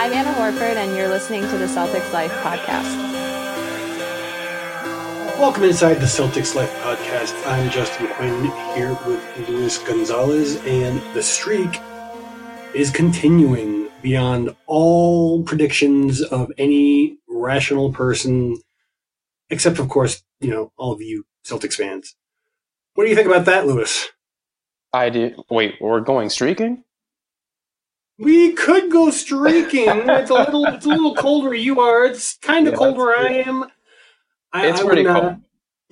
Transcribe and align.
I'm 0.00 0.14
Anna 0.14 0.32
Horford, 0.32 0.76
and 0.76 0.96
you're 0.96 1.08
listening 1.08 1.42
to 1.42 1.58
the 1.58 1.66
Celtics 1.66 2.10
Life 2.10 2.32
podcast. 2.42 2.96
Welcome 5.38 5.64
inside 5.64 5.96
the 5.96 6.06
Celtics 6.06 6.54
Life 6.54 6.72
podcast. 6.76 7.46
I'm 7.46 7.68
Justin 7.68 8.06
Quinn 8.14 8.44
here 8.74 8.96
with 9.06 9.46
Luis 9.46 9.76
Gonzalez, 9.76 10.56
and 10.64 11.02
the 11.14 11.22
streak 11.22 11.78
is 12.72 12.90
continuing 12.90 13.90
beyond 14.00 14.56
all 14.66 15.42
predictions 15.42 16.22
of 16.22 16.50
any 16.56 17.18
rational 17.28 17.92
person, 17.92 18.56
except, 19.50 19.78
of 19.78 19.90
course, 19.90 20.22
you 20.40 20.48
know, 20.48 20.72
all 20.78 20.92
of 20.92 21.02
you 21.02 21.24
Celtics 21.44 21.74
fans. 21.74 22.16
What 22.94 23.04
do 23.04 23.10
you 23.10 23.16
think 23.16 23.28
about 23.28 23.44
that, 23.44 23.66
Lewis? 23.66 24.08
I 24.94 25.10
did. 25.10 25.36
Wait, 25.50 25.74
we're 25.78 26.00
going 26.00 26.30
streaking? 26.30 26.84
We 28.20 28.52
could 28.52 28.90
go 28.90 29.10
streaking. 29.10 29.88
it's 29.88 30.30
a 30.30 30.34
little, 30.34 30.66
it's 30.66 30.84
a 30.86 30.90
little 30.90 31.14
cold 31.14 31.44
where 31.44 31.54
you 31.54 31.80
are. 31.80 32.04
It's 32.04 32.36
kind 32.38 32.66
of 32.68 32.74
Yeah, 32.74 32.78
cold 32.78 32.96
where 32.98 33.16
I 33.18 33.32
am. 33.46 33.64
I, 34.52 34.66
It's 34.68 34.80
I 34.80 34.84
pretty 34.84 35.02
not- 35.04 35.20
cold. 35.22 35.36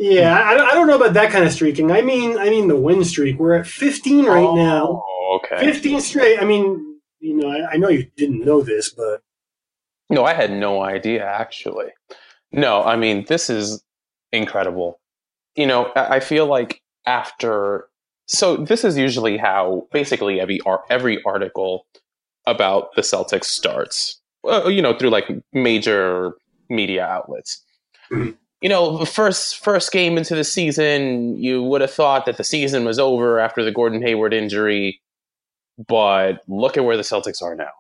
Yeah, 0.01 0.39
I, 0.41 0.53
I 0.53 0.75
don't 0.75 0.87
know 0.87 0.95
about 0.95 1.15
that 1.15 1.33
kind 1.33 1.45
of 1.45 1.53
streaking. 1.53 1.91
I 1.91 2.03
mean, 2.03 2.39
I 2.39 2.51
mean 2.51 2.69
the 2.69 2.77
win 2.77 3.03
streak. 3.03 3.37
We're 3.39 3.55
at 3.55 3.67
15 3.67 4.27
right 4.27 4.45
oh, 4.45 4.55
now. 4.55 5.03
Oh, 5.05 5.41
okay. 5.43 5.59
15 5.59 6.01
straight. 6.01 6.39
I 6.39 6.45
mean, 6.45 7.01
you 7.19 7.35
know, 7.37 7.51
I, 7.51 7.73
I 7.73 7.77
know 7.79 7.89
you 7.89 8.07
didn't 8.17 8.45
know 8.45 8.61
this, 8.63 8.91
but 8.91 9.23
No, 10.09 10.25
I 10.25 10.35
had 10.35 10.53
no 10.53 10.83
idea 10.83 11.27
actually. 11.27 11.89
No, 12.53 12.83
I 12.85 12.95
mean 12.95 13.25
this 13.29 13.51
is 13.51 13.83
incredible. 14.31 15.01
You 15.57 15.67
know, 15.67 15.87
I 15.97 16.17
I 16.17 16.21
feel 16.21 16.47
like 16.47 16.81
after 17.05 17.89
so 18.27 18.57
this 18.57 18.85
is 18.85 18.97
usually 18.97 19.37
how 19.37 19.89
basically 19.91 20.41
every 20.41 20.61
every 20.89 21.21
article 21.25 21.87
about 22.51 22.95
the 22.95 23.03
Celtics 23.03 23.45
starts. 23.45 24.21
Well, 24.43 24.71
you 24.71 24.83
know, 24.83 24.97
through 24.97 25.11
like 25.11 25.29
major 25.53 26.33
media 26.69 27.07
outlets. 27.07 27.65
You 28.61 28.69
know, 28.69 29.05
first 29.05 29.59
first 29.63 29.93
game 29.93 30.19
into 30.19 30.35
the 30.35 30.43
season, 30.43 31.37
you 31.37 31.63
would 31.63 31.81
have 31.81 31.93
thought 31.93 32.27
that 32.27 32.39
the 32.39 32.43
season 32.43 32.85
was 32.85 32.99
over 32.99 33.39
after 33.39 33.63
the 33.63 33.71
Gordon 33.71 34.03
Hayward 34.03 34.35
injury, 34.35 35.01
but 35.87 36.43
look 36.49 36.77
at 36.77 36.85
where 36.85 36.97
the 36.97 37.05
Celtics 37.05 37.41
are 37.41 37.55
now. 37.55 37.71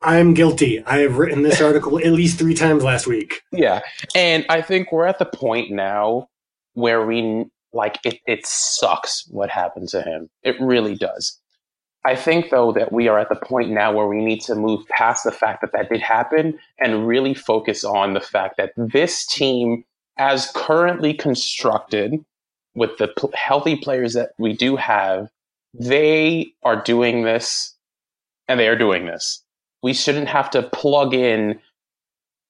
I'm 0.00 0.32
guilty. 0.32 0.82
I 0.86 1.00
have 1.00 1.18
written 1.18 1.42
this 1.42 1.60
article 1.60 1.98
at 1.98 2.12
least 2.12 2.38
three 2.38 2.54
times 2.54 2.82
last 2.82 3.06
week. 3.06 3.42
Yeah, 3.52 3.82
and 4.14 4.46
I 4.48 4.62
think 4.62 4.92
we're 4.92 5.04
at 5.04 5.18
the 5.18 5.26
point 5.26 5.70
now 5.70 6.28
where 6.72 7.04
we 7.04 7.44
like 7.74 7.98
it. 8.06 8.20
It 8.26 8.46
sucks 8.46 9.26
what 9.28 9.50
happened 9.50 9.90
to 9.90 10.00
him. 10.00 10.30
It 10.42 10.56
really 10.58 10.94
does. 10.94 11.38
I 12.04 12.16
think 12.16 12.50
though 12.50 12.72
that 12.72 12.92
we 12.92 13.08
are 13.08 13.18
at 13.18 13.28
the 13.28 13.36
point 13.36 13.70
now 13.70 13.92
where 13.92 14.06
we 14.06 14.22
need 14.22 14.40
to 14.42 14.54
move 14.54 14.86
past 14.88 15.24
the 15.24 15.32
fact 15.32 15.62
that 15.62 15.72
that 15.72 15.88
did 15.88 16.00
happen 16.00 16.58
and 16.78 17.06
really 17.06 17.34
focus 17.34 17.84
on 17.84 18.12
the 18.12 18.20
fact 18.20 18.56
that 18.58 18.72
this 18.76 19.26
team, 19.26 19.84
as 20.18 20.50
currently 20.54 21.14
constructed, 21.14 22.24
with 22.74 22.98
the 22.98 23.08
healthy 23.34 23.76
players 23.76 24.14
that 24.14 24.30
we 24.36 24.52
do 24.52 24.76
have, 24.76 25.30
they 25.72 26.52
are 26.64 26.82
doing 26.82 27.22
this, 27.22 27.74
and 28.48 28.58
they 28.58 28.68
are 28.68 28.76
doing 28.76 29.06
this. 29.06 29.42
We 29.82 29.92
shouldn't 29.92 30.28
have 30.28 30.50
to 30.50 30.62
plug 30.62 31.14
in 31.14 31.60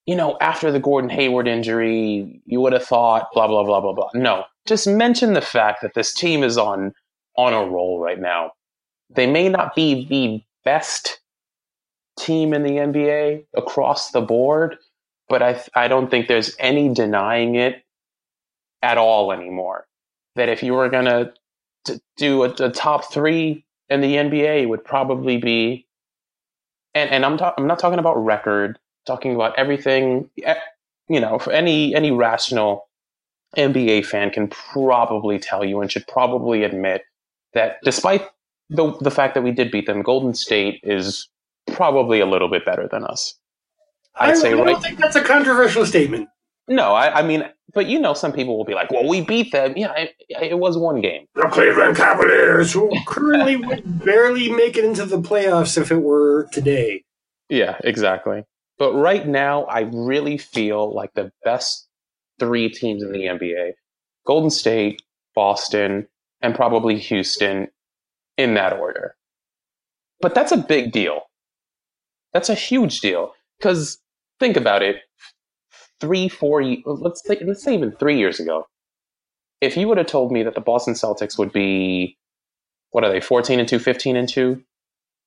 you 0.05 0.15
know, 0.15 0.37
after 0.39 0.71
the 0.71 0.79
Gordon 0.79 1.09
Hayward 1.09 1.47
injury, 1.47 2.39
you 2.45 2.61
would 2.61 2.73
have 2.73 2.85
thought 2.85 3.29
blah 3.33 3.47
blah 3.47 3.63
blah 3.63 3.81
blah 3.81 3.93
blah. 3.93 4.09
No, 4.13 4.43
just 4.65 4.87
mention 4.87 5.33
the 5.33 5.41
fact 5.41 5.81
that 5.81 5.95
this 5.95 6.13
team 6.13 6.43
is 6.43 6.57
on 6.57 6.93
on 7.37 7.53
a 7.53 7.65
roll 7.65 7.99
right 7.99 8.19
now. 8.19 8.51
They 9.15 9.27
may 9.27 9.49
not 9.49 9.75
be 9.75 10.05
the 10.05 10.43
best 10.63 11.19
team 12.19 12.53
in 12.53 12.63
the 12.63 12.71
NBA 12.71 13.45
across 13.55 14.11
the 14.11 14.21
board, 14.21 14.77
but 15.29 15.41
I 15.41 15.61
I 15.73 15.87
don't 15.87 16.09
think 16.09 16.27
there's 16.27 16.55
any 16.59 16.93
denying 16.93 17.55
it 17.55 17.83
at 18.81 18.97
all 18.97 19.31
anymore. 19.31 19.87
That 20.35 20.49
if 20.49 20.63
you 20.63 20.73
were 20.73 20.89
gonna 20.89 21.33
do 22.17 22.43
a, 22.43 22.49
a 22.49 22.71
top 22.71 23.11
three 23.11 23.65
in 23.89 24.01
the 24.01 24.15
NBA, 24.15 24.67
would 24.67 24.83
probably 24.83 25.37
be. 25.37 25.87
And 26.93 27.09
and 27.09 27.25
I'm 27.25 27.37
ta- 27.37 27.53
I'm 27.57 27.67
not 27.67 27.79
talking 27.79 27.99
about 27.99 28.15
record 28.15 28.79
talking 29.05 29.35
about 29.35 29.57
everything 29.57 30.29
you 31.07 31.19
know 31.19 31.39
for 31.39 31.53
any 31.53 31.95
any 31.95 32.11
rational 32.11 32.87
nba 33.55 34.05
fan 34.05 34.31
can 34.31 34.47
probably 34.47 35.39
tell 35.39 35.63
you 35.63 35.79
and 35.81 35.91
should 35.91 36.07
probably 36.07 36.63
admit 36.63 37.03
that 37.53 37.77
despite 37.83 38.27
the 38.69 38.95
the 39.01 39.11
fact 39.11 39.33
that 39.35 39.43
we 39.43 39.51
did 39.51 39.71
beat 39.71 39.85
them 39.85 40.01
golden 40.01 40.33
state 40.33 40.79
is 40.83 41.29
probably 41.73 42.19
a 42.19 42.25
little 42.25 42.49
bit 42.49 42.65
better 42.65 42.87
than 42.91 43.03
us 43.03 43.35
i'd 44.15 44.31
I, 44.31 44.33
say 44.35 44.51
I 44.51 44.55
right 44.55 44.65
don't 44.67 44.81
think 44.81 44.99
that's 44.99 45.15
a 45.15 45.23
controversial 45.23 45.85
statement. 45.85 46.29
no 46.67 46.93
I, 46.93 47.19
I 47.19 47.21
mean 47.23 47.45
but 47.73 47.87
you 47.87 47.99
know 47.99 48.13
some 48.13 48.31
people 48.31 48.57
will 48.57 48.65
be 48.65 48.73
like 48.73 48.91
well 48.91 49.07
we 49.07 49.21
beat 49.21 49.51
them 49.51 49.73
yeah 49.75 49.91
it, 49.93 50.15
it 50.29 50.59
was 50.59 50.77
one 50.77 51.01
game 51.01 51.25
The 51.35 51.43
Cleveland 51.43 51.97
Cavaliers, 51.97 52.71
who 52.73 52.91
currently 53.07 53.55
would 53.57 54.03
barely 54.03 54.49
make 54.51 54.77
it 54.77 54.85
into 54.85 55.05
the 55.05 55.21
playoffs 55.21 55.77
if 55.77 55.91
it 55.91 56.01
were 56.01 56.47
today. 56.51 57.03
Yeah, 57.49 57.77
exactly. 57.83 58.43
But 58.77 58.93
right 58.93 59.27
now, 59.27 59.63
I 59.65 59.81
really 59.81 60.37
feel 60.37 60.93
like 60.93 61.13
the 61.13 61.31
best 61.43 61.87
three 62.39 62.69
teams 62.69 63.03
in 63.03 63.11
the 63.11 63.19
NBA 63.19 63.73
Golden 64.25 64.49
State, 64.49 65.01
Boston, 65.35 66.07
and 66.41 66.55
probably 66.55 66.97
Houston 66.97 67.67
in 68.37 68.53
that 68.55 68.73
order. 68.73 69.15
But 70.21 70.35
that's 70.35 70.51
a 70.51 70.57
big 70.57 70.91
deal. 70.91 71.21
That's 72.33 72.49
a 72.49 72.55
huge 72.55 73.01
deal. 73.01 73.33
Because 73.57 73.99
think 74.39 74.57
about 74.57 74.81
it 74.81 74.97
three, 76.01 76.27
four, 76.27 76.63
let's, 76.85 77.25
say, 77.25 77.39
let's 77.45 77.63
say 77.63 77.73
even 77.73 77.91
three 77.91 78.17
years 78.17 78.39
ago, 78.39 78.67
if 79.61 79.77
you 79.77 79.87
would 79.87 79.97
have 79.97 80.07
told 80.07 80.31
me 80.31 80.43
that 80.43 80.55
the 80.55 80.61
Boston 80.61 80.93
Celtics 80.93 81.37
would 81.37 81.51
be, 81.51 82.17
what 82.91 83.03
are 83.03 83.11
they, 83.11 83.21
14 83.21 83.59
and 83.59 83.67
2, 83.67 83.79
15 83.79 84.15
and 84.15 84.29
2, 84.29 84.61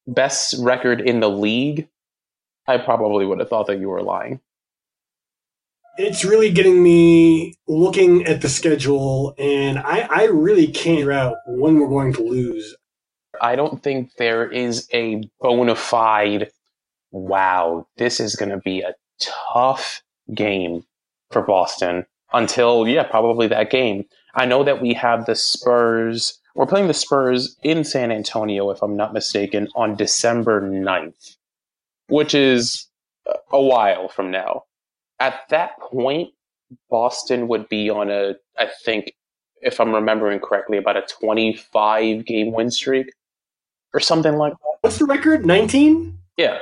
best 0.06 0.54
record 0.60 1.00
in 1.00 1.20
the 1.20 1.30
league, 1.30 1.88
I 2.66 2.78
probably 2.78 3.24
would 3.24 3.40
have 3.40 3.48
thought 3.48 3.66
that 3.68 3.80
you 3.80 3.88
were 3.88 4.02
lying. 4.02 4.40
It's 5.96 6.24
really 6.24 6.52
getting 6.52 6.82
me 6.82 7.54
looking 7.66 8.24
at 8.26 8.40
the 8.40 8.48
schedule, 8.48 9.34
and 9.36 9.78
I, 9.78 10.06
I 10.08 10.24
really 10.24 10.68
can't 10.68 10.98
figure 10.98 11.12
out 11.12 11.38
when 11.46 11.80
we're 11.80 11.88
going 11.88 12.12
to 12.12 12.22
lose. 12.22 12.76
I 13.40 13.56
don't 13.56 13.82
think 13.82 14.14
there 14.16 14.50
is 14.50 14.88
a 14.92 15.22
bona 15.40 15.74
fide, 15.76 16.50
wow, 17.10 17.86
this 17.96 18.20
is 18.20 18.36
going 18.36 18.50
to 18.50 18.58
be 18.58 18.80
a 18.80 18.94
tough 19.20 20.02
game 20.34 20.84
for 21.30 21.42
Boston 21.42 22.06
until, 22.32 22.86
yeah, 22.86 23.04
probably 23.04 23.46
that 23.48 23.70
game. 23.70 24.04
I 24.34 24.46
know 24.46 24.62
that 24.64 24.82
we 24.82 24.94
have 24.94 25.26
the 25.26 25.34
Spurs. 25.34 26.38
We're 26.54 26.66
playing 26.66 26.88
the 26.88 26.94
Spurs 26.94 27.56
in 27.62 27.84
San 27.84 28.10
Antonio, 28.12 28.70
if 28.70 28.82
I'm 28.82 28.96
not 28.96 29.12
mistaken, 29.12 29.68
on 29.74 29.96
December 29.96 30.62
9th, 30.62 31.36
which 32.08 32.34
is 32.34 32.86
a 33.52 33.60
while 33.60 34.08
from 34.08 34.30
now. 34.30 34.64
At 35.20 35.40
that 35.50 35.78
point, 35.80 36.30
Boston 36.90 37.48
would 37.48 37.68
be 37.68 37.90
on 37.90 38.10
a, 38.10 38.34
I 38.58 38.68
think, 38.84 39.12
if 39.60 39.80
I'm 39.80 39.92
remembering 39.92 40.38
correctly, 40.38 40.78
about 40.78 40.96
a 40.96 41.02
25 41.02 42.24
game 42.24 42.52
win 42.52 42.70
streak 42.70 43.12
or 43.94 44.00
something 44.00 44.36
like 44.36 44.52
that. 44.52 44.78
What's 44.82 44.98
the 44.98 45.06
record? 45.06 45.46
19? 45.46 46.18
Yeah. 46.36 46.58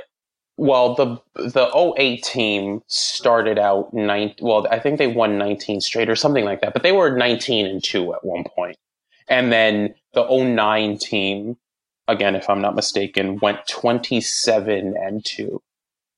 Well, 0.58 0.94
the 0.94 1.18
the 1.34 1.94
08 1.98 2.22
team 2.22 2.82
started 2.86 3.58
out 3.58 3.92
nine. 3.94 4.34
Well, 4.40 4.66
I 4.70 4.78
think 4.78 4.98
they 4.98 5.06
won 5.06 5.38
19 5.38 5.80
straight 5.82 6.08
or 6.10 6.16
something 6.16 6.44
like 6.44 6.62
that, 6.62 6.72
but 6.72 6.82
they 6.82 6.92
were 6.92 7.16
19 7.16 7.66
and 7.66 7.84
two 7.84 8.14
at 8.14 8.24
one 8.24 8.44
point. 8.44 8.76
And 9.28 9.52
then 9.52 9.94
the 10.14 10.24
09 10.26 10.98
team, 10.98 11.56
again, 12.08 12.36
if 12.36 12.48
I'm 12.48 12.62
not 12.62 12.74
mistaken, 12.74 13.38
went 13.42 13.66
27 13.68 14.94
and 14.96 15.24
two. 15.24 15.62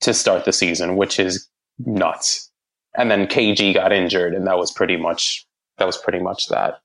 to 0.03 0.15
start 0.15 0.45
the 0.45 0.53
season, 0.53 0.97
which 0.97 1.19
is 1.19 1.49
nuts. 1.81 2.51
And 2.97 3.11
then 3.11 3.27
KG 3.27 3.75
got 3.75 3.93
injured, 3.93 4.35
and 4.35 4.47
that 4.47 4.59
was 4.59 4.73
pretty 4.73 4.97
much 4.97 5.47
that 5.79 5.87
was 5.87 5.97
pretty 5.97 6.21
much 6.21 6.49
that. 6.49 6.81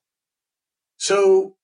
So, 0.98 1.56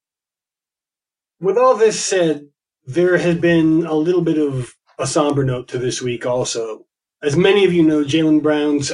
with 1.41 1.57
all 1.59 1.77
this 1.77 2.03
said, 2.05 2.50
there 2.95 3.19
had 3.19 3.41
been 3.41 3.87
a 3.87 3.95
little 3.95 4.23
bit 4.23 4.39
of 4.39 4.75
a 4.99 5.07
somber 5.07 5.45
note 5.45 5.69
to 5.69 5.79
this 5.79 6.03
week 6.03 6.27
also. 6.27 6.87
As 7.23 7.37
many 7.37 7.65
of 7.65 7.73
you 7.73 7.83
know, 7.83 8.05
Jaylen 8.05 8.43
Brown's 8.43 8.93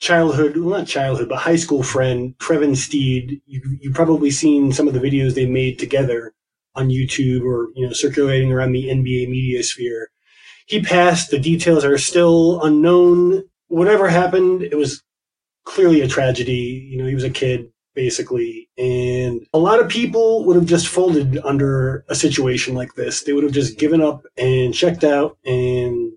childhood, 0.00 0.56
well, 0.56 0.78
not 0.78 0.86
childhood, 0.86 1.28
but 1.28 1.38
high 1.38 1.56
school 1.56 1.82
friend, 1.82 2.34
Trevin 2.38 2.76
Steede, 2.76 3.40
you, 3.46 3.60
you've 3.80 3.94
probably 3.94 4.30
seen 4.30 4.72
some 4.72 4.88
of 4.88 4.94
the 4.94 5.00
videos 5.00 5.34
they 5.34 5.46
made 5.46 5.78
together 5.78 6.32
on 6.74 6.88
YouTube 6.88 7.44
or, 7.44 7.68
you 7.74 7.86
know, 7.86 7.92
circulating 7.92 8.52
around 8.52 8.72
the 8.72 8.88
NBA 8.88 9.28
media 9.28 9.62
sphere. 9.62 10.10
He 10.66 10.82
passed. 10.82 11.30
The 11.30 11.38
details 11.38 11.84
are 11.84 11.98
still 11.98 12.62
unknown. 12.62 13.44
Whatever 13.68 14.08
happened, 14.08 14.62
it 14.62 14.76
was 14.76 15.02
clearly 15.64 16.00
a 16.00 16.08
tragedy. 16.08 16.88
You 16.90 16.98
know, 16.98 17.06
he 17.06 17.14
was 17.14 17.24
a 17.24 17.30
kid 17.30 17.70
basically. 17.98 18.68
And 18.78 19.44
a 19.52 19.58
lot 19.58 19.80
of 19.80 19.88
people 19.88 20.44
would 20.44 20.54
have 20.54 20.66
just 20.66 20.86
folded 20.86 21.36
under 21.44 22.04
a 22.08 22.14
situation 22.14 22.76
like 22.76 22.94
this. 22.94 23.24
They 23.24 23.32
would 23.32 23.42
have 23.42 23.52
just 23.52 23.76
given 23.76 24.00
up 24.00 24.24
and 24.36 24.72
checked 24.72 25.02
out 25.02 25.36
and 25.44 26.12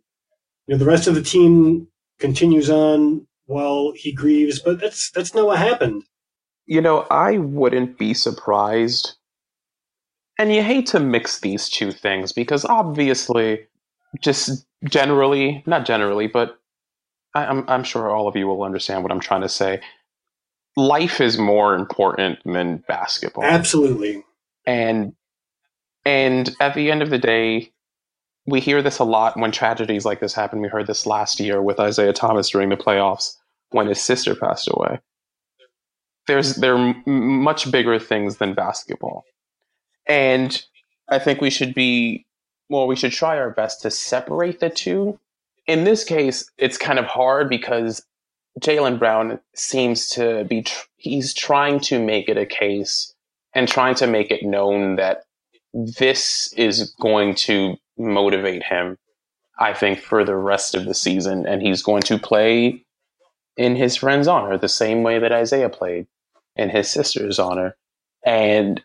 you 0.68 0.68
know 0.68 0.78
the 0.78 0.86
rest 0.86 1.08
of 1.08 1.16
the 1.16 1.24
team 1.24 1.88
continues 2.20 2.70
on 2.70 3.26
while 3.48 3.94
he 3.96 4.12
grieves, 4.12 4.60
but 4.60 4.80
that's 4.80 5.10
that's 5.10 5.34
not 5.34 5.48
what 5.48 5.58
happened. 5.58 6.04
You 6.68 6.82
know, 6.82 7.08
I 7.10 7.40
wouldn't 7.40 7.98
be 7.98 8.14
surprised. 8.14 9.16
And 10.38 10.54
you 10.54 10.62
hate 10.62 10.86
to 10.88 11.00
mix 11.00 11.40
these 11.40 11.68
two 11.68 11.92
things 11.92 12.32
because 12.32 12.64
obviously, 12.64 13.66
just 14.20 14.68
generally, 14.84 15.64
not 15.66 15.88
generally, 15.88 16.28
but 16.28 16.60
I'm, 17.34 17.68
I'm 17.68 17.84
sure 17.84 18.12
all 18.12 18.28
of 18.28 18.36
you 18.36 18.46
will 18.46 18.62
understand 18.62 19.02
what 19.02 19.12
I'm 19.12 19.20
trying 19.20 19.42
to 19.42 19.50
say 19.50 19.82
life 20.78 21.20
is 21.22 21.38
more 21.38 21.76
important 21.76 22.40
than 22.46 22.78
basketball. 22.88 23.44
Absolutely. 23.44 24.24
And 24.66 25.14
and 26.06 26.56
at 26.60 26.74
the 26.74 26.90
end 26.90 27.02
of 27.02 27.10
the 27.10 27.20
day, 27.20 27.72
we 28.46 28.60
hear 28.60 28.82
this 28.82 29.00
a 29.00 29.04
lot 29.04 29.38
when 29.38 29.52
tragedies 29.52 30.06
like 30.06 30.20
this 30.20 30.34
happen. 30.34 30.62
We 30.62 30.68
heard 30.68 30.88
this 30.88 31.06
last 31.06 31.40
year 31.40 31.62
with 31.62 31.80
Isaiah 31.80 32.14
Thomas 32.14 32.50
during 32.50 32.70
the 32.70 32.78
playoffs 32.78 33.38
when 33.70 33.88
his 33.88 34.02
sister 34.02 34.36
passed 34.36 34.68
away. 34.72 35.00
There's 36.28 36.56
there 36.56 36.76
are 36.76 36.96
much 37.06 37.72
bigger 37.72 38.00
things 38.00 38.38
than 38.38 38.54
basketball. 38.54 39.26
And 40.08 40.64
I 41.10 41.20
think 41.20 41.42
we 41.42 41.50
should 41.50 41.74
be 41.74 42.26
well, 42.70 42.88
we 42.88 42.96
should 42.96 43.12
try 43.12 43.38
our 43.38 43.50
best 43.50 43.82
to 43.82 43.92
separate 43.92 44.60
the 44.60 44.70
two. 44.70 45.20
In 45.68 45.84
this 45.84 46.04
case, 46.04 46.50
it's 46.58 46.78
kind 46.78 47.00
of 47.00 47.06
hard 47.06 47.50
because 47.50 48.04
Jaylen 48.60 49.00
Brown 49.00 49.40
seems 49.56 50.10
to 50.10 50.44
be 50.44 50.64
tr- 50.64 50.86
he's 50.98 51.34
trying 51.34 51.80
to 51.82 52.00
make 52.00 52.30
it 52.30 52.38
a 52.38 52.46
case 52.46 53.14
and 53.54 53.68
trying 53.68 53.96
to 53.96 54.08
make 54.08 54.32
it 54.32 54.44
known 54.44 54.98
that 54.98 55.24
this 55.74 56.54
is 56.58 56.94
going 57.00 57.34
to 57.34 57.76
motivate 57.98 58.64
him 58.64 58.98
I 59.62 59.74
think 59.74 60.00
for 60.00 60.26
the 60.26 60.36
rest 60.36 60.74
of 60.74 60.86
the 60.86 60.96
season 60.96 61.46
and 61.46 61.62
he's 61.62 61.84
going 61.84 62.02
to 62.04 62.18
play 62.18 62.84
in 63.56 63.76
his 63.76 63.96
friend's 63.96 64.28
honor 64.28 64.58
the 64.58 64.68
same 64.68 65.04
way 65.04 65.20
that 65.20 65.32
Isaiah 65.32 65.70
played 65.70 66.08
in 66.56 66.70
his 66.70 66.90
sister's 66.90 67.38
honor. 67.38 67.78
And 68.26 68.82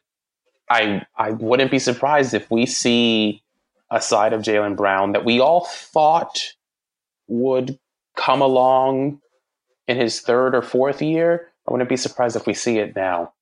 I 0.69 1.07
I 1.17 1.31
wouldn't 1.31 1.71
be 1.71 1.79
surprised 1.79 2.35
if 2.35 2.51
we 2.51 2.67
see 2.67 3.43
a 3.91 4.03
side 4.03 4.35
of 4.35 4.43
Jaylen 4.43 4.77
Brown 4.77 5.13
that 5.13 5.25
we 5.25 5.41
all 5.41 5.65
thought 5.65 6.39
would 7.27 7.79
come 8.15 8.43
along 8.43 9.21
in 9.89 9.97
his 9.97 10.21
third 10.21 10.55
or 10.55 10.63
fourth 10.63 11.01
year. 11.03 11.49
I 11.69 11.73
wouldn't 11.73 11.89
be 11.91 11.97
surprised 11.97 12.37
if 12.37 12.47
we 12.47 12.55
see 12.55 12.79
it 12.79 12.95
now 12.95 13.33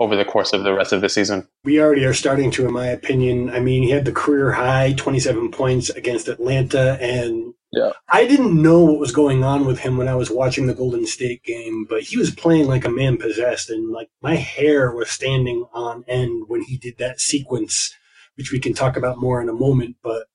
over 0.00 0.16
the 0.16 0.24
course 0.24 0.52
of 0.52 0.62
the 0.62 0.74
rest 0.74 0.92
of 0.92 1.00
the 1.00 1.08
season. 1.08 1.46
We 1.64 1.80
already 1.80 2.04
are 2.04 2.14
starting 2.14 2.50
to, 2.52 2.66
in 2.66 2.72
my 2.72 2.86
opinion. 2.86 3.50
I 3.50 3.60
mean, 3.60 3.82
he 3.82 3.90
had 3.90 4.04
the 4.04 4.12
career 4.12 4.52
high 4.52 4.94
27 4.96 5.50
points 5.50 5.90
against 5.90 6.28
Atlanta, 6.28 6.98
and 7.00 7.54
Yeah. 7.72 7.90
I 8.08 8.26
didn't 8.26 8.60
know 8.62 8.82
what 8.82 9.00
was 9.00 9.12
going 9.12 9.44
on 9.44 9.66
with 9.66 9.80
him 9.80 9.96
when 9.96 10.08
I 10.08 10.14
was 10.14 10.30
watching 10.30 10.66
the 10.66 10.74
Golden 10.74 11.06
State 11.06 11.42
game, 11.42 11.84
but 11.88 12.02
he 12.02 12.16
was 12.16 12.30
playing 12.30 12.66
like 12.66 12.84
a 12.84 12.90
man 12.90 13.16
possessed, 13.16 13.70
and 13.70 13.90
like 13.90 14.08
my 14.22 14.36
hair 14.36 14.94
was 14.94 15.10
standing 15.10 15.66
on 15.72 16.04
end 16.06 16.44
when 16.46 16.62
he 16.62 16.76
did 16.78 16.98
that 16.98 17.20
sequence, 17.20 17.92
which 18.36 18.52
we 18.52 18.60
can 18.60 18.72
talk 18.74 18.96
about 18.96 19.18
more 19.18 19.42
in 19.42 19.48
a 19.48 19.52
moment. 19.52 19.96
But 20.02 20.26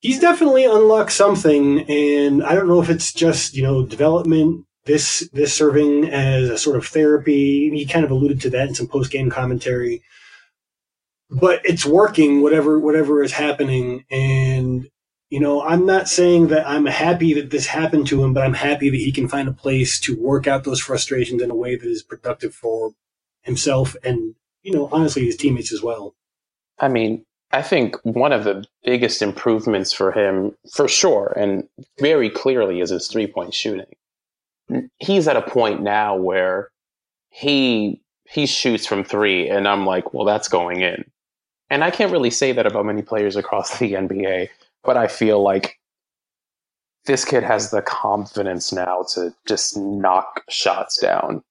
he's 0.00 0.20
definitely 0.20 0.64
unlocked 0.66 1.12
something, 1.12 1.80
and 1.90 2.44
I 2.44 2.54
don't 2.54 2.68
know 2.68 2.82
if 2.82 2.90
it's 2.90 3.12
just 3.14 3.56
you 3.56 3.62
know 3.62 3.84
development. 3.84 4.66
This 4.86 5.28
this 5.32 5.54
serving 5.54 6.10
as 6.10 6.50
a 6.50 6.58
sort 6.58 6.76
of 6.76 6.86
therapy. 6.86 7.70
He 7.70 7.86
kind 7.86 8.04
of 8.04 8.10
alluded 8.10 8.40
to 8.42 8.50
that 8.50 8.68
in 8.68 8.74
some 8.74 8.86
post 8.86 9.10
game 9.10 9.30
commentary, 9.30 10.02
but 11.30 11.60
it's 11.64 11.86
working. 11.86 12.42
Whatever 12.42 12.78
whatever 12.78 13.22
is 13.22 13.32
happening, 13.32 14.04
and 14.10 14.88
you 15.30 15.40
know, 15.40 15.62
I'm 15.62 15.84
not 15.84 16.08
saying 16.08 16.48
that 16.48 16.64
I'm 16.64 16.86
happy 16.86 17.34
that 17.34 17.50
this 17.50 17.66
happened 17.66 18.06
to 18.06 18.22
him, 18.22 18.34
but 18.34 18.44
I'm 18.44 18.54
happy 18.54 18.88
that 18.90 18.96
he 18.96 19.10
can 19.10 19.28
find 19.28 19.48
a 19.48 19.52
place 19.52 19.98
to 20.00 20.16
work 20.20 20.46
out 20.46 20.62
those 20.62 20.80
frustrations 20.80 21.42
in 21.42 21.50
a 21.50 21.56
way 21.56 21.74
that 21.74 21.88
is 21.88 22.04
productive 22.04 22.54
for 22.54 22.92
himself 23.42 23.96
and, 24.04 24.36
you 24.62 24.72
know, 24.72 24.88
honestly, 24.92 25.24
his 25.24 25.36
teammates 25.36 25.72
as 25.72 25.82
well. 25.82 26.14
I 26.78 26.86
mean, 26.86 27.24
I 27.52 27.62
think 27.62 27.96
one 28.04 28.32
of 28.32 28.44
the 28.44 28.64
biggest 28.84 29.22
improvements 29.22 29.92
for 29.92 30.12
him, 30.12 30.54
for 30.72 30.86
sure, 30.86 31.32
and 31.36 31.68
very 31.98 32.30
clearly, 32.30 32.80
is 32.80 32.90
his 32.90 33.08
three 33.08 33.26
point 33.26 33.54
shooting. 33.54 33.92
He's 34.98 35.28
at 35.28 35.36
a 35.36 35.42
point 35.42 35.82
now 35.82 36.16
where 36.16 36.70
he 37.30 38.00
he 38.28 38.46
shoots 38.46 38.86
from 38.86 39.04
three, 39.04 39.48
and 39.48 39.68
I'm 39.68 39.84
like, 39.84 40.14
well, 40.14 40.24
that's 40.24 40.48
going 40.48 40.80
in. 40.80 41.04
And 41.70 41.84
I 41.84 41.90
can't 41.90 42.12
really 42.12 42.30
say 42.30 42.52
that 42.52 42.66
about 42.66 42.86
many 42.86 43.02
players 43.02 43.36
across 43.36 43.78
the 43.78 43.92
NBA, 43.92 44.48
but 44.82 44.96
I 44.96 45.08
feel 45.08 45.42
like 45.42 45.78
this 47.06 47.24
kid 47.24 47.42
has 47.42 47.70
the 47.70 47.82
confidence 47.82 48.72
now 48.72 49.04
to 49.14 49.34
just 49.46 49.76
knock 49.76 50.42
shots 50.48 50.98
down. 51.00 51.42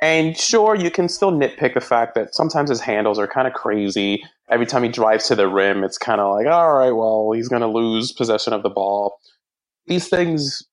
And 0.00 0.36
sure, 0.36 0.74
you 0.74 0.90
can 0.90 1.08
still 1.08 1.30
nitpick 1.30 1.74
the 1.74 1.80
fact 1.80 2.14
that 2.16 2.34
sometimes 2.34 2.70
his 2.70 2.80
handles 2.80 3.18
are 3.18 3.28
kind 3.28 3.46
of 3.46 3.54
crazy. 3.54 4.24
Every 4.50 4.66
time 4.66 4.82
he 4.82 4.88
drives 4.88 5.28
to 5.28 5.36
the 5.36 5.46
rim, 5.46 5.84
it's 5.84 5.98
kind 5.98 6.20
of 6.20 6.34
like, 6.34 6.46
all 6.46 6.72
right, 6.72 6.90
well, 6.90 7.30
he's 7.32 7.48
going 7.48 7.62
to 7.62 7.68
lose 7.68 8.10
possession 8.10 8.52
of 8.52 8.64
the 8.64 8.68
ball. 8.68 9.20
These 9.86 10.08
things 10.08 10.64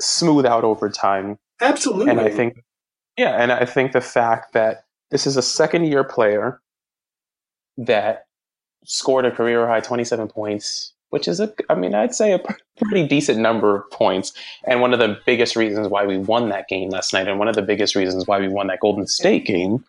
smooth 0.00 0.46
out 0.46 0.64
over 0.64 0.88
time. 0.88 1.38
Absolutely. 1.60 2.10
And 2.10 2.20
I 2.20 2.30
think, 2.30 2.62
yeah, 3.16 3.40
and 3.40 3.52
I 3.52 3.64
think 3.64 3.92
the 3.92 4.00
fact 4.00 4.52
that 4.52 4.84
this 5.10 5.26
is 5.26 5.36
a 5.36 5.42
second 5.42 5.84
year 5.84 6.04
player 6.04 6.60
that 7.78 8.26
scored 8.84 9.24
a 9.24 9.30
career 9.30 9.66
high 9.66 9.80
27 9.80 10.28
points, 10.28 10.92
which 11.10 11.28
is 11.28 11.40
a, 11.40 11.52
I 11.68 11.74
mean, 11.74 11.94
I'd 11.94 12.14
say 12.14 12.32
a 12.32 12.40
pretty 12.84 13.06
decent 13.06 13.38
number 13.38 13.76
of 13.76 13.90
points. 13.90 14.32
And 14.64 14.80
one 14.80 14.92
of 14.92 14.98
the 14.98 15.18
biggest 15.26 15.56
reasons 15.56 15.88
why 15.88 16.04
we 16.04 16.18
won 16.18 16.48
that 16.50 16.68
game 16.68 16.90
last 16.90 17.12
night, 17.12 17.28
and 17.28 17.38
one 17.38 17.48
of 17.48 17.54
the 17.54 17.62
biggest 17.62 17.94
reasons 17.94 18.26
why 18.26 18.38
we 18.38 18.48
won 18.48 18.66
that 18.68 18.80
Golden 18.80 19.06
State 19.06 19.46
game. 19.46 19.84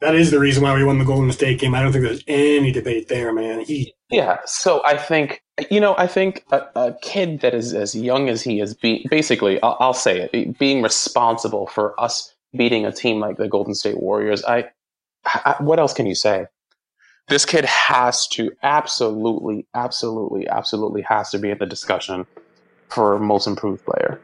That 0.00 0.14
is 0.14 0.30
the 0.30 0.38
reason 0.38 0.62
why 0.62 0.74
we 0.74 0.84
won 0.84 0.98
the 0.98 1.04
Golden 1.04 1.32
State 1.32 1.60
game. 1.60 1.74
I 1.74 1.82
don't 1.82 1.92
think 1.92 2.04
there's 2.04 2.24
any 2.26 2.72
debate 2.72 3.08
there, 3.08 3.32
man. 3.32 3.60
He, 3.60 3.94
Yeah. 4.10 4.38
So 4.44 4.82
I 4.84 4.96
think, 4.96 5.42
you 5.70 5.80
know, 5.80 5.94
I 5.96 6.06
think 6.06 6.44
a, 6.52 6.66
a 6.74 6.96
kid 7.00 7.40
that 7.40 7.54
is 7.54 7.72
as 7.72 7.94
young 7.94 8.28
as 8.28 8.42
he 8.42 8.60
is, 8.60 8.74
be, 8.74 9.06
basically, 9.10 9.60
I'll, 9.62 9.76
I'll 9.80 9.94
say 9.94 10.28
it, 10.32 10.58
being 10.58 10.82
responsible 10.82 11.66
for 11.66 11.98
us 12.00 12.34
beating 12.56 12.86
a 12.86 12.92
team 12.92 13.20
like 13.20 13.36
the 13.36 13.48
Golden 13.48 13.74
State 13.74 14.00
Warriors, 14.00 14.44
I, 14.44 14.66
I 15.24 15.56
what 15.60 15.78
else 15.78 15.92
can 15.92 16.06
you 16.06 16.14
say? 16.14 16.46
This 17.28 17.44
kid 17.44 17.64
has 17.64 18.28
to 18.28 18.52
absolutely, 18.62 19.66
absolutely, 19.74 20.46
absolutely 20.48 21.02
has 21.02 21.30
to 21.30 21.38
be 21.38 21.50
in 21.50 21.58
the 21.58 21.66
discussion 21.66 22.24
for 22.88 23.18
most 23.18 23.46
improved 23.46 23.84
player. 23.84 24.20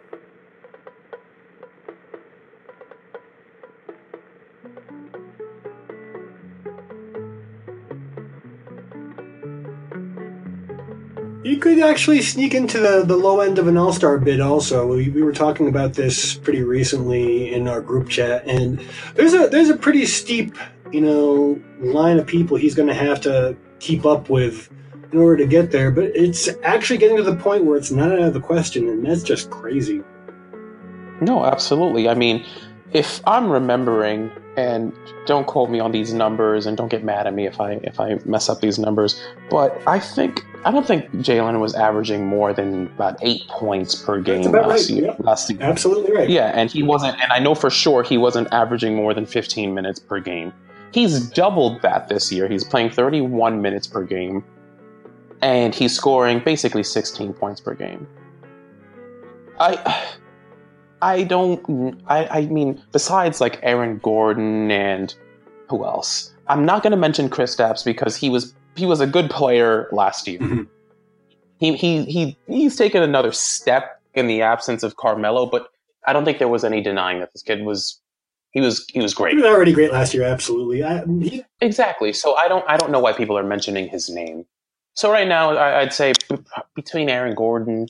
Actually 11.82 12.22
sneak 12.22 12.54
into 12.54 12.78
the, 12.78 13.04
the 13.04 13.16
low 13.16 13.40
end 13.40 13.58
of 13.58 13.66
an 13.66 13.76
all 13.76 13.92
star 13.92 14.18
bid. 14.18 14.40
Also, 14.40 14.86
we, 14.86 15.10
we 15.10 15.22
were 15.22 15.32
talking 15.32 15.68
about 15.68 15.94
this 15.94 16.34
pretty 16.34 16.62
recently 16.62 17.52
in 17.52 17.68
our 17.68 17.80
group 17.80 18.08
chat, 18.08 18.46
and 18.46 18.84
there's 19.14 19.34
a 19.34 19.48
there's 19.48 19.68
a 19.68 19.76
pretty 19.76 20.06
steep, 20.06 20.56
you 20.90 21.00
know, 21.00 21.60
line 21.80 22.18
of 22.18 22.26
people 22.26 22.56
he's 22.56 22.74
going 22.74 22.88
to 22.88 22.94
have 22.94 23.20
to 23.22 23.56
keep 23.80 24.06
up 24.06 24.30
with 24.30 24.70
in 25.12 25.18
order 25.18 25.36
to 25.36 25.46
get 25.46 25.70
there. 25.70 25.90
But 25.90 26.04
it's 26.16 26.48
actually 26.62 26.98
getting 26.98 27.18
to 27.18 27.22
the 27.22 27.36
point 27.36 27.64
where 27.64 27.76
it's 27.76 27.90
not 27.90 28.12
out 28.12 28.20
of 28.20 28.34
the 28.34 28.40
question, 28.40 28.88
and 28.88 29.06
that's 29.06 29.22
just 29.22 29.50
crazy. 29.50 30.02
No, 31.20 31.44
absolutely. 31.44 32.08
I 32.08 32.14
mean, 32.14 32.44
if 32.92 33.20
I'm 33.26 33.50
remembering 33.50 34.32
and 34.56 34.92
don't 35.26 35.47
quote 35.47 35.71
me 35.71 35.80
on 35.80 35.92
these 35.92 36.12
numbers, 36.12 36.66
and 36.66 36.76
don't 36.76 36.88
get 36.88 37.04
mad 37.04 37.26
at 37.26 37.35
me 37.35 37.47
if 37.47 37.61
I 37.61 37.73
if 37.82 38.00
I 38.00 38.18
mess 38.25 38.49
up 38.49 38.61
these 38.61 38.78
numbers. 38.78 39.21
But 39.50 39.80
I 39.87 39.99
think 39.99 40.44
I 40.64 40.71
don't 40.71 40.87
think 40.87 41.11
Jaylen 41.16 41.61
was 41.61 41.75
averaging 41.75 42.26
more 42.26 42.52
than 42.52 42.87
about 42.87 43.18
eight 43.23 43.47
points 43.49 43.94
per 43.94 44.21
game 44.21 44.50
last 44.52 44.66
right, 44.66 44.90
year. 44.90 45.04
yeah. 45.06 45.16
Last 45.18 45.47
season. 45.49 45.62
Absolutely 45.62 46.12
right. 46.12 46.28
Yeah, 46.28 46.52
and 46.54 46.71
he 46.71 46.82
wasn't, 46.82 47.21
and 47.21 47.32
I 47.32 47.40
know 47.40 47.54
for 47.54 47.71
sure 47.71 48.02
he 48.02 48.16
wasn't 48.16 48.52
averaging 48.52 48.94
more 48.94 49.12
than 49.12 49.26
15 49.26 49.75
minutes 49.75 49.99
per 49.99 50.21
game. 50.21 50.52
He's 50.92 51.21
doubled 51.30 51.82
that 51.82 52.09
this 52.09 52.30
year. 52.30 52.49
He's 52.49 52.64
playing 52.64 52.90
31 52.90 53.61
minutes 53.61 53.87
per 53.87 54.04
game, 54.04 54.44
and 55.40 55.75
he's 55.75 55.94
scoring 55.97 56.40
basically 56.40 56.85
16 56.85 57.32
points 57.32 57.61
per 57.61 57.75
game. 57.75 58.06
I, 59.59 60.04
I 61.02 61.25
don't, 61.25 62.00
I, 62.06 62.26
I 62.26 62.40
mean, 62.47 62.80
besides 62.92 63.40
like 63.40 63.59
Aaron 63.62 63.99
Gordon 63.99 64.71
and 64.71 65.14
who 65.68 65.85
else? 65.85 66.32
I'm 66.47 66.64
not 66.64 66.82
going 66.82 66.92
to 66.92 66.97
mention 66.97 67.28
Kristaps 67.28 67.85
because 67.85 68.16
he 68.16 68.30
was 68.30 68.54
he 68.76 68.87
was 68.87 69.00
a 69.00 69.06
good 69.06 69.28
player 69.28 69.88
last 69.92 70.26
year. 70.26 70.38
Mhm. 70.40 70.68
He 71.59 71.76
he 71.76 72.04
he 72.04 72.37
he's 72.47 72.76
taken 72.76 73.02
another 73.02 73.32
step 73.32 74.00
in 74.14 74.26
the 74.26 74.42
absence 74.42 74.82
of 74.82 74.97
Carmelo, 74.97 75.47
but 75.47 75.68
I 76.06 76.12
don't 76.12 76.25
think 76.25 76.38
there 76.38 76.49
was 76.49 76.64
any 76.64 76.80
denying 76.82 77.21
that 77.21 77.32
this 77.32 77.42
kid 77.42 77.62
was 77.64 78.00
he 78.52 78.61
was 78.61 78.85
he 78.88 79.00
was 79.00 79.14
great. 79.14 79.35
He 79.35 79.42
was 79.42 79.47
already 79.47 79.73
great 79.73 79.92
last 79.92 80.14
year. 80.14 80.25
Absolutely. 80.25 80.85
I, 80.85 81.04
he, 81.21 81.44
Exactly. 81.61 82.12
So 82.12 82.37
I 82.37 82.49
don't 82.49 82.64
I 82.68 82.76
don't 82.76 82.90
know 82.90 83.00
why 83.00 83.12
people 83.12 83.37
are 83.38 83.44
mentioning 83.44 83.88
his 83.88 84.09
name. 84.09 84.47
So 84.94 85.11
right 85.11 85.26
now 85.28 85.56
I, 85.56 85.80
I'd 85.80 85.92
say 85.92 86.12
between 86.75 87.09
Aaron 87.09 87.35
Gordon 87.35 87.88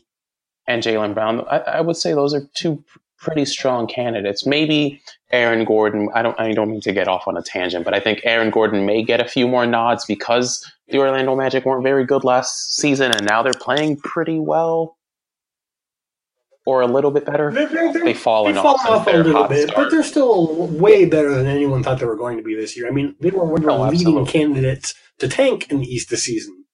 and 0.72 0.82
Jaylen 0.82 1.14
Brown, 1.14 1.44
I, 1.50 1.58
I 1.58 1.80
would 1.80 1.96
say 1.96 2.12
those 2.12 2.34
are 2.34 2.42
two 2.54 2.82
pretty 3.18 3.44
strong 3.44 3.86
candidates. 3.86 4.44
Maybe 4.46 5.00
Aaron 5.30 5.64
Gordon. 5.64 6.08
I 6.14 6.22
don't 6.22 6.38
I 6.40 6.52
don't 6.52 6.70
mean 6.70 6.80
to 6.82 6.92
get 6.92 7.08
off 7.08 7.28
on 7.28 7.36
a 7.36 7.42
tangent, 7.42 7.84
but 7.84 7.94
I 7.94 8.00
think 8.00 8.20
Aaron 8.24 8.50
Gordon 8.50 8.84
may 8.86 9.02
get 9.02 9.20
a 9.20 9.24
few 9.28 9.46
more 9.46 9.66
nods 9.66 10.04
because 10.06 10.64
the 10.88 10.98
Orlando 10.98 11.34
Magic 11.36 11.64
weren't 11.64 11.84
very 11.84 12.04
good 12.04 12.24
last 12.24 12.74
season, 12.76 13.12
and 13.16 13.26
now 13.26 13.42
they're 13.42 13.52
playing 13.68 13.96
pretty 13.98 14.38
well, 14.40 14.96
or 16.66 16.80
a 16.82 16.86
little 16.86 17.10
bit 17.10 17.24
better. 17.24 17.50
they're, 17.52 17.66
they're, 17.68 17.92
they're, 17.92 18.04
They've 18.04 18.18
fallen 18.18 18.54
they've 18.54 18.64
off 18.64 18.82
fallen 18.82 19.00
off 19.00 19.06
a 19.06 19.10
little 19.18 19.48
bit, 19.48 19.68
start. 19.68 19.84
but 19.84 19.90
they're 19.90 20.02
still 20.02 20.66
way 20.68 21.04
better 21.06 21.34
than 21.34 21.46
anyone 21.46 21.82
thought 21.82 21.98
they 22.00 22.06
were 22.06 22.16
going 22.16 22.36
to 22.38 22.42
be 22.42 22.54
this 22.54 22.76
year. 22.76 22.86
I 22.88 22.90
mean, 22.90 23.14
they 23.20 23.30
were 23.30 23.44
one 23.44 23.60
of 23.62 23.66
the 23.66 23.72
Oh, 23.72 23.88
leading 23.88 24.26
candidates 24.26 24.94
to 25.18 25.28
tank 25.28 25.70
in 25.70 25.80
the 25.80 25.86
East 25.86 26.10
this 26.10 26.24
season. 26.24 26.64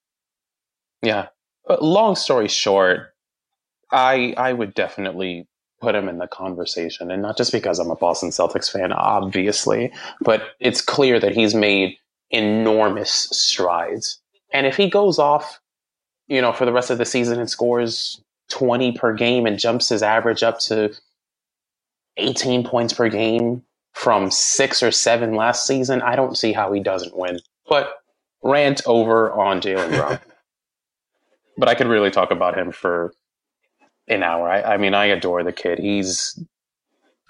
Yeah. 1.02 1.26
But 1.67 1.83
long 1.83 2.17
story 2.17 2.49
short, 2.49 3.14
I 3.92 4.35
I 4.37 4.52
would 4.52 4.75
definitely 4.75 5.47
put 5.80 5.95
him 5.95 6.09
in 6.09 6.18
the 6.18 6.28
conversation, 6.28 7.11
and 7.11 7.23
not 7.23 7.37
just 7.37 7.52
because 7.52 7.78
I'm 7.78 7.90
a 7.90 7.97
Boston 7.97 8.30
Celtics 8.30 8.71
fan, 8.71 8.92
obviously, 8.92 9.92
but 10.23 10.42
it's 10.61 10.80
clear 10.83 11.21
that 11.21 11.35
he's 11.35 11.54
made 11.54 11.97
enormous 12.30 13.28
strides. 13.33 14.21
And 14.52 14.66
if 14.66 14.76
he 14.76 14.90
goes 14.90 15.18
off, 15.18 15.61
you 16.28 16.40
know, 16.42 16.52
for 16.52 16.66
the 16.66 16.73
rest 16.73 16.90
of 16.90 16.99
the 16.99 17.07
season 17.07 17.40
and 17.40 17.50
scores 17.50 18.21
20 18.50 18.92
per 18.92 19.14
game 19.14 19.47
and 19.47 19.59
jumps 19.59 19.88
his 19.90 20.02
average 20.02 20.42
up 20.42 20.59
to 20.61 20.95
18 22.18 22.64
points 22.64 22.92
per 22.95 23.09
game 23.09 23.62
from 23.95 24.30
six 24.30 24.83
or 24.83 24.90
seven 24.90 25.35
last 25.35 25.66
season, 25.66 26.02
I 26.02 26.16
don't 26.16 26.38
see 26.38 26.52
how 26.52 26.73
he 26.73 26.80
doesn't 26.80 27.16
win. 27.16 27.40
But 27.68 27.92
rant 28.42 28.83
over 28.87 29.33
on 29.33 29.61
Jaylen 29.61 29.90
Brown 29.90 30.18
but 31.59 31.68
I 31.68 31.75
could 31.76 31.88
really 31.88 32.11
talk 32.11 32.33
about 32.33 32.59
him 32.59 32.73
for 32.73 33.12
an 34.09 34.23
hour. 34.23 34.49
I, 34.49 34.75
I 34.75 34.77
mean, 34.77 34.95
I 34.95 35.07
adore 35.07 35.45
the 35.45 35.53
kid. 35.53 35.79
He's, 35.79 36.43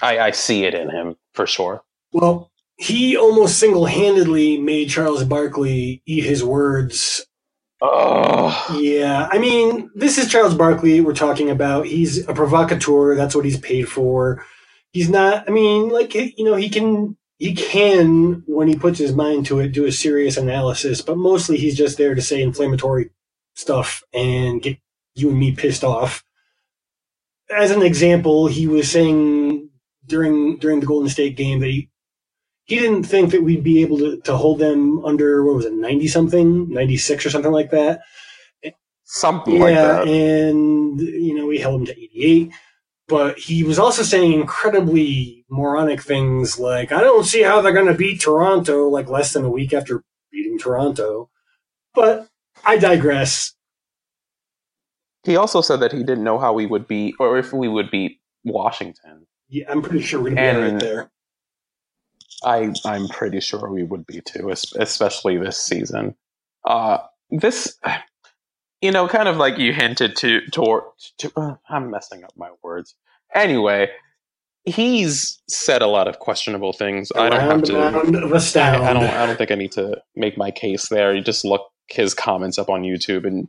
I, 0.03 0.19
I 0.19 0.31
see 0.33 0.65
it 0.65 0.75
in 0.75 0.91
him 0.91 1.17
for 1.35 1.47
sure. 1.47 1.83
Well, 2.13 2.51
he 2.77 3.17
almost 3.17 3.59
single 3.59 3.87
handedly 3.87 4.59
made 4.59 4.91
Charles 4.91 5.25
Barkley 5.25 6.03
eat 6.07 6.25
his 6.25 6.45
words. 6.45 7.27
Oh, 7.81 8.79
Yeah, 8.81 9.29
I 9.31 9.39
mean, 9.39 9.91
this 9.95 10.19
is 10.19 10.31
Charles 10.31 10.55
Barkley 10.55 11.01
we're 11.01 11.15
talking 11.15 11.51
about. 11.51 11.87
He's 11.87 12.27
a 12.29 12.35
provocateur. 12.35 13.15
That's 13.15 13.35
what 13.35 13.45
he's 13.45 13.59
paid 13.59 13.89
for. 13.89 14.45
He's 14.93 15.09
not. 15.09 15.49
I 15.49 15.53
mean, 15.53 15.91
like 15.91 16.15
you 16.15 16.45
know, 16.45 16.57
he 16.57 16.69
can 16.69 17.17
he 17.39 17.55
can 17.55 18.43
when 18.47 18.67
he 18.69 18.77
puts 18.77 18.99
his 18.99 19.15
mind 19.15 19.47
to 19.47 19.61
it 19.61 19.69
do 19.73 19.87
a 19.87 19.93
serious 19.93 20.37
analysis, 20.37 21.03
but 21.03 21.19
mostly 21.19 21.57
he's 21.57 21.77
just 21.77 21.99
there 21.99 22.15
to 22.15 22.23
say 22.23 22.43
inflammatory 22.43 23.11
stuff 23.55 24.03
and 24.13 24.63
get 24.63 24.79
you 25.15 25.31
and 25.31 25.39
me 25.39 25.55
pissed 25.55 25.85
off. 25.85 26.25
As 27.55 27.71
an 27.71 27.83
example, 27.83 28.47
he 28.47 28.67
was 28.67 28.91
saying 28.91 29.71
during 30.07 30.59
during 30.59 30.81
the 30.81 30.87
Golden 30.87 31.09
State 31.09 31.37
game 31.37 31.61
that 31.61 31.69
he 31.69 31.91
he 32.65 32.79
didn't 32.79 33.05
think 33.05 33.31
that 33.33 33.43
we'd 33.43 33.65
be 33.65 33.83
able 33.83 33.99
to, 33.99 34.21
to 34.23 34.37
hold 34.37 34.59
them 34.59 35.05
under 35.05 35.45
what 35.45 35.57
was 35.57 35.67
it, 35.67 35.73
ninety 35.75 36.09
something, 36.09 36.69
ninety 36.71 36.97
six 36.97 37.25
or 37.27 37.31
something 37.31 37.53
like 37.53 37.71
that. 37.71 38.01
something 39.05 39.55
Yeah, 39.55 39.61
like 39.61 39.75
that. 39.77 40.09
and 40.09 41.01
you 41.01 41.35
know 41.35 41.47
we 41.47 41.59
held 41.59 41.81
him 41.81 41.87
to 41.87 41.93
88. 42.01 42.53
But 43.09 43.39
he 43.39 43.65
was 43.65 43.79
also 43.79 44.03
saying 44.03 44.33
incredibly 44.35 45.45
moronic 45.51 46.03
things 46.03 46.59
like, 46.59 46.93
"I 46.93 47.01
don't 47.01 47.25
see 47.25 47.43
how 47.43 47.61
they're 47.61 47.73
going 47.73 47.87
to 47.87 47.95
beat 47.95 48.21
Toronto." 48.21 48.89
Like 48.89 49.09
less 49.09 49.33
than 49.33 49.45
a 49.45 49.51
week 49.51 49.73
after 49.73 50.05
beating 50.33 50.59
Toronto. 50.59 51.31
But 51.95 52.29
I 52.65 52.79
digress. 52.79 53.55
He 55.25 55.37
also 55.37 55.61
said 55.61 55.81
that 55.81 55.93
he 55.93 55.99
didn't 56.05 56.25
know 56.25 56.39
how 56.39 56.53
we 56.53 56.67
would 56.67 56.87
beat, 56.89 57.15
or 57.19 57.39
if 57.39 57.53
we 57.53 57.69
would 57.69 57.91
beat 57.91 58.21
Washington. 58.45 59.27
Yeah, 59.49 59.65
I'm 59.71 59.83
pretty 59.83 60.03
sure 60.03 60.21
we're 60.23 60.31
be 60.35 60.41
all 60.41 60.45
right 60.47 60.65
And- 60.71 60.81
there. 60.81 61.11
I, 62.45 62.73
I'm 62.85 63.09
pretty 63.09 63.41
sure 63.41 63.69
we 63.69 63.83
would 63.83 64.07
be 64.07 64.21
too, 64.21 64.51
especially 64.51 65.39
this 65.39 65.59
season. 65.61 66.15
Uh, 66.65 66.99
this, 67.31 67.77
you 68.81 68.93
know, 68.93 69.09
kind 69.09 69.29
of 69.29 69.37
like 69.39 69.59
you 69.59 69.73
hinted 69.73 70.15
to, 70.17 70.43
toward, 70.53 70.85
to, 71.19 71.33
uh, 71.37 71.55
I'm 71.69 71.91
messing 71.91 72.23
up 72.23 72.31
my 72.37 72.51
words. 72.63 72.95
Anyway, 73.35 73.89
he's 74.65 75.43
said 75.49 75.83
a 75.83 75.89
lot 75.89 76.07
of 76.07 76.21
questionable 76.21 76.73
things. 76.73 77.11
I 77.17 77.29
don't 77.29 77.41
have 77.41 77.63
to. 77.65 77.77
and 77.77 77.97
I. 77.97 78.89
I 78.89 78.93
don't. 78.93 79.03
I 79.05 79.27
don't 79.27 79.37
think 79.37 79.51
I 79.51 79.57
need 79.57 79.73
to 79.73 80.01
make 80.15 80.39
my 80.39 80.53
case 80.53 80.89
there. 80.91 81.13
You 81.15 81.23
just 81.23 81.45
look 81.45 81.63
his 81.89 82.15
comments 82.15 82.57
up 82.59 82.69
on 82.71 82.83
YouTube, 82.83 83.27
and 83.27 83.49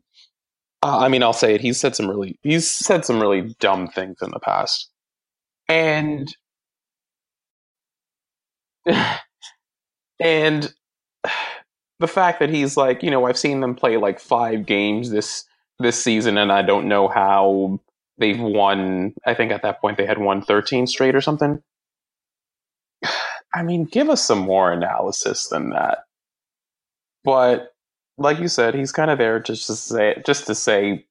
uh, 0.82 1.00
I 1.00 1.10
mean, 1.10 1.24
I'll 1.24 1.34
say 1.34 1.54
it. 1.56 1.62
He's 1.62 1.80
said 1.80 1.96
some 1.96 2.10
really. 2.10 2.40
He's 2.42 2.70
said 2.70 3.06
some 3.06 3.20
really 3.20 3.56
dumb 3.60 3.88
things 3.88 4.18
in 4.22 4.32
the 4.32 4.40
past, 4.40 4.90
and 5.68 6.34
and 10.20 10.74
the 12.00 12.08
fact 12.08 12.40
that 12.40 12.50
he's 12.50 12.78
like, 12.78 13.04
you 13.04 13.12
know, 13.12 13.26
I've 13.26 13.38
seen 13.38 13.60
them 13.60 13.76
play 13.76 13.98
like 13.98 14.20
five 14.20 14.66
games 14.66 15.10
this 15.10 15.46
this 15.80 16.02
season, 16.02 16.38
and 16.38 16.52
I 16.52 16.62
don't 16.62 16.88
know 16.88 17.10
how 17.10 17.80
they've 18.18 18.40
won. 18.40 19.14
I 19.26 19.34
think 19.34 19.52
at 19.52 19.64
that 19.64 19.82
point 19.82 19.98
they 19.98 20.06
had 20.06 20.18
won 20.20 20.42
thirteen 20.42 20.88
straight 20.88 21.16
or 21.16 21.22
something. 21.22 21.62
I 23.54 23.64
mean, 23.64 23.84
give 23.84 24.10
us 24.10 24.24
some 24.24 24.40
more 24.40 24.72
analysis 24.72 25.50
than 25.50 25.72
that. 25.72 26.00
But 27.26 27.74
like 28.20 28.40
you 28.40 28.48
said, 28.48 28.76
he's 28.76 28.92
kind 28.92 29.10
of 29.10 29.18
there 29.18 29.40
just 29.40 29.68
to 29.68 29.76
say 29.76 30.22
just 30.26 30.46
to 30.48 30.56
say 30.56 31.06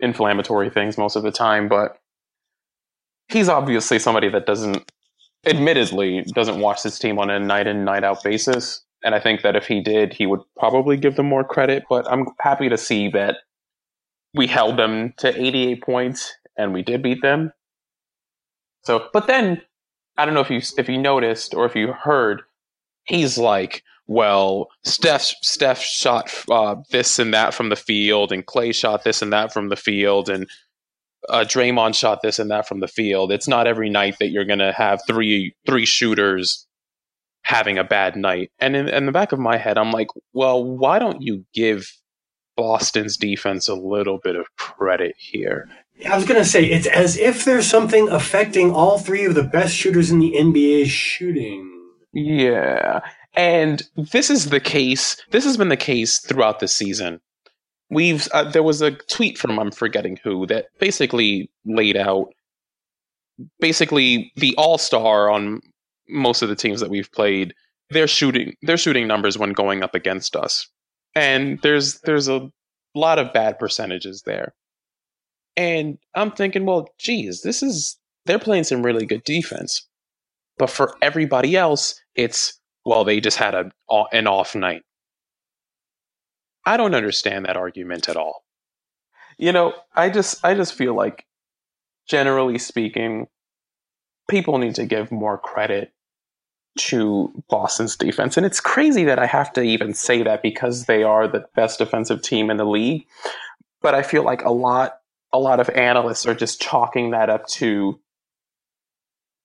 inflammatory 0.00 0.70
things 0.70 0.96
most 0.96 1.16
of 1.16 1.22
the 1.22 1.32
time, 1.32 1.68
but 1.68 1.98
he's 3.28 3.48
obviously 3.48 3.98
somebody 3.98 4.28
that 4.28 4.46
doesn't 4.46 4.90
admittedly 5.44 6.22
doesn't 6.34 6.60
watch 6.60 6.82
his 6.82 6.98
team 6.98 7.18
on 7.18 7.30
a 7.30 7.38
night 7.38 7.66
in 7.66 7.84
night 7.84 8.04
out 8.04 8.22
basis. 8.22 8.82
And 9.04 9.14
I 9.14 9.20
think 9.20 9.42
that 9.42 9.56
if 9.56 9.66
he 9.66 9.80
did, 9.80 10.12
he 10.12 10.26
would 10.26 10.40
probably 10.56 10.96
give 10.96 11.16
them 11.16 11.26
more 11.26 11.44
credit, 11.44 11.84
but 11.88 12.10
I'm 12.10 12.26
happy 12.40 12.68
to 12.68 12.78
see 12.78 13.08
that 13.10 13.36
we 14.34 14.46
held 14.46 14.78
them 14.78 15.14
to 15.18 15.40
88 15.40 15.82
points 15.82 16.32
and 16.56 16.72
we 16.72 16.82
did 16.82 17.02
beat 17.02 17.22
them. 17.22 17.52
So, 18.82 19.08
but 19.12 19.26
then 19.26 19.62
I 20.16 20.24
don't 20.24 20.34
know 20.34 20.40
if 20.40 20.50
you 20.50 20.60
if 20.78 20.88
you 20.88 20.98
noticed 20.98 21.54
or 21.54 21.66
if 21.66 21.74
you 21.74 21.92
heard, 21.92 22.42
he's 23.04 23.38
like, 23.38 23.82
well, 24.06 24.68
Steph 24.84 25.32
Steph 25.42 25.80
shot 25.80 26.32
uh, 26.50 26.76
this 26.90 27.18
and 27.18 27.34
that 27.34 27.54
from 27.54 27.68
the 27.68 27.76
field, 27.76 28.32
and 28.32 28.46
Clay 28.46 28.72
shot 28.72 29.04
this 29.04 29.22
and 29.22 29.32
that 29.32 29.52
from 29.52 29.68
the 29.68 29.76
field, 29.76 30.28
and 30.28 30.48
uh, 31.28 31.44
Draymond 31.46 31.94
shot 31.94 32.22
this 32.22 32.38
and 32.38 32.50
that 32.50 32.68
from 32.68 32.80
the 32.80 32.88
field. 32.88 33.32
It's 33.32 33.48
not 33.48 33.66
every 33.66 33.90
night 33.90 34.16
that 34.20 34.28
you're 34.28 34.44
going 34.44 34.60
to 34.60 34.72
have 34.72 35.00
three 35.06 35.54
three 35.66 35.86
shooters 35.86 36.66
having 37.42 37.78
a 37.78 37.84
bad 37.84 38.16
night. 38.16 38.50
And 38.58 38.74
in, 38.74 38.88
in 38.88 39.06
the 39.06 39.12
back 39.12 39.32
of 39.32 39.38
my 39.38 39.56
head, 39.56 39.78
I'm 39.78 39.92
like, 39.92 40.08
well, 40.32 40.64
why 40.64 40.98
don't 40.98 41.22
you 41.22 41.44
give 41.54 41.92
Boston's 42.56 43.16
defense 43.16 43.68
a 43.68 43.74
little 43.74 44.18
bit 44.18 44.34
of 44.34 44.46
credit 44.56 45.14
here? 45.16 45.68
I 46.10 46.16
was 46.16 46.26
going 46.26 46.40
to 46.40 46.48
say, 46.48 46.64
it's 46.64 46.88
as 46.88 47.16
if 47.16 47.44
there's 47.44 47.66
something 47.66 48.08
affecting 48.08 48.72
all 48.72 48.98
three 48.98 49.24
of 49.24 49.34
the 49.34 49.44
best 49.44 49.74
shooters 49.74 50.10
in 50.10 50.18
the 50.18 50.32
NBA 50.32 50.86
shooting. 50.86 51.72
Yeah. 52.12 53.00
And 53.36 53.82
this 53.96 54.30
is 54.30 54.48
the 54.48 54.60
case. 54.60 55.16
This 55.30 55.44
has 55.44 55.58
been 55.58 55.68
the 55.68 55.76
case 55.76 56.18
throughout 56.18 56.58
the 56.60 56.68
season. 56.68 57.20
We've 57.90 58.26
uh, 58.32 58.50
there 58.50 58.62
was 58.62 58.82
a 58.82 58.92
tweet 58.92 59.38
from 59.38 59.58
I'm 59.58 59.70
forgetting 59.70 60.18
who 60.24 60.46
that 60.46 60.66
basically 60.80 61.50
laid 61.66 61.96
out 61.96 62.32
basically 63.60 64.32
the 64.36 64.54
all-star 64.56 65.30
on 65.30 65.60
most 66.08 66.42
of 66.42 66.48
the 66.48 66.56
teams 66.56 66.80
that 66.80 66.90
we've 66.90 67.12
played, 67.12 67.54
their 67.90 68.08
shooting 68.08 68.56
their 68.62 68.78
shooting 68.78 69.06
numbers 69.06 69.38
when 69.38 69.52
going 69.52 69.82
up 69.82 69.94
against 69.94 70.34
us, 70.34 70.68
and 71.14 71.60
there's 71.62 72.00
there's 72.00 72.28
a 72.28 72.50
lot 72.94 73.18
of 73.18 73.32
bad 73.32 73.58
percentages 73.58 74.22
there. 74.22 74.54
And 75.56 75.98
I'm 76.14 76.32
thinking, 76.32 76.66
well, 76.66 76.88
geez, 76.98 77.42
this 77.42 77.62
is 77.62 77.98
they're 78.24 78.38
playing 78.38 78.64
some 78.64 78.82
really 78.82 79.06
good 79.06 79.22
defense, 79.24 79.86
but 80.58 80.70
for 80.70 80.94
everybody 81.02 81.56
else, 81.56 82.00
it's 82.14 82.55
well, 82.86 83.04
they 83.04 83.20
just 83.20 83.36
had 83.36 83.54
a 83.54 83.70
an 84.12 84.28
off 84.28 84.54
night. 84.54 84.82
I 86.64 86.76
don't 86.76 86.94
understand 86.94 87.44
that 87.44 87.56
argument 87.56 88.08
at 88.08 88.16
all. 88.16 88.44
You 89.38 89.52
know, 89.52 89.74
I 89.94 90.08
just 90.08 90.42
I 90.44 90.54
just 90.54 90.74
feel 90.74 90.94
like 90.94 91.26
generally 92.08 92.58
speaking, 92.58 93.26
people 94.28 94.58
need 94.58 94.76
to 94.76 94.86
give 94.86 95.10
more 95.10 95.36
credit 95.36 95.92
to 96.78 97.32
Boston's 97.50 97.96
defense. 97.96 98.36
And 98.36 98.46
it's 98.46 98.60
crazy 98.60 99.04
that 99.04 99.18
I 99.18 99.26
have 99.26 99.52
to 99.54 99.62
even 99.62 99.92
say 99.92 100.22
that 100.22 100.42
because 100.42 100.84
they 100.84 101.02
are 101.02 101.26
the 101.26 101.44
best 101.56 101.78
defensive 101.78 102.22
team 102.22 102.50
in 102.50 102.56
the 102.56 102.66
league. 102.66 103.04
But 103.82 103.94
I 103.94 104.02
feel 104.02 104.22
like 104.22 104.44
a 104.44 104.52
lot 104.52 105.00
a 105.32 105.40
lot 105.40 105.58
of 105.58 105.68
analysts 105.70 106.24
are 106.24 106.36
just 106.36 106.60
chalking 106.60 107.10
that 107.10 107.30
up 107.30 107.48
to 107.48 107.98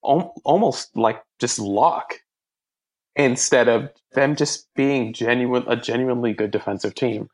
almost 0.00 0.96
like 0.96 1.22
just 1.40 1.58
luck 1.58 2.21
instead 3.16 3.68
of 3.68 3.90
them 4.12 4.36
just 4.36 4.68
being 4.74 5.12
genuine 5.12 5.64
a 5.66 5.76
genuinely 5.76 6.32
good 6.32 6.50
defensive 6.50 6.94
team. 6.94 7.28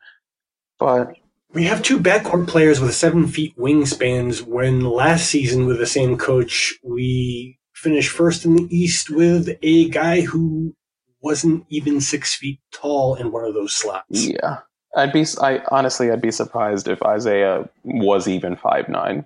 But 0.77 1.13
we 1.53 1.63
have 1.65 1.81
two 1.81 1.99
backcourt 1.99 2.47
players 2.47 2.79
with 2.79 2.93
seven 2.93 3.27
feet 3.27 3.57
wingspans. 3.57 4.41
When 4.41 4.81
last 4.81 5.29
season 5.29 5.65
with 5.65 5.79
the 5.79 5.85
same 5.87 6.17
coach, 6.17 6.75
we 6.83 7.57
finished 7.73 8.11
first 8.11 8.45
in 8.45 8.55
the 8.55 8.67
East 8.75 9.09
with 9.09 9.57
a 9.61 9.89
guy 9.89 10.21
who 10.21 10.75
wasn't 11.21 11.65
even 11.69 11.99
six 12.01 12.35
feet 12.35 12.59
tall 12.71 13.15
in 13.15 13.31
one 13.31 13.45
of 13.45 13.53
those 13.53 13.75
slots. 13.75 14.27
Yeah, 14.27 14.59
I'd 14.95 15.13
be. 15.13 15.25
I 15.41 15.61
honestly, 15.69 16.11
I'd 16.11 16.21
be 16.21 16.31
surprised 16.31 16.87
if 16.87 17.01
Isaiah 17.03 17.67
was 17.83 18.27
even 18.27 18.55
five 18.55 18.87
nine. 18.87 19.25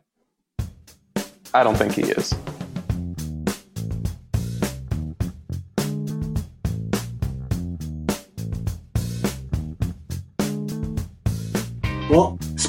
I 1.53 1.63
don't 1.63 1.75
think 1.75 1.93
he 1.93 2.03
is. 2.03 2.33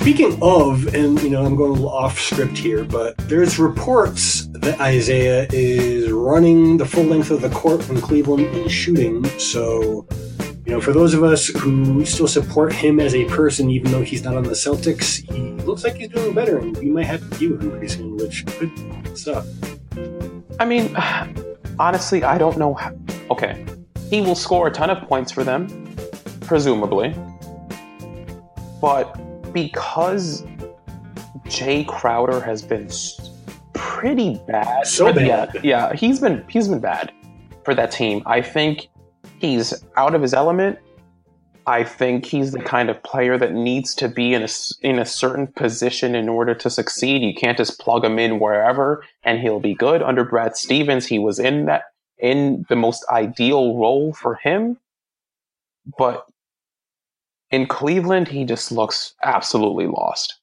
Speaking 0.04 0.38
of, 0.42 0.94
and 0.94 1.18
you 1.22 1.30
know, 1.30 1.46
I'm 1.46 1.56
going 1.56 1.70
a 1.70 1.72
little 1.72 1.88
off 1.88 2.20
script 2.20 2.58
here, 2.58 2.84
but 2.84 3.16
there's 3.26 3.58
reports 3.58 4.48
that 4.48 4.78
Isaiah 4.78 5.48
is 5.50 6.12
running 6.12 6.76
the 6.76 6.84
full 6.84 7.04
length 7.04 7.30
of 7.30 7.40
the 7.40 7.48
court 7.48 7.88
in 7.88 8.02
Cleveland 8.02 8.54
and 8.54 8.70
shooting. 8.70 9.24
So, 9.38 10.06
you 10.66 10.72
know, 10.72 10.80
for 10.82 10.92
those 10.92 11.14
of 11.14 11.24
us 11.24 11.46
who 11.46 12.04
still 12.04 12.28
support 12.28 12.70
him 12.70 13.00
as 13.00 13.14
a 13.14 13.24
person, 13.30 13.70
even 13.70 13.92
though 13.92 14.02
he's 14.02 14.22
not 14.22 14.36
on 14.36 14.42
the 14.42 14.50
Celtics, 14.50 15.24
he 15.32 15.40
looks 15.64 15.84
like 15.84 15.94
he's 15.94 16.08
doing 16.08 16.34
better, 16.34 16.58
and 16.58 16.76
we 16.76 16.90
might 16.90 17.06
have 17.06 17.26
to 17.30 17.38
deal 17.38 17.52
with 17.52 17.62
him 17.62 17.70
pretty 17.70 17.88
soon, 17.88 18.18
which 18.18 18.44
could 18.44 19.16
suck. 19.16 19.46
I 20.60 20.66
mean, 20.66 20.94
honestly, 21.78 22.24
I 22.24 22.36
don't 22.36 22.58
know. 22.58 22.74
How, 22.74 22.94
okay, 23.30 23.64
he 24.10 24.20
will 24.20 24.34
score 24.34 24.66
a 24.66 24.70
ton 24.70 24.90
of 24.90 25.08
points 25.08 25.32
for 25.32 25.44
them, 25.44 25.96
presumably, 26.42 27.14
but 28.82 29.18
because 29.54 30.42
Jae 31.46 31.86
Crowder 31.86 32.40
has 32.40 32.60
been 32.60 32.90
pretty 33.72 34.40
bad. 34.46 34.86
So 34.86 35.12
bad. 35.12 35.50
Yeah, 35.54 35.60
yeah, 35.62 35.94
he's 35.94 36.20
been 36.20 36.44
he's 36.48 36.68
been 36.68 36.80
bad 36.80 37.12
for 37.64 37.74
that 37.74 37.90
team. 37.90 38.22
I 38.26 38.42
think 38.42 38.88
he's 39.38 39.84
out 39.96 40.14
of 40.14 40.20
his 40.20 40.34
element. 40.34 40.78
I 41.66 41.82
think 41.82 42.26
he's 42.26 42.52
the 42.52 42.60
kind 42.60 42.90
of 42.90 43.02
player 43.02 43.38
that 43.38 43.54
needs 43.54 43.94
to 43.94 44.08
be 44.08 44.34
in 44.34 44.42
a 44.42 44.48
in 44.82 44.98
a 44.98 45.06
certain 45.06 45.46
position 45.46 46.14
in 46.14 46.28
order 46.28 46.54
to 46.54 46.68
succeed. 46.68 47.22
You 47.22 47.34
can't 47.34 47.56
just 47.56 47.80
plug 47.80 48.04
him 48.04 48.18
in 48.18 48.38
wherever 48.38 49.02
and 49.22 49.40
he'll 49.40 49.60
be 49.60 49.74
good. 49.74 50.02
Under 50.02 50.24
Brad 50.24 50.56
Stevens, 50.56 51.06
he 51.06 51.18
was 51.18 51.38
in 51.38 51.64
that 51.66 51.84
in 52.18 52.66
the 52.68 52.76
most 52.76 53.04
ideal 53.10 53.78
role 53.78 54.12
for 54.12 54.34
him. 54.34 54.78
But 55.98 56.26
in 57.54 57.66
Cleveland, 57.66 58.26
he 58.26 58.44
just 58.44 58.72
looks 58.72 59.14
absolutely 59.22 59.86
lost. 59.86 60.40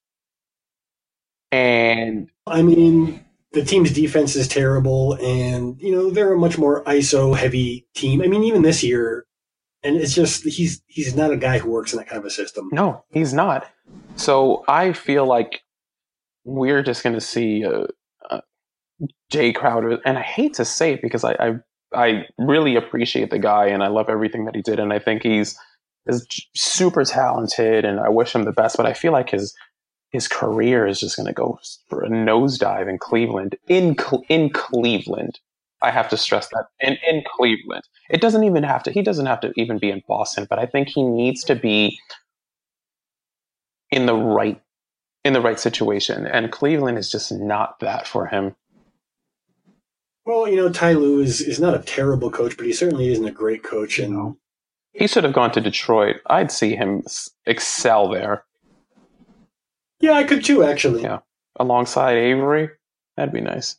And 1.51 2.29
I 2.47 2.61
mean, 2.61 3.25
the 3.51 3.65
team's 3.65 3.91
defense 3.91 4.37
is 4.37 4.47
terrible, 4.47 5.13
and 5.15 5.79
you 5.81 5.91
know 5.91 6.09
they're 6.09 6.33
a 6.33 6.37
much 6.37 6.57
more 6.57 6.83
ISO 6.85 7.35
heavy 7.35 7.85
team. 7.93 8.21
I 8.21 8.27
mean, 8.27 8.43
even 8.43 8.61
this 8.61 8.81
year, 8.81 9.25
and 9.83 9.97
it's 9.97 10.15
just 10.15 10.45
he's 10.45 10.81
he's 10.87 11.13
not 11.13 11.31
a 11.31 11.37
guy 11.37 11.57
who 11.57 11.69
works 11.69 11.91
in 11.91 11.99
that 11.99 12.07
kind 12.07 12.19
of 12.19 12.25
a 12.25 12.29
system. 12.29 12.69
No, 12.71 13.03
he's 13.09 13.33
not. 13.33 13.69
So 14.15 14.63
I 14.69 14.93
feel 14.93 15.25
like 15.25 15.61
we're 16.45 16.83
just 16.83 17.03
going 17.03 17.15
to 17.15 17.21
see 17.21 17.65
uh, 17.65 17.87
uh, 18.29 18.41
Jae 19.33 19.53
Crowder, 19.53 19.99
and 20.05 20.17
I 20.17 20.21
hate 20.21 20.53
to 20.53 20.63
say 20.63 20.93
it 20.93 21.01
because 21.01 21.25
I, 21.25 21.33
I 21.33 21.59
I 21.93 22.25
really 22.37 22.77
appreciate 22.77 23.31
the 23.31 23.39
guy 23.39 23.65
and 23.65 23.83
I 23.83 23.87
love 23.87 24.09
everything 24.09 24.45
that 24.45 24.55
he 24.55 24.61
did, 24.61 24.79
and 24.79 24.93
I 24.93 24.99
think 24.99 25.23
he's 25.23 25.57
is 26.07 26.25
super 26.55 27.03
talented, 27.03 27.85
and 27.85 27.99
I 27.99 28.09
wish 28.09 28.33
him 28.33 28.43
the 28.43 28.51
best. 28.51 28.77
But 28.77 28.85
I 28.85 28.93
feel 28.93 29.11
like 29.11 29.29
his 29.29 29.55
his 30.11 30.27
career 30.27 30.85
is 30.85 30.99
just 30.99 31.15
going 31.15 31.27
to 31.27 31.33
go 31.33 31.59
for 31.87 32.03
a 32.03 32.09
nosedive 32.09 32.89
in 32.89 32.97
Cleveland. 32.97 33.55
In 33.67 33.95
in 34.29 34.49
Cleveland, 34.49 35.39
I 35.81 35.91
have 35.91 36.09
to 36.09 36.17
stress 36.17 36.47
that 36.49 36.65
in 36.79 36.97
in 37.09 37.23
Cleveland, 37.35 37.83
it 38.09 38.21
doesn't 38.21 38.43
even 38.43 38.63
have 38.63 38.83
to. 38.83 38.91
He 38.91 39.01
doesn't 39.01 39.25
have 39.25 39.41
to 39.41 39.53
even 39.55 39.77
be 39.77 39.89
in 39.89 40.01
Boston, 40.07 40.47
but 40.49 40.59
I 40.59 40.65
think 40.65 40.89
he 40.89 41.03
needs 41.03 41.43
to 41.45 41.55
be 41.55 41.97
in 43.89 44.05
the 44.05 44.15
right 44.15 44.61
in 45.23 45.33
the 45.33 45.41
right 45.41 45.59
situation, 45.59 46.25
and 46.25 46.51
Cleveland 46.51 46.97
is 46.97 47.11
just 47.11 47.31
not 47.31 47.79
that 47.79 48.07
for 48.07 48.27
him. 48.27 48.55
Well, 50.25 50.47
you 50.47 50.55
know, 50.55 50.69
Ty 50.69 50.93
Lue 50.93 51.19
is, 51.19 51.41
is 51.41 51.59
not 51.59 51.73
a 51.73 51.79
terrible 51.79 52.29
coach, 52.29 52.55
but 52.55 52.65
he 52.65 52.73
certainly 52.73 53.11
isn't 53.11 53.25
a 53.25 53.31
great 53.31 53.63
coach. 53.63 53.97
And 53.97 54.37
he 54.93 55.07
should 55.07 55.23
have 55.23 55.33
gone 55.33 55.51
to 55.51 55.61
Detroit. 55.61 56.17
I'd 56.27 56.51
see 56.51 56.75
him 56.75 57.03
excel 57.45 58.09
there. 58.09 58.45
Yeah, 59.99 60.13
I 60.13 60.23
could 60.23 60.43
too, 60.43 60.63
actually. 60.63 61.03
Yeah. 61.03 61.19
Alongside 61.57 62.17
Avery. 62.17 62.69
That'd 63.15 63.33
be 63.33 63.41
nice. 63.41 63.77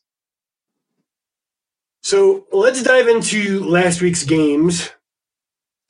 So 2.03 2.47
let's 2.53 2.83
dive 2.83 3.09
into 3.09 3.65
last 3.65 4.01
week's 4.01 4.25
games 4.25 4.91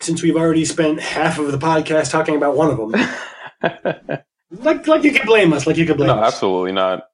since 0.01 0.23
we've 0.23 0.37
already 0.37 0.65
spent 0.65 1.01
half 1.01 1.39
of 1.39 1.53
the 1.53 1.59
podcast 1.59 2.11
talking 2.11 2.37
about 2.37 2.57
one 2.57 2.71
of 2.71 2.77
them. 2.77 3.09
like, 4.51 4.87
like 4.87 5.05
you 5.05 5.13
could 5.13 5.27
blame 5.27 5.53
us. 5.53 5.67
Like 5.67 5.77
you 5.77 5.87
could 5.87 5.97
blame 5.97 6.09
no, 6.09 6.19
us. 6.19 6.35
absolutely 6.35 6.73
not. 6.73 7.05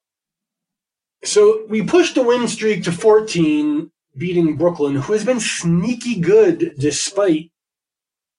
So 1.24 1.64
we 1.68 1.82
pushed 1.82 2.14
the 2.14 2.22
win 2.22 2.48
streak 2.48 2.84
to 2.84 2.92
14, 2.92 3.90
beating 4.16 4.56
Brooklyn, 4.56 4.96
who 4.96 5.12
has 5.12 5.24
been 5.24 5.40
sneaky 5.40 6.20
good 6.20 6.74
despite 6.78 7.50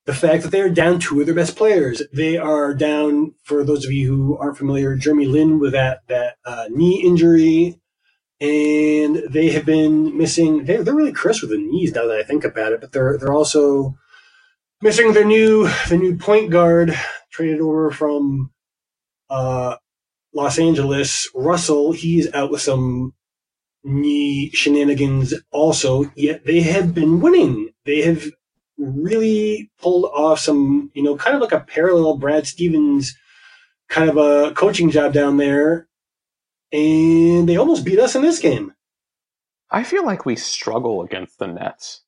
the 0.10 0.16
fact 0.16 0.42
that 0.42 0.50
they 0.50 0.62
are 0.62 0.72
down 0.72 0.98
two 0.98 1.20
of 1.20 1.28
their 1.28 1.36
best 1.36 1.56
players. 1.56 2.02
They 2.12 2.36
are 2.36 2.74
down, 2.74 3.36
for 3.44 3.64
those 3.64 3.86
of 3.86 3.92
you 3.92 4.08
who 4.08 4.38
aren't 4.40 4.58
familiar, 4.58 4.96
Jeremy 4.96 5.28
Lin 5.28 5.60
with 5.60 5.74
that 5.74 6.00
that 6.08 6.38
uh, 6.44 6.66
knee 6.72 7.04
injury, 7.06 7.80
and 8.42 9.18
they 9.30 9.50
have 9.50 9.68
been 9.68 10.18
missing. 10.18 10.66
They're, 10.66 10.84
they're 10.84 10.96
really 10.96 11.12
cursed 11.12 11.44
with 11.44 11.52
the 11.52 11.60
knees 11.60 11.94
now 11.94 12.08
that 12.08 12.18
I 12.18 12.24
think 12.24 12.44
about 12.44 12.72
it. 12.72 12.82
But 12.82 12.92
they're 12.92 13.20
they're 13.20 13.32
also 13.32 14.00
missing 14.82 15.14
their 15.14 15.26
new 15.26 15.70
the 15.90 15.98
new 15.98 16.18
point 16.18 16.50
guard 16.50 16.98
traded 17.32 17.62
over 17.62 17.92
from 17.92 18.50
uh, 19.30 19.76
Los 20.34 20.58
Angeles. 20.58 21.30
Russell, 21.36 21.92
he's 21.92 22.34
out 22.34 22.50
with 22.50 22.62
some 22.62 23.14
knee 23.84 24.50
shenanigans 24.56 25.36
also. 25.52 26.12
Yet 26.16 26.48
they 26.48 26.62
have 26.62 26.96
been 26.96 27.22
winning. 27.22 27.70
They 27.86 28.02
have 28.02 28.26
really 28.80 29.70
pulled 29.82 30.06
off 30.06 30.40
some, 30.40 30.90
you 30.94 31.04
know, 31.04 31.16
kind 31.18 31.36
of 31.36 31.42
like 31.42 31.52
a 31.52 31.60
parallel 31.60 32.18
Brad 32.18 32.48
Stevens 32.48 33.16
kind 33.90 34.10
of 34.10 34.18
a 34.18 34.54
coaching 34.54 34.90
job 34.90 35.14
down 35.14 35.38
there. 35.38 35.88
And 36.72 37.50
they 37.50 37.58
almost 37.58 37.84
beat 37.84 38.00
us 38.00 38.16
in 38.16 38.22
this 38.22 38.40
game. 38.40 38.74
I 39.72 39.84
feel 39.84 40.06
like 40.06 40.26
we 40.26 40.36
struggle 40.36 41.02
against 41.02 41.40
the 41.40 41.48
Nets. 41.48 42.02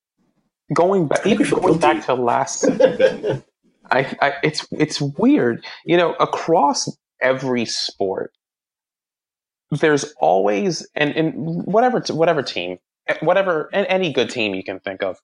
Going 0.73 1.07
back, 1.07 1.25
even 1.25 1.49
going 1.49 1.79
back 1.79 2.05
to 2.05 2.13
last 2.13 2.61
season, 2.61 3.43
I, 3.91 4.15
I, 4.21 4.33
it's 4.43 4.65
it's 4.71 5.01
weird. 5.01 5.65
You 5.83 5.97
know, 5.97 6.13
across 6.13 6.89
every 7.21 7.65
sport, 7.65 8.31
there's 9.69 10.13
always 10.19 10.87
and 10.95 11.11
in 11.13 11.33
whatever 11.33 12.01
whatever 12.11 12.41
team, 12.41 12.77
whatever 13.19 13.69
any 13.73 14.13
good 14.13 14.29
team 14.29 14.55
you 14.55 14.63
can 14.63 14.79
think 14.79 15.03
of, 15.03 15.19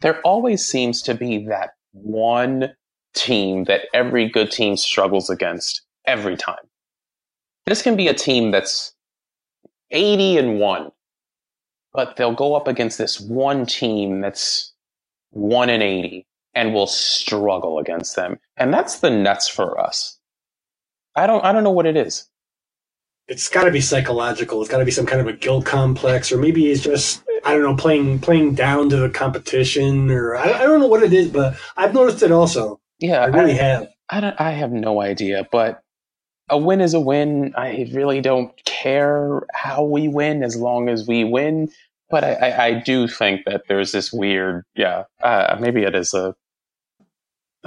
there 0.00 0.20
always 0.22 0.64
seems 0.64 1.02
to 1.02 1.14
be 1.14 1.46
that 1.46 1.70
one 1.92 2.74
team 3.14 3.64
that 3.64 3.82
every 3.94 4.28
good 4.28 4.50
team 4.50 4.76
struggles 4.76 5.30
against 5.30 5.82
every 6.06 6.36
time. 6.36 6.66
This 7.66 7.82
can 7.82 7.96
be 7.96 8.08
a 8.08 8.14
team 8.14 8.50
that's 8.50 8.94
80 9.90 10.38
and 10.38 10.60
1, 10.60 10.92
but 11.92 12.16
they'll 12.16 12.34
go 12.34 12.54
up 12.54 12.68
against 12.68 12.98
this 12.98 13.20
one 13.20 13.64
team 13.64 14.20
that's 14.20 14.74
one 15.34 15.68
and 15.68 15.82
eighty 15.82 16.26
and 16.54 16.72
will 16.72 16.86
struggle 16.86 17.78
against 17.78 18.16
them, 18.16 18.38
and 18.56 18.72
that's 18.72 19.00
the 19.00 19.10
Nets 19.10 19.48
for 19.48 19.78
us. 19.80 20.18
I 21.16 21.26
don't 21.26 21.44
I 21.44 21.52
don't 21.52 21.64
know 21.64 21.70
what 21.70 21.86
it 21.86 21.96
is. 21.96 22.28
It's 23.26 23.48
got 23.48 23.64
to 23.64 23.70
be 23.70 23.80
psychological. 23.80 24.60
It's 24.60 24.70
got 24.70 24.78
to 24.78 24.84
be 24.84 24.90
some 24.90 25.06
kind 25.06 25.20
of 25.20 25.26
a 25.26 25.32
guilt 25.32 25.64
complex, 25.64 26.30
or 26.30 26.38
maybe 26.38 26.70
it's 26.70 26.82
just 26.82 27.22
I 27.44 27.52
don't 27.52 27.62
know 27.62 27.76
playing 27.76 28.20
playing 28.20 28.54
down 28.54 28.88
to 28.90 28.96
the 28.96 29.10
competition, 29.10 30.10
or 30.10 30.36
I, 30.36 30.52
I 30.52 30.62
don't 30.62 30.80
know 30.80 30.86
what 30.86 31.02
it 31.02 31.12
is. 31.12 31.28
But 31.28 31.56
I've 31.76 31.94
noticed 31.94 32.22
it 32.22 32.32
also. 32.32 32.80
Yeah, 32.98 33.20
I 33.20 33.26
really 33.26 33.54
have. 33.54 33.88
I 34.10 34.20
don't. 34.20 34.40
I 34.40 34.52
have 34.52 34.72
no 34.72 35.00
idea, 35.00 35.46
but 35.52 35.82
a 36.48 36.58
win 36.58 36.80
is 36.80 36.94
a 36.94 37.00
win. 37.00 37.54
I 37.56 37.88
really 37.92 38.20
don't 38.20 38.52
care 38.64 39.42
how 39.52 39.84
we 39.84 40.08
win 40.08 40.42
as 40.42 40.56
long 40.56 40.88
as 40.88 41.06
we 41.06 41.24
win. 41.24 41.70
But 42.10 42.24
I, 42.24 42.32
I, 42.34 42.64
I 42.66 42.72
do 42.74 43.08
think 43.08 43.42
that 43.46 43.62
there's 43.66 43.92
this 43.92 44.12
weird, 44.12 44.64
yeah, 44.76 45.04
uh, 45.22 45.56
maybe 45.60 45.82
it 45.82 45.94
is 45.94 46.14
a. 46.14 46.34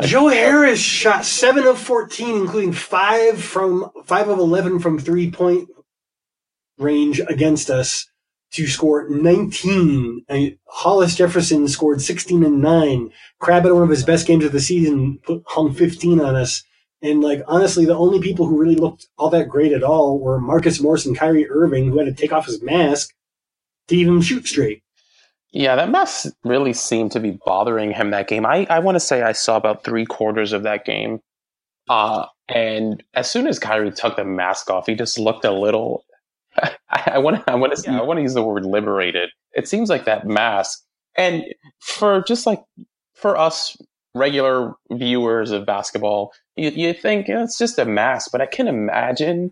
Joe 0.02 0.28
Harris 0.28 0.80
shot 0.80 1.26
seven 1.26 1.66
of 1.66 1.80
fourteen, 1.80 2.36
including 2.36 2.72
five 2.72 3.42
from 3.42 3.90
five 4.06 4.30
of 4.30 4.38
eleven 4.38 4.80
from 4.80 5.00
three 5.00 5.32
point 5.32 5.70
range 6.78 7.20
against 7.20 7.70
us 7.72 8.08
to 8.52 8.68
score 8.68 9.08
19. 9.10 10.26
And 10.28 10.58
Hollis 10.68 11.16
Jefferson 11.16 11.68
scored 11.68 12.02
16 12.02 12.44
and 12.44 12.62
9. 12.62 13.12
Crabbe 13.40 13.64
had 13.64 13.74
one 13.74 13.84
of 13.84 13.90
his 13.90 14.04
best 14.04 14.28
games 14.28 14.46
of 14.46 14.52
the 14.52 14.60
season, 14.60 15.20
put, 15.24 15.44
hung 15.46 15.74
15 15.74 16.22
on 16.22 16.36
us. 16.36 16.64
And 17.02 17.22
like 17.22 17.44
honestly, 17.48 17.86
the 17.86 17.96
only 17.96 18.20
people 18.20 18.48
who 18.48 18.60
really 18.60 18.76
looked 18.76 19.08
all 19.18 19.30
that 19.30 19.50
great 19.50 19.72
at 19.72 19.84
all 19.84 20.20
were 20.20 20.40
Marcus 20.40 20.82
Morris 20.82 21.06
and 21.06 21.18
Kyrie 21.18 21.50
Irving, 21.50 21.90
who 21.90 22.00
had 22.00 22.06
to 22.06 22.14
take 22.14 22.34
off 22.34 22.48
his 22.48 22.62
mask 22.64 23.14
to 23.88 23.96
even 23.96 24.22
shoot 24.22 24.48
straight. 24.48 24.82
Yeah, 25.52 25.76
that 25.76 25.90
mask 25.90 26.34
really 26.44 26.74
seemed 26.74 27.12
to 27.14 27.20
be 27.20 27.40
bothering 27.46 27.92
him 27.92 28.12
that 28.12 28.28
game. 28.28 28.46
I, 28.46 28.68
I 28.70 28.80
want 28.80 28.96
to 28.96 29.00
say 29.00 29.22
I 29.22 29.32
saw 29.32 29.56
about 29.56 29.84
three 29.84 30.06
quarters 30.06 30.54
of 30.54 30.64
that 30.64 30.86
game. 30.86 31.20
Uh, 31.88 32.26
and 32.50 33.02
as 33.14 33.30
soon 33.32 33.48
as 33.48 33.60
Kyrie 33.60 33.92
took 33.92 34.18
the 34.18 34.26
mask 34.26 34.70
off, 34.70 34.88
he 34.88 34.96
just 34.96 35.18
looked 35.18 35.46
a 35.46 35.52
little 35.52 36.04
I 37.06 37.18
want 37.20 37.38
to 37.38 37.52
I 37.52 37.56
want 37.56 37.76
to 37.76 37.92
I 37.92 38.02
want 38.02 38.18
to 38.18 38.22
use 38.22 38.34
the 38.34 38.44
word 38.44 38.66
liberated. 38.66 39.30
It 39.54 39.68
seems 39.68 39.90
like 39.90 40.06
that 40.06 40.26
mask, 40.26 40.84
and 41.18 41.44
for 41.80 42.24
just 42.28 42.46
like 42.46 42.64
for 43.16 43.38
us 43.38 43.76
regular 44.14 44.74
viewers 44.92 45.52
of 45.52 45.66
basketball, 45.66 46.32
you, 46.56 46.70
you 46.72 46.94
think 46.94 47.30
it's 47.30 47.58
just 47.58 47.78
a 47.78 47.86
mask, 47.86 48.32
but 48.32 48.42
I 48.42 48.46
can 48.46 48.68
imagine, 48.68 49.52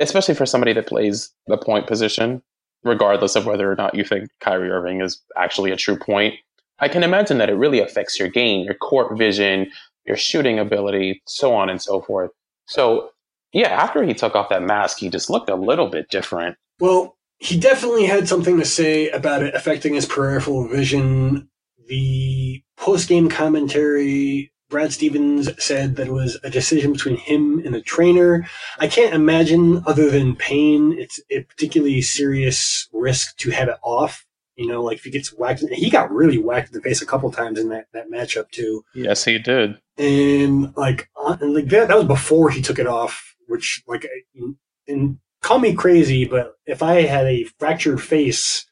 especially 0.00 0.34
for 0.34 0.46
somebody 0.46 0.72
that 0.74 0.86
plays 0.86 1.30
the 1.46 1.56
point 1.56 1.86
position, 1.86 2.42
regardless 2.84 3.36
of 3.36 3.46
whether 3.46 3.70
or 3.70 3.76
not 3.76 3.94
you 3.94 4.04
think 4.04 4.28
Kyrie 4.40 4.70
Irving 4.70 5.00
is 5.00 5.20
actually 5.36 5.70
a 5.70 5.76
true 5.76 5.98
point. 5.98 6.34
I 6.80 6.88
can 6.88 7.02
imagine 7.02 7.38
that 7.38 7.50
it 7.50 7.54
really 7.54 7.80
affects 7.80 8.18
your 8.18 8.28
game, 8.28 8.64
your 8.64 8.74
court 8.74 9.16
vision, 9.16 9.70
your 10.06 10.16
shooting 10.16 10.58
ability, 10.58 11.22
so 11.26 11.54
on 11.54 11.70
and 11.70 11.80
so 11.80 12.00
forth. 12.00 12.30
So 12.66 13.10
yeah, 13.52 13.68
after 13.68 14.02
he 14.02 14.14
took 14.14 14.34
off 14.34 14.48
that 14.48 14.62
mask, 14.62 14.98
he 14.98 15.08
just 15.08 15.30
looked 15.30 15.50
a 15.50 15.54
little 15.54 15.88
bit 15.88 16.08
different. 16.08 16.56
Well, 16.80 17.16
he 17.38 17.58
definitely 17.58 18.06
had 18.06 18.28
something 18.28 18.58
to 18.58 18.64
say 18.64 19.10
about 19.10 19.42
it 19.42 19.54
affecting 19.54 19.94
his 19.94 20.06
peripheral 20.06 20.68
vision. 20.68 21.48
The 21.88 22.62
post 22.76 23.08
game 23.08 23.28
commentary, 23.28 24.52
Brad 24.70 24.92
Stevens 24.92 25.50
said 25.62 25.96
that 25.96 26.06
it 26.06 26.12
was 26.12 26.38
a 26.44 26.50
decision 26.50 26.92
between 26.92 27.16
him 27.16 27.60
and 27.64 27.74
the 27.74 27.82
trainer. 27.82 28.48
I 28.78 28.88
can't 28.88 29.14
imagine, 29.14 29.82
other 29.86 30.08
than 30.08 30.36
pain, 30.36 30.96
it's 30.98 31.20
a 31.30 31.42
particularly 31.42 32.00
serious 32.00 32.88
risk 32.92 33.36
to 33.38 33.50
have 33.50 33.68
it 33.68 33.76
off. 33.82 34.24
You 34.56 34.68
know, 34.68 34.82
like 34.82 34.98
if 34.98 35.04
he 35.04 35.10
gets 35.10 35.32
whacked, 35.32 35.64
he 35.72 35.90
got 35.90 36.12
really 36.12 36.38
whacked 36.38 36.68
in 36.68 36.74
the 36.74 36.82
face 36.82 37.02
a 37.02 37.06
couple 37.06 37.30
times 37.32 37.58
in 37.58 37.70
that, 37.70 37.86
that 37.92 38.10
matchup 38.10 38.50
too. 38.50 38.84
Yes, 38.94 39.24
he 39.24 39.38
did. 39.38 39.78
And 39.98 40.76
like, 40.76 41.08
uh, 41.22 41.36
and 41.40 41.54
like 41.54 41.68
that, 41.68 41.88
that 41.88 41.96
was 41.96 42.06
before 42.06 42.50
he 42.50 42.62
took 42.62 42.78
it 42.78 42.86
off 42.86 43.32
which 43.52 43.82
like 43.86 44.08
and 44.88 45.18
call 45.42 45.58
me 45.58 45.74
crazy, 45.74 46.24
but 46.24 46.54
if 46.66 46.82
I 46.82 47.02
had 47.02 47.26
a 47.26 47.44
fractured 47.58 48.02
face 48.02 48.66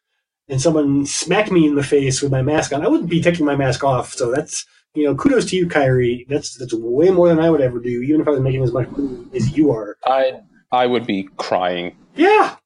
and 0.48 0.61
someone 0.61 1.06
smacked 1.06 1.52
me 1.52 1.66
in 1.66 1.74
the 1.74 1.83
face 1.83 2.22
with 2.22 2.33
my 2.33 2.42
mask 2.42 2.72
on, 2.72 2.83
I 2.83 2.88
wouldn't 2.88 3.11
be 3.11 3.22
taking 3.22 3.46
my 3.46 3.56
mask 3.56 3.85
off. 3.85 4.14
So 4.14 4.33
that's 4.33 4.64
you 4.94 5.04
know, 5.04 5.14
kudos 5.14 5.46
to 5.50 5.56
you, 5.56 5.68
Kyrie. 5.68 6.26
That's 6.28 6.56
that's 6.56 6.74
way 6.74 7.11
more 7.11 7.28
than 7.28 7.38
I 7.38 7.50
would 7.50 7.61
ever 7.61 7.78
do, 7.78 8.02
even 8.02 8.22
if 8.22 8.26
I 8.26 8.33
was 8.33 8.40
making 8.40 8.62
as 8.62 8.72
much 8.72 8.88
money 8.90 9.26
as 9.35 9.56
you 9.56 9.70
are. 9.70 9.96
I 10.06 10.40
I 10.72 10.87
would 10.87 11.06
be 11.06 11.28
crying. 11.37 11.94
Yeah, 12.16 12.56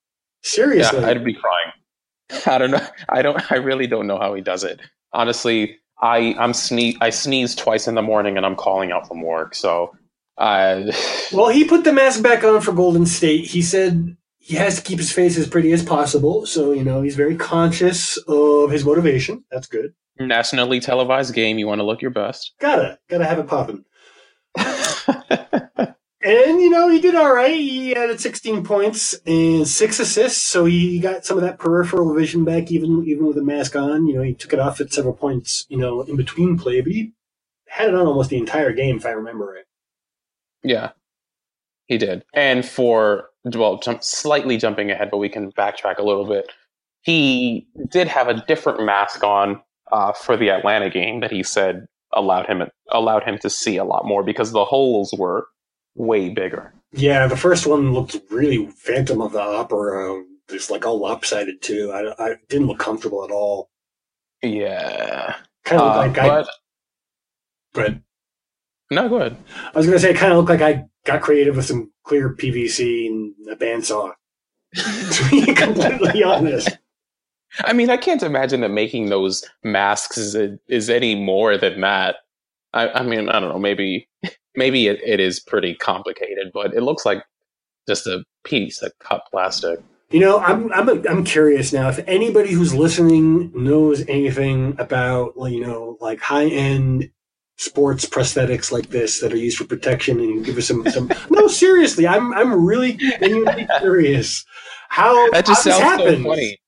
seriously, 0.42 1.00
yeah, 1.00 1.08
I'd 1.08 1.24
be 1.24 1.34
crying. 1.34 2.46
I 2.46 2.58
don't 2.58 2.70
know. 2.70 2.86
I 3.08 3.22
don't. 3.22 3.52
I 3.52 3.56
really 3.56 3.86
don't 3.86 4.06
know 4.06 4.18
how 4.18 4.34
he 4.34 4.40
does 4.40 4.64
it. 4.64 4.80
Honestly, 5.12 5.78
I 6.00 6.34
I'm 6.38 6.54
sneeze. 6.54 6.96
I 7.00 7.10
sneeze 7.10 7.54
twice 7.54 7.88
in 7.88 7.94
the 7.94 8.02
morning, 8.02 8.36
and 8.36 8.44
I'm 8.44 8.56
calling 8.56 8.92
out 8.92 9.08
from 9.08 9.22
work. 9.22 9.54
So 9.54 9.92
uh, 10.36 10.92
well, 11.32 11.48
he 11.48 11.64
put 11.64 11.84
the 11.84 11.92
mask 11.92 12.22
back 12.22 12.44
on 12.44 12.60
for 12.60 12.72
Golden 12.72 13.06
State. 13.06 13.46
He 13.46 13.62
said 13.62 14.16
he 14.38 14.56
has 14.56 14.76
to 14.76 14.82
keep 14.82 14.98
his 14.98 15.12
face 15.12 15.38
as 15.38 15.48
pretty 15.48 15.72
as 15.72 15.82
possible. 15.82 16.46
So, 16.46 16.72
you 16.72 16.84
know, 16.84 17.02
he's 17.02 17.16
very 17.16 17.36
conscious 17.36 18.16
of 18.28 18.70
his 18.70 18.84
motivation. 18.84 19.44
That's 19.50 19.66
good. 19.66 19.94
Nationally 20.18 20.80
televised 20.80 21.34
game. 21.34 21.58
You 21.58 21.66
want 21.66 21.80
to 21.80 21.84
look 21.84 22.02
your 22.02 22.10
best. 22.10 22.52
Gotta, 22.60 22.98
gotta 23.08 23.24
have 23.24 23.38
it 23.38 23.46
popping. 23.46 23.84
and, 26.24 26.60
you 26.60 26.70
know, 26.70 26.88
he 26.88 27.00
did 27.00 27.14
all 27.14 27.32
right. 27.32 27.54
He 27.54 27.94
added 27.94 28.20
16 28.20 28.64
points 28.64 29.14
and 29.26 29.68
six 29.68 30.00
assists. 30.00 30.42
So 30.42 30.64
he 30.64 30.98
got 30.98 31.24
some 31.24 31.36
of 31.36 31.42
that 31.42 31.58
peripheral 31.58 32.14
vision 32.14 32.44
back, 32.44 32.72
even, 32.72 33.04
even 33.06 33.26
with 33.26 33.36
the 33.36 33.44
mask 33.44 33.76
on. 33.76 34.06
You 34.06 34.16
know, 34.16 34.22
he 34.22 34.34
took 34.34 34.52
it 34.52 34.58
off 34.58 34.80
at 34.80 34.92
several 34.92 35.14
points, 35.14 35.66
you 35.68 35.76
know, 35.76 36.02
in 36.02 36.16
between 36.16 36.58
play, 36.58 36.80
but 36.80 36.92
he 36.92 37.12
had 37.68 37.88
it 37.88 37.94
on 37.94 38.06
almost 38.06 38.30
the 38.30 38.38
entire 38.38 38.72
game, 38.72 38.96
if 38.96 39.06
I 39.06 39.10
remember 39.10 39.46
right. 39.46 39.64
Yeah, 40.62 40.92
he 41.86 41.98
did. 41.98 42.24
And 42.32 42.64
for 42.64 43.30
well, 43.44 43.78
jump, 43.78 44.02
slightly 44.02 44.56
jumping 44.56 44.90
ahead, 44.90 45.10
but 45.10 45.18
we 45.18 45.28
can 45.28 45.52
backtrack 45.52 45.98
a 45.98 46.02
little 46.02 46.26
bit. 46.26 46.50
He 47.02 47.66
did 47.90 48.08
have 48.08 48.28
a 48.28 48.42
different 48.46 48.82
mask 48.82 49.22
on 49.22 49.60
uh, 49.92 50.12
for 50.12 50.36
the 50.36 50.50
Atlanta 50.50 50.88
game 50.88 51.20
that 51.20 51.30
he 51.30 51.42
said 51.42 51.86
allowed 52.14 52.46
him 52.46 52.62
allowed 52.90 53.24
him 53.24 53.38
to 53.38 53.50
see 53.50 53.76
a 53.76 53.84
lot 53.84 54.06
more 54.06 54.22
because 54.22 54.52
the 54.52 54.64
holes 54.64 55.12
were 55.18 55.46
way 55.94 56.30
bigger. 56.30 56.72
Yeah, 56.92 57.26
the 57.26 57.36
first 57.36 57.66
one 57.66 57.92
looked 57.92 58.16
really 58.30 58.66
Phantom 58.66 59.20
of 59.20 59.32
the 59.32 59.40
Opera, 59.40 60.24
just 60.48 60.70
like 60.70 60.86
all 60.86 61.00
lopsided 61.00 61.60
too. 61.60 61.90
I, 61.92 62.24
I 62.24 62.36
didn't 62.48 62.68
look 62.68 62.78
comfortable 62.78 63.24
at 63.24 63.30
all. 63.30 63.70
Yeah, 64.42 65.36
kind 65.64 65.82
of 65.82 65.96
uh, 65.96 65.98
like 65.98 66.14
but, 66.14 66.44
I. 66.46 66.50
But 67.72 67.94
no, 68.90 69.08
go 69.08 69.16
ahead. 69.16 69.36
I 69.74 69.78
was 69.78 69.86
going 69.86 69.96
to 69.96 70.00
say, 70.00 70.10
it 70.10 70.16
kind 70.16 70.32
of 70.32 70.38
looked 70.38 70.50
like 70.50 70.62
I 70.62 70.84
got 71.04 71.22
creative 71.22 71.56
with 71.56 71.66
some 71.66 71.90
clear 72.04 72.34
PVC 72.34 73.06
and 73.06 73.34
a 73.50 73.56
bandsaw. 73.56 74.12
to 74.74 75.30
be 75.30 75.54
completely 75.54 76.22
honest. 76.22 76.78
I 77.60 77.72
mean, 77.72 77.90
I 77.90 77.96
can't 77.96 78.22
imagine 78.22 78.60
that 78.60 78.70
making 78.70 79.08
those 79.08 79.44
masks 79.62 80.16
is, 80.16 80.58
is 80.68 80.90
any 80.90 81.14
more 81.14 81.56
than 81.56 81.80
that. 81.80 82.16
I, 82.72 82.88
I 82.88 83.02
mean, 83.02 83.28
I 83.28 83.40
don't 83.40 83.50
know. 83.50 83.58
Maybe 83.58 84.08
maybe 84.56 84.86
it, 84.86 85.00
it 85.04 85.20
is 85.20 85.40
pretty 85.40 85.74
complicated, 85.74 86.50
but 86.52 86.74
it 86.74 86.82
looks 86.82 87.04
like 87.04 87.24
just 87.88 88.06
a 88.06 88.24
piece 88.44 88.82
of 88.82 88.92
cut 88.98 89.22
plastic. 89.30 89.80
You 90.10 90.20
know, 90.20 90.38
I'm 90.38 90.72
I'm 90.72 90.88
I'm 91.08 91.24
curious 91.24 91.72
now 91.72 91.88
if 91.88 91.98
anybody 92.06 92.52
who's 92.52 92.74
listening 92.74 93.50
knows 93.54 94.06
anything 94.06 94.76
about 94.78 95.34
you 95.36 95.60
know 95.60 95.98
like 96.00 96.20
high 96.20 96.46
end 96.46 97.10
sports 97.56 98.04
prosthetics 98.04 98.72
like 98.72 98.90
this 98.90 99.20
that 99.20 99.32
are 99.32 99.36
used 99.36 99.58
for 99.58 99.64
protection 99.64 100.18
and 100.18 100.44
give 100.44 100.58
us 100.58 100.66
some, 100.66 100.84
some 100.90 101.08
no 101.30 101.46
seriously 101.46 102.04
i'm 102.04 102.34
i'm 102.34 102.64
really 102.64 102.94
genuinely 102.94 103.64
curious 103.78 104.44
how 104.88 105.30
that 105.30 105.46
just 105.46 105.64
how 105.64 105.78
sounds 105.78 106.02
so 106.02 106.22
funny. 106.24 106.58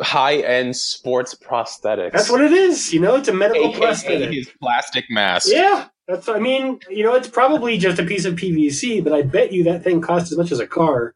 High-end 0.00 0.74
sports 0.74 1.34
prosthetics. 1.34 2.12
That's 2.12 2.30
what 2.30 2.40
it 2.40 2.50
is 2.50 2.92
you 2.92 2.98
know 2.98 3.14
it's 3.14 3.28
a 3.28 3.32
medical 3.32 3.68
AKA 3.68 3.78
prosthetic. 3.78 4.30
his 4.32 4.50
plastic 4.60 5.04
mask. 5.08 5.48
Yeah 5.52 5.86
that's 6.12 6.28
i 6.28 6.38
mean 6.38 6.78
you 6.90 7.02
know 7.02 7.14
it's 7.14 7.28
probably 7.28 7.78
just 7.78 7.98
a 7.98 8.04
piece 8.04 8.24
of 8.24 8.34
pvc 8.34 9.02
but 9.02 9.12
i 9.12 9.22
bet 9.22 9.52
you 9.52 9.64
that 9.64 9.82
thing 9.82 10.00
costs 10.00 10.30
as 10.30 10.38
much 10.38 10.52
as 10.52 10.60
a 10.60 10.66
car. 10.66 11.14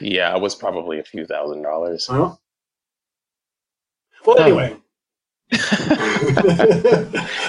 Yeah 0.00 0.34
it 0.34 0.42
was 0.42 0.54
probably 0.54 0.98
a 0.98 1.04
few 1.04 1.24
thousand 1.24 1.62
dollars. 1.62 2.08
Well, 2.10 2.40
well 4.26 4.40
anyway. 4.40 4.76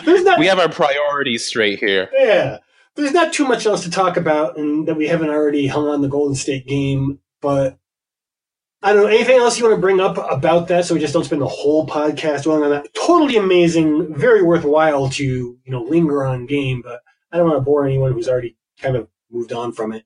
Not, 0.06 0.40
we 0.40 0.46
have 0.46 0.60
our 0.60 0.70
priorities 0.70 1.46
straight 1.46 1.80
here. 1.80 2.10
Yeah. 2.14 2.60
There's 2.96 3.14
not 3.14 3.34
too 3.34 3.46
much 3.46 3.66
else 3.66 3.84
to 3.84 3.90
talk 3.90 4.16
about 4.16 4.58
and 4.58 4.88
that 4.88 4.96
we 4.96 5.08
haven't 5.08 5.30
already 5.30 5.66
hung 5.68 5.88
on 5.88 6.02
the 6.02 6.08
Golden 6.08 6.36
State 6.36 6.68
game, 6.68 7.20
but 7.42 7.79
I 8.82 8.94
don't 8.94 9.04
know. 9.04 9.10
Anything 9.10 9.40
else 9.40 9.60
you 9.60 9.66
want 9.66 9.76
to 9.76 9.82
bring 9.82 10.00
up 10.00 10.18
about 10.32 10.70
that 10.70 10.86
so 10.86 10.94
we 10.94 11.02
just 11.02 11.14
don't 11.14 11.26
spend 11.26 11.42
the 11.42 11.48
whole 11.48 11.86
podcast 11.86 12.44
dwelling 12.44 12.64
on 12.64 12.70
that? 12.70 12.88
Totally 12.94 13.36
amazing, 13.36 14.16
very 14.16 14.42
worthwhile 14.42 15.10
to, 15.10 15.24
you 15.24 15.60
know, 15.66 15.82
linger 15.82 16.24
on 16.24 16.46
game, 16.46 16.82
but 16.82 17.02
I 17.32 17.38
don't 17.38 17.50
want 17.50 17.58
to 17.58 17.66
bore 17.66 17.86
anyone 17.86 18.14
who's 18.14 18.30
already 18.30 18.56
kind 18.82 18.96
of 18.96 19.08
moved 19.30 19.52
on 19.52 19.74
from 19.74 19.92
it. 19.92 20.06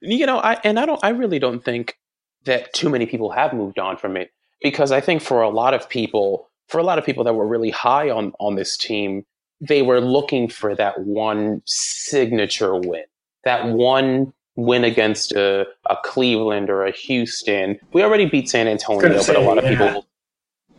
You 0.00 0.26
know, 0.26 0.38
I 0.38 0.58
and 0.62 0.78
I 0.78 0.86
don't 0.86 1.00
I 1.02 1.10
really 1.10 1.38
don't 1.38 1.64
think 1.64 1.98
that 2.44 2.72
too 2.72 2.88
many 2.88 3.06
people 3.06 3.30
have 3.30 3.52
moved 3.52 3.78
on 3.78 3.96
from 3.96 4.16
it 4.16 4.30
because 4.62 4.92
I 4.92 5.00
think 5.00 5.22
for 5.22 5.42
a 5.42 5.48
lot 5.48 5.74
of 5.74 5.88
people, 5.88 6.48
for 6.68 6.78
a 6.78 6.84
lot 6.84 6.98
of 6.98 7.04
people 7.04 7.24
that 7.24 7.34
were 7.34 7.46
really 7.46 7.70
high 7.70 8.10
on 8.10 8.32
on 8.38 8.54
this 8.54 8.76
team, 8.76 9.24
they 9.60 9.82
were 9.82 10.00
looking 10.00 10.48
for 10.48 10.74
that 10.76 11.00
one 11.00 11.62
signature 11.66 12.76
win, 12.76 13.04
that 13.44 13.66
one 13.66 14.32
win 14.56 14.84
against 14.84 15.32
a, 15.32 15.66
a 15.88 15.96
Cleveland 16.04 16.70
or 16.70 16.84
a 16.84 16.90
Houston. 16.90 17.78
We 17.92 18.02
already 18.02 18.26
beat 18.26 18.48
San 18.48 18.66
Antonio, 18.66 19.02
Gonna 19.02 19.22
but 19.26 19.36
a 19.36 19.40
lot 19.40 19.58
of 19.58 19.64
yeah. 19.64 19.70
people, 19.70 20.06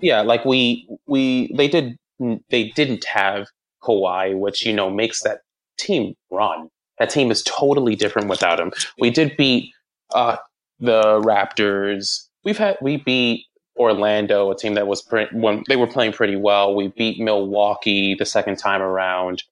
yeah, 0.02 0.22
like 0.22 0.44
we 0.46 0.88
we 1.08 1.54
they 1.56 1.68
did 1.68 1.98
they 2.50 2.70
didn't 2.76 3.06
have 3.06 3.48
Kawhi, 3.84 4.38
which 4.38 4.66
you 4.66 4.74
know 4.74 4.90
makes 4.90 5.22
that 5.22 5.42
team 5.78 6.16
run. 6.32 6.70
That 7.00 7.10
team 7.10 7.30
is 7.30 7.44
totally 7.44 7.96
different 7.96 8.28
without 8.28 8.60
him. 8.60 8.72
We 9.00 9.12
did 9.12 9.38
beat 9.38 9.72
uh, 10.14 10.38
the 10.80 11.22
Raptors. 11.22 12.28
We've 12.44 12.58
had 12.58 12.78
we 12.82 12.98
beat 12.98 13.46
Orlando, 13.78 14.50
a 14.50 14.58
team 14.58 14.74
that 14.74 14.88
was 14.88 15.04
pre- 15.04 15.28
when 15.32 15.64
they 15.68 15.76
were 15.76 15.88
playing 15.88 16.14
pretty 16.14 16.36
well. 16.36 16.76
We 16.76 16.88
beat 16.90 17.20
Milwaukee 17.20 18.16
the 18.16 18.26
second 18.26 18.58
time 18.58 18.82
around. 18.82 19.44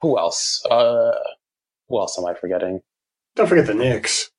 Who 0.00 0.18
else? 0.18 0.64
Uh, 0.70 1.12
who 1.88 1.98
else 1.98 2.18
am 2.18 2.24
I 2.24 2.34
forgetting? 2.34 2.80
Don't 3.36 3.46
forget 3.48 3.66
the 3.66 3.74
Knicks. 3.74 4.30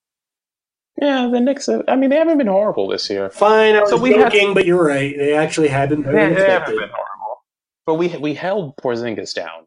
Yeah, 1.01 1.27
the 1.31 1.39
Knicks. 1.39 1.67
uh, 1.67 1.81
I 1.87 1.95
mean, 1.95 2.09
they 2.11 2.17
haven't 2.17 2.37
been 2.37 2.47
horrible 2.47 2.87
this 2.87 3.09
year. 3.09 3.29
Fine, 3.31 3.75
I 3.75 3.81
was 3.81 3.89
So 3.89 3.97
we 3.97 4.11
had- 4.13 4.31
joking, 4.31 4.53
but 4.53 4.65
you're 4.65 4.85
right. 4.85 5.15
They 5.17 5.33
actually 5.33 5.67
haven't 5.69 6.03
been. 6.03 6.13
They, 6.13 6.33
they 6.35 6.49
haven't 6.49 6.77
been 6.77 6.89
horrible, 6.89 7.43
but 7.85 7.95
we 7.95 8.09
we 8.17 8.33
held 8.35 8.75
Porzingis 8.77 9.33
down. 9.33 9.65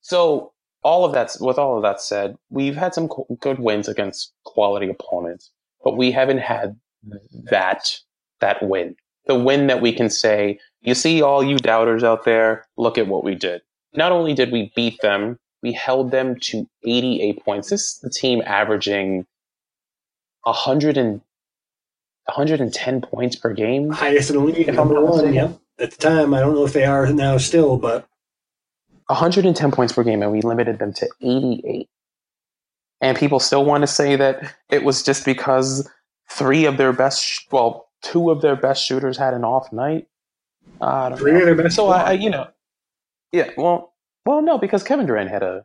So 0.00 0.52
all 0.82 1.04
of 1.04 1.12
that's 1.12 1.40
with 1.40 1.58
all 1.58 1.76
of 1.76 1.82
that 1.82 2.00
said, 2.00 2.36
we've 2.50 2.76
had 2.76 2.94
some 2.94 3.08
co- 3.08 3.26
good 3.40 3.58
wins 3.60 3.86
against 3.88 4.32
quality 4.44 4.88
opponents, 4.88 5.50
but 5.84 5.96
we 5.96 6.10
haven't 6.10 6.38
had 6.38 6.76
that 7.50 7.96
that 8.40 8.62
win. 8.62 8.96
The 9.26 9.34
win 9.38 9.66
that 9.68 9.80
we 9.82 9.92
can 9.92 10.08
say, 10.10 10.58
you 10.80 10.94
see, 10.94 11.20
all 11.22 11.44
you 11.44 11.56
doubters 11.58 12.02
out 12.02 12.24
there, 12.24 12.66
look 12.76 12.96
at 12.98 13.06
what 13.08 13.22
we 13.24 13.34
did. 13.34 13.60
Not 13.94 14.10
only 14.10 14.32
did 14.34 14.50
we 14.50 14.72
beat 14.74 15.00
them, 15.02 15.38
we 15.62 15.72
held 15.72 16.10
them 16.10 16.36
to 16.40 16.68
88 16.84 17.44
points. 17.44 17.70
This 17.70 17.82
is 17.82 17.98
the 18.02 18.10
team 18.10 18.42
averaging 18.44 19.26
100 20.44 20.96
and 20.96 21.20
110 22.24 23.00
points 23.00 23.36
per 23.36 23.52
game. 23.52 23.90
Highest 23.90 24.30
in 24.30 24.36
the 24.36 24.42
league, 24.42 24.72
number 24.72 25.02
one. 25.02 25.32
Yep. 25.32 25.58
At 25.78 25.90
the 25.92 25.96
time, 25.96 26.34
I 26.34 26.40
don't 26.40 26.54
know 26.54 26.64
if 26.64 26.72
they 26.72 26.84
are 26.84 27.10
now 27.12 27.38
still, 27.38 27.76
but 27.78 28.06
110 29.06 29.70
points 29.70 29.92
per 29.92 30.02
game, 30.02 30.22
and 30.22 30.30
we 30.30 30.42
limited 30.42 30.78
them 30.78 30.92
to 30.94 31.08
88. 31.20 31.88
And 33.00 33.16
people 33.16 33.40
still 33.40 33.64
want 33.64 33.82
to 33.82 33.86
say 33.86 34.16
that 34.16 34.54
it 34.70 34.84
was 34.84 35.02
just 35.02 35.24
because 35.24 35.88
three 36.30 36.66
of 36.66 36.76
their 36.76 36.92
best, 36.92 37.46
well, 37.50 37.88
two 38.02 38.30
of 38.30 38.42
their 38.42 38.56
best 38.56 38.84
shooters 38.84 39.16
had 39.16 39.34
an 39.34 39.44
off 39.44 39.72
night. 39.72 40.08
I 40.80 41.08
don't 41.08 41.18
three 41.18 41.32
know. 41.32 41.38
of 41.38 41.44
their 41.46 41.54
best. 41.54 41.76
So 41.76 41.88
I, 41.88 42.00
I, 42.00 42.12
you 42.12 42.28
know, 42.28 42.48
yeah, 43.32 43.50
well, 43.56 43.94
well, 44.28 44.42
no, 44.42 44.58
because 44.58 44.82
Kevin 44.82 45.06
Durant 45.06 45.30
had 45.30 45.42
a 45.42 45.64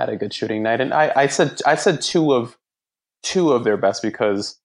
had 0.00 0.08
a 0.08 0.16
good 0.16 0.34
shooting 0.34 0.64
night, 0.64 0.80
and 0.80 0.92
I, 0.92 1.12
I 1.14 1.26
said 1.28 1.60
I 1.64 1.76
said 1.76 2.00
two 2.02 2.32
of 2.34 2.58
two 3.22 3.52
of 3.52 3.62
their 3.62 3.76
best 3.76 4.02
because 4.02 4.58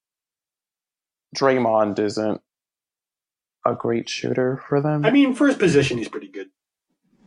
Draymond 1.37 1.99
isn't 1.99 2.41
a 3.67 3.75
great 3.75 4.09
shooter 4.09 4.63
for 4.67 4.81
them. 4.81 5.05
I 5.05 5.11
mean, 5.11 5.35
for 5.35 5.45
his 5.45 5.57
position, 5.57 5.99
he's 5.99 6.09
pretty 6.09 6.29
good. 6.29 6.47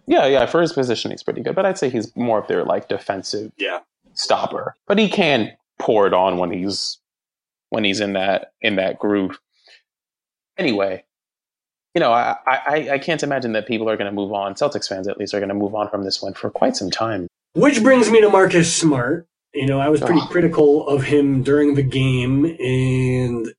Yeah, 0.09 0.27
yeah. 0.27 0.47
For 0.47 0.61
his 0.61 0.73
position, 0.73 1.12
he's 1.12 1.23
pretty 1.23 1.41
good, 1.41 1.55
but 1.55 1.65
I'd 1.65 1.79
say 1.79 1.88
he's 1.88 2.15
more 2.17 2.41
of 2.41 2.49
their 2.49 2.65
like 2.65 2.88
defensive 2.88 3.53
Yeah. 3.57 3.79
stopper. 4.15 4.75
But 4.88 4.99
he 4.99 5.09
can 5.09 5.53
pour 5.79 6.09
it 6.09 6.15
on 6.15 6.37
when 6.38 6.51
he's 6.51 6.99
when 7.71 7.85
he's 7.85 8.01
in 8.01 8.15
that 8.15 8.53
in 8.61 8.75
that 8.75 8.99
groove. 8.99 9.38
Anyway, 10.59 11.05
you 11.94 12.00
know, 12.00 12.12
I 12.12 12.37
I, 12.46 12.88
I 12.92 12.98
can't 12.98 13.22
imagine 13.22 13.52
that 13.52 13.66
people 13.66 13.88
are 13.88 13.96
going 13.96 14.11
to 14.11 14.14
move 14.14 14.33
on. 14.33 14.55
Celtics 14.55 14.88
fans, 14.88 15.09
at 15.09 15.18
least, 15.18 15.35
are 15.35 15.40
going 15.40 15.48
to 15.48 15.55
move 15.55 15.74
on 15.74 15.88
from 15.88 16.05
this 16.05 16.22
one 16.22 16.35
for 16.35 16.50
quite 16.50 16.76
some 16.76 16.90
time. 16.90 17.28
Which 17.55 17.83
brings 17.83 18.11
me 18.11 18.20
to 18.20 18.31
Marcus 18.31 18.74
Smart. 18.74 19.26
You 19.52 19.66
know, 19.66 19.78
I 19.78 19.90
was 19.90 20.00
pretty 20.00 20.20
Ugh. 20.22 20.31
critical 20.31 20.88
of 20.88 21.05
him 21.05 21.42
during 21.42 21.74
the 21.74 21.83
game, 21.83 22.44
and 22.59 23.52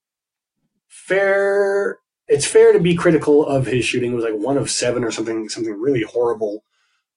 fair. 0.87 1.99
It's 2.27 2.47
fair 2.47 2.71
to 2.71 2.79
be 2.79 2.95
critical 2.95 3.45
of 3.45 3.65
his 3.67 3.85
shooting. 3.85 4.13
It 4.13 4.15
was 4.15 4.23
like 4.23 4.33
one 4.33 4.57
of 4.57 4.71
seven 4.71 5.03
or 5.03 5.11
something, 5.11 5.49
something 5.49 5.79
really 5.79 6.03
horrible 6.03 6.63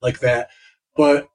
like 0.02 0.18
that. 0.18 0.50
But 0.96 1.29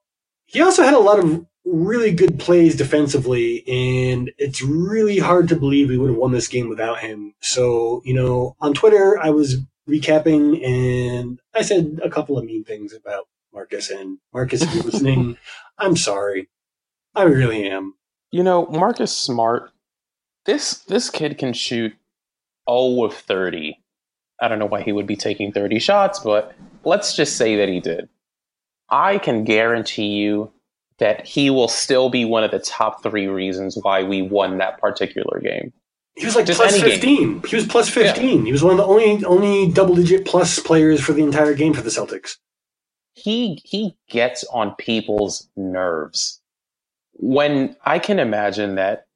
he 0.45 0.61
also 0.61 0.83
had 0.83 0.93
a 0.93 0.99
lot 0.99 1.19
of 1.19 1.45
really 1.63 2.11
good 2.11 2.37
plays 2.37 2.75
defensively, 2.75 3.63
and 3.67 4.31
it's 4.37 4.61
really 4.61 5.19
hard 5.19 5.47
to 5.49 5.55
believe 5.55 5.89
we 5.89 5.97
would 5.97 6.09
have 6.09 6.17
won 6.17 6.31
this 6.31 6.47
game 6.47 6.69
without 6.69 6.99
him. 6.99 7.33
So, 7.39 8.01
you 8.03 8.13
know, 8.13 8.55
on 8.59 8.73
Twitter, 8.73 9.17
I 9.19 9.29
was 9.29 9.57
recapping, 9.91 10.65
and 10.65 11.39
I 11.53 11.61
said 11.61 11.99
a 12.03 12.09
couple 12.09 12.37
of 12.37 12.45
mean 12.45 12.63
things 12.63 12.93
about 12.93 13.27
Marcus. 13.53 13.89
And 13.89 14.17
Marcus, 14.33 14.61
if 14.61 14.73
you're 14.73 14.83
listening, 14.83 15.37
I'm 15.77 15.97
sorry. 15.97 16.49
I 17.13 17.23
really 17.23 17.69
am. 17.69 17.95
You 18.31 18.43
know, 18.43 18.65
Marcus 18.67 19.15
Smart, 19.15 19.71
this 20.45 20.79
this 20.85 21.09
kid 21.09 21.37
can 21.37 21.53
shoot 21.53 21.93
0 22.69 23.03
of 23.03 23.13
30. 23.13 23.77
I 24.41 24.47
don't 24.47 24.59
know 24.59 24.65
why 24.65 24.81
he 24.81 24.91
would 24.91 25.07
be 25.07 25.17
taking 25.17 25.51
30 25.51 25.79
shots, 25.79 26.19
but 26.19 26.55
let's 26.83 27.15
just 27.15 27.37
say 27.37 27.57
that 27.57 27.69
he 27.69 27.79
did. 27.79 28.07
I 28.89 29.17
can 29.17 29.43
guarantee 29.43 30.07
you 30.07 30.51
that 30.99 31.25
he 31.25 31.49
will 31.49 31.67
still 31.67 32.09
be 32.09 32.25
one 32.25 32.43
of 32.43 32.51
the 32.51 32.59
top 32.59 33.03
three 33.03 33.27
reasons 33.27 33.77
why 33.81 34.03
we 34.03 34.21
won 34.21 34.57
that 34.57 34.79
particular 34.79 35.39
game. 35.39 35.73
He 36.15 36.25
was 36.25 36.35
like 36.35 36.45
Just 36.45 36.59
plus 36.59 36.73
game. 36.73 36.83
fifteen. 36.83 37.43
He 37.47 37.55
was 37.55 37.65
plus 37.67 37.89
fifteen. 37.89 38.45
He 38.45 38.51
was 38.51 38.63
one 38.63 38.71
of 38.71 38.77
the 38.77 38.85
only 38.85 39.23
only 39.25 39.71
double 39.71 39.95
digit 39.95 40.25
plus 40.25 40.59
players 40.59 41.01
for 41.01 41.13
the 41.13 41.23
entire 41.23 41.53
game 41.53 41.73
for 41.73 41.81
the 41.81 41.89
Celtics. 41.89 42.37
he 43.13 43.61
he 43.65 43.97
gets 44.09 44.43
on 44.45 44.75
people's 44.75 45.49
nerves. 45.55 46.41
When 47.13 47.75
I 47.85 47.99
can 47.99 48.19
imagine 48.19 48.75
that 48.75 49.07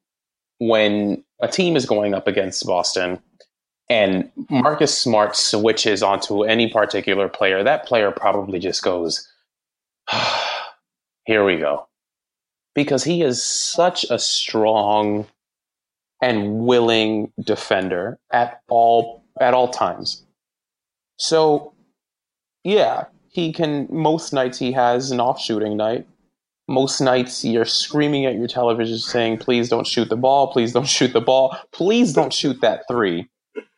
when 0.58 1.24
a 1.40 1.48
team 1.48 1.76
is 1.76 1.86
going 1.86 2.14
up 2.14 2.26
against 2.28 2.66
Boston 2.66 3.20
and 3.90 4.30
Marcus 4.50 4.96
Smart 4.96 5.36
switches 5.36 6.02
onto 6.02 6.44
any 6.44 6.70
particular 6.72 7.28
player, 7.28 7.62
that 7.62 7.86
player 7.86 8.10
probably 8.10 8.58
just 8.58 8.82
goes, 8.82 9.28
"Here 11.26 11.44
we 11.44 11.58
go." 11.58 11.88
Because 12.74 13.04
he 13.04 13.22
is 13.22 13.42
such 13.42 14.04
a 14.10 14.18
strong 14.18 15.26
and 16.20 16.60
willing 16.60 17.32
defender 17.44 18.18
at 18.32 18.60
all 18.68 19.22
at 19.40 19.54
all 19.54 19.68
times. 19.68 20.24
So 21.18 21.72
yeah, 22.64 23.04
he 23.28 23.52
can. 23.52 23.86
Most 23.90 24.32
nights 24.32 24.58
he 24.58 24.72
has 24.72 25.10
an 25.10 25.20
off 25.20 25.40
shooting 25.40 25.76
night. 25.76 26.06
Most 26.68 27.00
nights 27.00 27.44
you're 27.44 27.64
screaming 27.64 28.26
at 28.26 28.34
your 28.34 28.48
television 28.48 28.98
saying, 28.98 29.38
please 29.38 29.68
don't 29.68 29.86
shoot 29.86 30.08
the 30.08 30.16
ball, 30.16 30.52
please 30.52 30.72
don't 30.72 30.88
shoot 30.88 31.12
the 31.12 31.20
ball, 31.20 31.56
please 31.70 32.12
don't 32.12 32.32
shoot 32.32 32.60
that 32.60 32.82
three, 32.90 33.28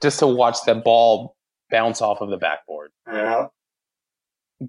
just 0.00 0.18
to 0.20 0.26
watch 0.26 0.56
that 0.64 0.84
ball 0.84 1.36
bounce 1.70 2.00
off 2.00 2.22
of 2.22 2.30
the 2.30 2.38
backboard. 2.38 2.90
Yeah. 3.06 3.48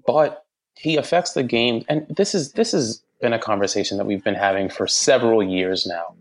But 0.06 0.44
he 0.74 0.96
affects 0.96 1.32
the 1.32 1.42
game, 1.42 1.84
and 1.88 2.06
this 2.14 2.34
is 2.34 2.52
this 2.52 2.72
has 2.72 3.02
been 3.20 3.32
a 3.32 3.38
conversation 3.38 3.98
that 3.98 4.06
we've 4.06 4.24
been 4.24 4.34
having 4.34 4.68
for 4.68 4.86
several 4.86 5.42
years 5.42 5.86
now. 5.86 6.14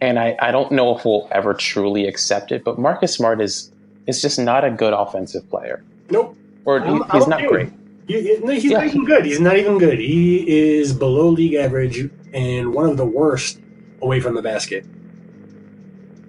And 0.00 0.18
I, 0.18 0.36
I 0.40 0.50
don't 0.50 0.72
know 0.72 0.96
if 0.96 1.04
we'll 1.04 1.28
ever 1.32 1.54
truly 1.54 2.06
accept 2.06 2.52
it, 2.52 2.64
but 2.64 2.78
Marcus 2.78 3.14
Smart 3.14 3.40
is 3.40 3.70
is 4.06 4.20
just 4.22 4.38
not 4.38 4.64
a 4.64 4.70
good 4.70 4.92
offensive 4.92 5.48
player. 5.50 5.82
Nope. 6.10 6.36
Or 6.64 6.80
he- 6.80 7.00
he's 7.12 7.26
not 7.26 7.44
great. 7.46 7.70
He, 8.06 8.20
he- 8.22 8.38
no, 8.44 8.52
he's 8.52 8.64
Yeah. 8.64 8.78
not 8.78 8.86
even 8.86 9.04
good. 9.04 9.24
He's 9.24 9.40
not 9.40 9.56
even 9.56 9.78
good. 9.78 9.98
He 9.98 10.46
is 10.48 10.92
below 10.92 11.28
league 11.28 11.54
average 11.54 12.08
and 12.32 12.72
one 12.74 12.88
of 12.88 12.96
the 12.98 13.04
worst 13.06 13.58
away 14.02 14.20
from 14.20 14.34
the 14.34 14.42
basket. 14.42 14.84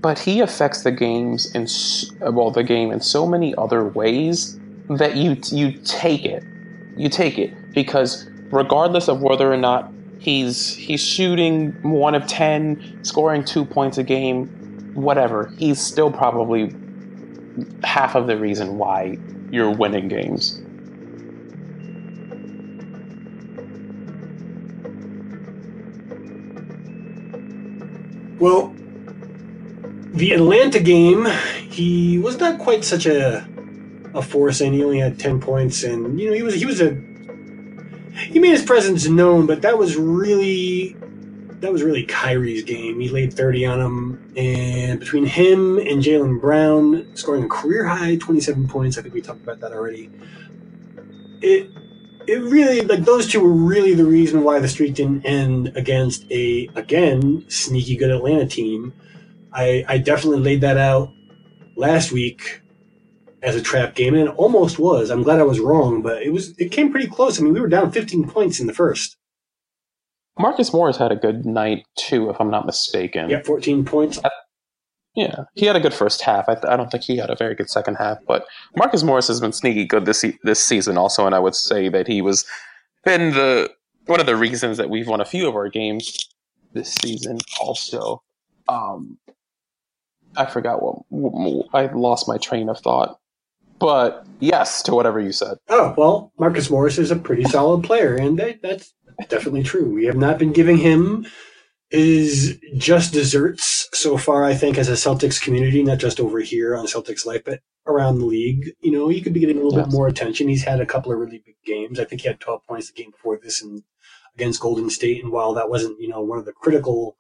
but 0.02 0.18
he 0.20 0.40
affects 0.42 0.84
the 0.84 0.92
games 0.92 1.52
in 1.56 1.68
well 2.34 2.52
the 2.52 2.64
game 2.64 2.92
in 2.92 3.02
so 3.02 3.28
many 3.28 3.54
other 3.58 3.84
ways 3.84 4.58
that 4.90 5.16
you 5.18 5.36
you 5.52 5.72
take 5.84 6.24
it 6.24 6.44
you 6.96 7.10
take 7.10 7.38
it 7.38 7.52
because 7.74 8.30
regardless 8.52 9.08
of 9.10 9.22
whether 9.22 9.52
or 9.52 9.58
not 9.58 9.92
he's 10.18 10.74
he's 10.74 11.02
shooting 11.02 11.78
one 11.82 12.16
of 12.16 12.28
10 12.28 12.82
scoring 13.04 13.44
2 13.44 13.66
points 13.66 13.98
a 13.98 14.04
game 14.04 14.52
whatever. 14.94 15.52
He's 15.58 15.82
still 15.82 16.12
probably 16.12 16.78
half 17.84 18.16
of 18.16 18.28
the 18.28 18.38
reason 18.38 18.78
why 18.78 19.18
you're 19.50 19.72
winning 19.72 20.08
games. 20.08 20.62
Well, 28.40 28.78
the 30.14 30.32
Atlanta 30.34 30.80
game, 30.80 31.28
he 31.70 32.18
was 32.18 32.40
not 32.40 32.60
quite 32.60 32.84
such 32.84 33.06
a 33.06 33.50
a 34.14 34.22
force, 34.24 34.62
and 34.62 34.76
he 34.76 34.84
only 34.84 35.00
had 35.00 35.20
ten 35.20 35.40
points, 35.42 35.84
and 35.84 36.20
you 36.20 36.28
know 36.28 36.34
he 36.34 36.44
was 36.44 36.56
he 36.56 36.66
was 36.66 36.82
a 36.82 37.02
he 38.18 38.40
made 38.40 38.52
his 38.52 38.64
presence 38.64 39.08
known, 39.08 39.46
but 39.46 39.62
that 39.62 39.78
was 39.78 39.96
really 39.96 40.96
that 41.60 41.72
was 41.72 41.84
really 41.84 42.06
Kyrie's 42.06 42.64
game. 42.64 43.00
He 43.00 43.10
laid 43.10 43.34
thirty 43.34 43.66
on 43.66 43.80
him 43.80 44.34
And 44.36 45.00
between 45.00 45.26
him 45.26 45.78
and 45.78 46.04
Jaylen 46.04 46.40
Brown 46.40 47.16
scoring 47.16 47.44
a 47.44 47.48
career 47.50 47.86
high 47.86 48.18
27 48.18 48.68
points, 48.68 48.98
I 48.98 49.02
think 49.02 49.14
we 49.14 49.22
talked 49.22 49.42
about 49.42 49.60
that 49.62 49.72
already. 49.72 50.10
It 51.42 51.72
it 52.28 52.42
really 52.42 52.82
like 52.82 53.06
those 53.06 53.28
two 53.28 53.40
were 53.40 53.54
really 53.54 53.94
the 53.94 54.06
reason 54.06 54.44
why 54.44 54.60
the 54.60 54.68
streak 54.68 54.96
didn't 54.96 55.26
end 55.26 55.72
against 55.76 56.30
a 56.32 56.70
again 56.76 57.46
sneaky 57.50 57.96
good 57.96 58.12
Atlanta 58.12 58.46
team. 58.46 58.94
I 59.54 59.86
I 59.88 59.98
definitely 59.98 60.42
laid 60.42 60.62
that 60.62 60.78
out 60.78 61.14
last 61.76 62.12
week 62.12 62.62
as 63.44 63.56
a 63.56 63.62
trap 63.62 63.96
game, 63.96 64.16
and 64.16 64.30
it 64.30 64.36
almost 64.36 64.80
was. 64.80 65.10
I'm 65.10 65.24
glad 65.24 65.40
I 65.40 65.44
was 65.44 65.60
wrong, 65.60 66.02
but 66.02 66.24
it 66.24 66.32
was 66.32 66.58
it 66.58 66.72
came 66.72 66.92
pretty 66.92 67.08
close. 67.08 67.40
I 67.40 67.44
mean, 67.44 67.54
we 67.54 67.60
were 67.60 67.68
down 67.68 67.92
15 67.92 68.28
points 68.30 68.60
in 68.60 68.68
the 68.68 68.74
first. 68.74 69.18
Marcus 70.40 70.72
Morris 70.72 70.98
had 70.98 71.12
a 71.12 71.16
good 71.16 71.46
night 71.46 71.86
too, 71.96 72.30
if 72.30 72.40
I'm 72.40 72.52
not 72.52 72.66
mistaken. 72.66 73.30
Yeah, 73.30 73.42
14 73.44 73.86
points. 73.86 74.20
Yeah, 75.16 75.46
he 75.56 75.66
had 75.66 75.76
a 75.76 75.80
good 75.80 75.96
first 75.96 76.22
half. 76.22 76.48
I, 76.48 76.58
I 76.68 76.78
don't 76.78 76.92
think 76.92 77.04
he 77.04 77.18
had 77.18 77.32
a 77.32 77.36
very 77.36 77.56
good 77.56 77.72
second 77.72 77.96
half, 77.96 78.20
but 78.28 78.46
Marcus 78.76 79.02
Morris 79.02 79.28
has 79.30 79.42
been 79.42 79.54
sneaky 79.54 79.84
good 79.86 80.06
this 80.06 80.24
this 80.44 80.64
season 80.64 80.98
also, 80.98 81.26
and 81.26 81.34
I 81.34 81.40
would 81.40 81.56
say 81.56 81.90
that 81.90 82.08
he 82.08 82.22
was 82.22 82.46
been 83.04 83.32
the 83.32 83.72
one 84.06 84.20
of 84.20 84.26
the 84.26 84.36
reasons 84.36 84.78
that 84.78 84.90
we've 84.90 85.08
won 85.08 85.22
a 85.22 85.26
few 85.26 85.48
of 85.48 85.56
our 85.56 85.70
games 85.70 86.18
this 86.74 86.94
season. 87.02 87.40
Also, 87.60 88.22
um, 88.70 89.18
I 90.36 90.46
forgot 90.46 90.82
what, 90.82 91.00
what 91.10 91.68
I 91.74 91.92
lost 91.94 92.28
my 92.28 92.38
train 92.38 92.70
of 92.70 92.80
thought, 92.80 93.18
but 93.80 94.26
yes 94.40 94.82
to 94.84 94.94
whatever 94.96 95.20
you 95.20 95.32
said. 95.32 95.58
Oh 95.70 95.94
well, 95.98 96.32
Marcus 96.40 96.70
Morris 96.70 96.98
is 96.98 97.12
a 97.12 97.16
pretty 97.16 97.44
solid 97.46 97.84
player, 97.84 98.16
and 98.16 98.38
that, 98.40 98.62
that's 98.62 98.94
definitely 99.30 99.64
true. 99.64 99.94
We 99.94 100.06
have 100.06 100.18
not 100.18 100.38
been 100.40 100.54
giving 100.54 100.78
him 100.78 101.26
his 101.90 102.60
just 102.76 103.14
desserts 103.14 103.88
so 103.94 104.18
far. 104.18 104.44
I 104.44 104.54
think 104.54 104.78
as 104.78 104.90
a 104.90 104.94
Celtics 104.94 105.42
community, 105.42 105.84
not 105.84 106.00
just 106.00 106.20
over 106.20 106.40
here 106.40 106.76
on 106.76 106.86
Celtics 106.86 107.26
Life, 107.26 107.44
but 107.46 107.60
around 107.86 108.20
the 108.20 108.26
league. 108.26 108.72
You 108.82 108.92
know, 108.92 109.08
he 109.08 109.22
could 109.22 109.34
be 109.34 109.40
getting 109.40 109.58
a 109.58 109.62
little 109.64 109.78
Yes. 109.80 109.88
bit 109.88 109.94
more 109.94 110.08
attention. 110.08 110.50
He's 110.50 110.66
had 110.66 110.82
a 110.82 110.86
couple 110.86 111.12
of 111.14 111.20
really 111.20 111.42
big 111.46 111.56
games. 111.66 112.00
I 112.00 112.04
think 112.04 112.22
he 112.22 112.28
had 112.28 112.40
12 112.42 112.62
points 112.68 112.92
the 112.92 113.02
game 113.02 113.12
before 113.12 113.40
this, 113.42 113.62
and 113.62 113.82
against 114.36 114.60
Golden 114.60 114.90
State. 114.90 115.24
And 115.24 115.32
while 115.32 115.54
that 115.54 115.70
wasn't, 115.70 116.00
you 116.00 116.10
know, 116.10 116.22
one 116.22 116.38
of 116.38 116.46
the 116.46 116.52
critical 116.52 117.16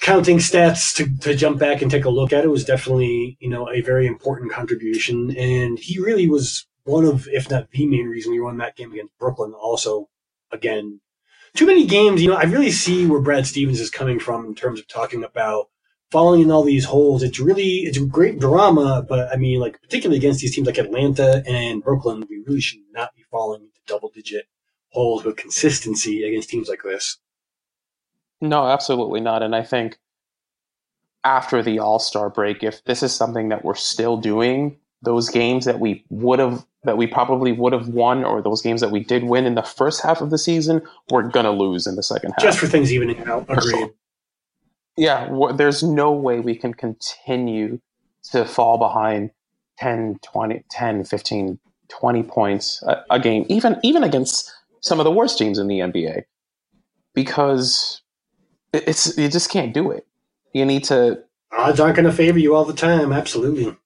counting 0.00 0.38
stats 0.38 0.94
to, 0.96 1.18
to 1.20 1.34
jump 1.34 1.58
back 1.58 1.82
and 1.82 1.90
take 1.90 2.04
a 2.04 2.10
look 2.10 2.32
at, 2.32 2.44
it 2.44 2.50
was 2.50 2.64
definitely, 2.64 3.36
you 3.40 3.48
know, 3.48 3.68
a 3.70 3.80
very 3.80 4.06
important 4.06 4.52
contribution. 4.52 5.36
And 5.36 5.78
he 5.78 5.98
really 5.98 6.28
was 6.28 6.66
one 6.84 7.04
of, 7.04 7.28
if 7.28 7.50
not 7.50 7.70
the 7.70 7.86
main 7.86 8.06
reason 8.06 8.32
we 8.32 8.40
won 8.40 8.58
that 8.58 8.76
game 8.76 8.92
against 8.92 9.18
Brooklyn. 9.18 9.52
Also, 9.52 10.08
again, 10.52 11.00
too 11.54 11.66
many 11.66 11.86
games, 11.86 12.22
you 12.22 12.28
know, 12.28 12.36
I 12.36 12.44
really 12.44 12.70
see 12.70 13.06
where 13.06 13.20
Brad 13.20 13.46
Stevens 13.46 13.80
is 13.80 13.90
coming 13.90 14.20
from 14.20 14.44
in 14.44 14.54
terms 14.54 14.78
of 14.78 14.86
talking 14.86 15.24
about 15.24 15.66
falling 16.10 16.42
in 16.42 16.50
all 16.50 16.62
these 16.62 16.84
holes. 16.84 17.22
It's 17.22 17.40
really, 17.40 17.78
it's 17.78 17.98
great 17.98 18.38
drama, 18.38 19.04
but 19.08 19.32
I 19.32 19.36
mean, 19.36 19.58
like, 19.58 19.80
particularly 19.82 20.18
against 20.18 20.40
these 20.40 20.54
teams 20.54 20.66
like 20.66 20.78
Atlanta 20.78 21.42
and 21.46 21.82
Brooklyn, 21.82 22.24
we 22.28 22.44
really 22.46 22.60
should 22.60 22.80
not 22.92 23.14
be 23.16 23.22
falling 23.30 23.62
into 23.62 23.80
double 23.86 24.10
digit 24.14 24.46
holes 24.90 25.24
with 25.24 25.36
consistency 25.36 26.22
against 26.22 26.48
teams 26.48 26.68
like 26.68 26.82
this. 26.84 27.18
No, 28.40 28.66
absolutely 28.66 29.20
not. 29.20 29.42
And 29.42 29.54
I 29.54 29.62
think 29.62 29.98
after 31.24 31.62
the 31.62 31.78
All 31.78 31.98
Star 31.98 32.30
break, 32.30 32.62
if 32.62 32.84
this 32.84 33.02
is 33.02 33.14
something 33.14 33.48
that 33.48 33.64
we're 33.64 33.74
still 33.74 34.16
doing, 34.16 34.78
those 35.02 35.28
games 35.28 35.64
that 35.64 35.80
we 35.80 36.04
would 36.08 36.38
have, 36.38 36.64
that 36.84 36.96
we 36.96 37.06
probably 37.06 37.52
would 37.52 37.72
have 37.72 37.88
won, 37.88 38.24
or 38.24 38.40
those 38.42 38.62
games 38.62 38.80
that 38.80 38.90
we 38.90 39.00
did 39.00 39.24
win 39.24 39.46
in 39.46 39.54
the 39.54 39.62
first 39.62 40.02
half 40.02 40.20
of 40.20 40.30
the 40.30 40.38
season, 40.38 40.82
we're 41.10 41.22
gonna 41.22 41.50
lose 41.50 41.86
in 41.86 41.96
the 41.96 42.02
second 42.02 42.32
half. 42.32 42.42
Just 42.42 42.58
for 42.58 42.66
things 42.66 42.92
evening 42.92 43.22
out. 43.26 43.44
Agreed. 43.48 43.90
yeah, 44.96 45.28
there's 45.54 45.82
no 45.82 46.12
way 46.12 46.40
we 46.40 46.56
can 46.56 46.72
continue 46.74 47.80
to 48.30 48.44
fall 48.44 48.78
behind 48.78 49.30
10, 49.78 50.18
20, 50.22 50.64
10, 50.70 51.04
15, 51.04 51.58
20 51.88 52.22
points 52.22 52.82
a, 52.84 53.04
a 53.10 53.20
game, 53.20 53.44
even 53.48 53.78
even 53.82 54.04
against 54.04 54.52
some 54.80 55.00
of 55.00 55.04
the 55.04 55.10
worst 55.10 55.38
teams 55.38 55.58
in 55.58 55.66
the 55.66 55.80
NBA, 55.80 56.22
because 57.14 58.02
it's 58.86 59.16
you 59.16 59.28
just 59.28 59.50
can't 59.50 59.72
do 59.72 59.90
it. 59.90 60.06
You 60.52 60.64
need 60.64 60.84
to 60.84 61.22
Odds 61.56 61.80
aren't 61.80 61.96
going 61.96 62.06
to 62.06 62.12
favor 62.12 62.38
you 62.38 62.54
all 62.54 62.64
the 62.64 62.72
time. 62.74 63.12
Absolutely. 63.12 63.76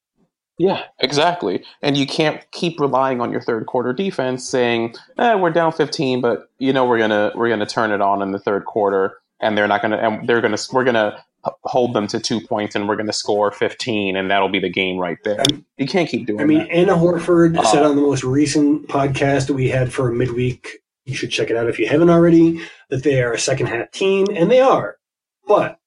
Yeah, 0.58 0.82
exactly. 0.98 1.64
And 1.80 1.96
you 1.96 2.06
can't 2.06 2.44
keep 2.50 2.78
relying 2.78 3.20
on 3.22 3.32
your 3.32 3.40
third 3.40 3.64
quarter 3.66 3.94
defense 3.94 4.46
saying, 4.46 4.94
eh, 5.18 5.34
we're 5.34 5.50
down 5.50 5.72
15, 5.72 6.20
but 6.20 6.50
you 6.58 6.72
know 6.74 6.84
we're 6.84 6.98
gonna 6.98 7.32
we're 7.34 7.48
gonna 7.48 7.64
turn 7.64 7.92
it 7.92 8.02
on 8.02 8.20
in 8.20 8.32
the 8.32 8.38
third 8.38 8.66
quarter, 8.66 9.14
and 9.40 9.56
they're 9.56 9.66
not 9.68 9.80
gonna 9.80 9.96
and 9.96 10.28
they're 10.28 10.42
gonna 10.42 10.58
we're 10.70 10.84
gonna 10.84 11.24
hold 11.62 11.94
them 11.94 12.06
to 12.08 12.20
two 12.20 12.42
points, 12.42 12.74
and 12.74 12.86
we're 12.86 12.96
gonna 12.96 13.10
score 13.12 13.50
15, 13.50 14.16
and 14.16 14.30
that'll 14.30 14.50
be 14.50 14.58
the 14.58 14.68
game 14.68 14.98
right 14.98 15.16
there. 15.24 15.42
You 15.78 15.86
can't 15.86 16.06
keep 16.06 16.26
doing 16.26 16.42
I 16.42 16.44
mean, 16.44 16.58
that. 16.58 16.70
Anna 16.70 16.92
Horford 16.92 17.56
Uh, 17.56 17.64
said 17.64 17.82
on 17.82 17.96
the 17.96 18.02
most 18.02 18.22
recent 18.22 18.86
podcast 18.88 19.46
that 19.46 19.54
we 19.54 19.70
had 19.70 19.90
for 19.90 20.12
midweek, 20.12 20.79
you 21.04 21.14
should 21.14 21.30
check 21.30 21.50
it 21.50 21.56
out 21.56 21.68
if 21.68 21.78
you 21.78 21.88
haven't 21.88 22.10
already, 22.10 22.60
that 22.88 23.02
they 23.02 23.22
are 23.22 23.32
a 23.32 23.38
second 23.38 23.66
half 23.66 23.90
team, 23.90 24.26
and 24.34 24.50
they 24.50 24.60
are. 24.60 24.98
But 25.46 25.78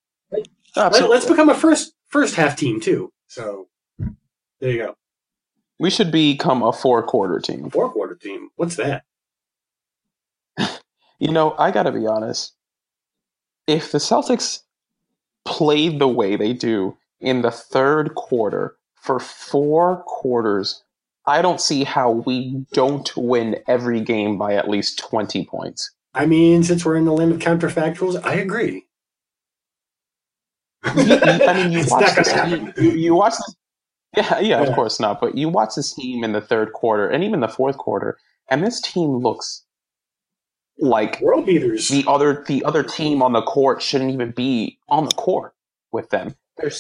let, 0.75 0.93
us 0.95 1.25
become 1.25 1.49
a 1.49 1.55
first 1.55 1.93
first 2.07 2.35
half 2.35 2.55
team 2.55 2.79
too. 2.81 3.11
So 3.27 3.67
there 4.59 4.71
you 4.71 4.77
go. 4.79 4.95
we 5.79 5.89
should 5.89 6.11
become 6.11 6.63
a 6.63 6.73
four 6.73 7.03
quarter 7.03 7.39
team. 7.39 7.69
Four 7.69 7.91
quarter 7.91 8.15
team. 8.15 8.49
What's 8.55 8.75
that? 8.77 9.03
You 11.19 11.31
know, 11.31 11.55
I 11.57 11.71
got 11.71 11.83
to 11.83 11.91
be 11.93 12.05
honest. 12.05 12.53
If 13.65 13.93
the 13.93 13.99
Celtics 13.99 14.59
played 15.45 15.99
the 15.99 16.07
way 16.07 16.35
they 16.35 16.51
do 16.51 16.97
in 17.21 17.43
the 17.43 17.51
third 17.51 18.15
quarter 18.15 18.75
for 18.95 19.21
four 19.21 20.03
quarters, 20.05 20.83
I 21.25 21.41
don't 21.41 21.61
see 21.61 21.83
how 21.83 22.11
we 22.11 22.65
don't 22.73 23.15
win 23.15 23.57
every 23.67 24.01
game 24.01 24.37
by 24.37 24.55
at 24.55 24.69
least 24.69 24.99
20 24.99 25.45
points. 25.45 25.91
I 26.13 26.25
mean, 26.25 26.63
since 26.63 26.85
we're 26.85 26.95
in 26.97 27.05
the 27.05 27.13
land 27.13 27.31
of 27.31 27.39
counterfactuals, 27.39 28.23
I 28.25 28.35
agree. 28.35 28.85
I 30.83 31.53
mean, 31.53 31.71
you 31.71 31.85
watch 31.89 32.15
this 32.15 32.33
team, 32.33 32.73
you, 32.77 32.91
you 32.91 33.15
watch 33.15 33.33
this, 33.37 33.55
yeah, 34.17 34.39
yeah, 34.39 34.61
Yeah. 34.61 34.67
of 34.67 34.75
course 34.75 34.99
not. 34.99 35.21
But 35.21 35.35
you 35.37 35.49
watch 35.49 35.75
this 35.75 35.93
team 35.93 36.23
in 36.23 36.33
the 36.33 36.41
third 36.41 36.73
quarter 36.73 37.07
and 37.07 37.23
even 37.23 37.39
the 37.39 37.47
fourth 37.47 37.77
quarter, 37.77 38.17
and 38.49 38.63
this 38.63 38.81
team 38.81 39.17
looks 39.17 39.63
like 40.77 41.21
World 41.21 41.45
beaters. 41.45 41.87
the 41.87 42.03
other 42.07 42.43
the 42.47 42.63
other 42.65 42.83
team 42.83 43.21
on 43.21 43.33
the 43.33 43.41
court 43.41 43.81
shouldn't 43.81 44.11
even 44.11 44.31
be 44.31 44.77
on 44.89 45.05
the 45.05 45.11
court 45.15 45.53
with 45.91 46.09
them. 46.09 46.35
They're 46.57 46.71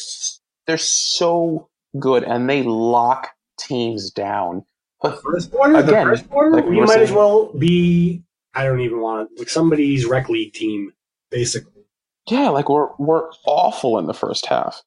they're 0.67 0.77
so 0.77 1.69
good 1.99 2.23
and 2.23 2.49
they 2.49 2.63
lock 2.63 3.29
teams 3.57 4.11
down. 4.11 4.65
But 5.01 5.21
first 5.21 5.51
quarter, 5.51 5.81
the 5.81 5.89
Again, 5.89 6.05
first 6.07 6.29
quarter, 6.29 6.51
like 6.55 6.65
we 6.65 6.79
might 6.79 7.01
as 7.01 7.11
well 7.11 7.51
be. 7.53 8.23
I 8.53 8.65
don't 8.65 8.81
even 8.81 9.01
want 9.01 9.31
it, 9.31 9.39
like 9.39 9.49
somebody's 9.49 10.05
rec 10.05 10.29
league 10.29 10.53
team, 10.53 10.93
basically. 11.31 11.83
yeah, 12.29 12.49
like 12.49 12.69
we're 12.69 12.89
we're 12.97 13.29
awful 13.45 13.97
in 13.97 14.05
the 14.05 14.13
first 14.13 14.45
half. 14.45 14.81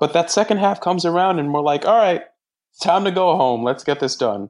But 0.00 0.14
that 0.14 0.30
second 0.30 0.58
half 0.58 0.80
comes 0.80 1.04
around 1.04 1.38
and 1.38 1.52
we're 1.52 1.60
like, 1.60 1.84
all 1.84 1.96
right, 1.96 2.22
it's 2.72 2.80
time 2.80 3.04
to 3.04 3.10
go 3.10 3.36
home. 3.36 3.62
Let's 3.62 3.84
get 3.84 4.00
this 4.00 4.16
done. 4.16 4.48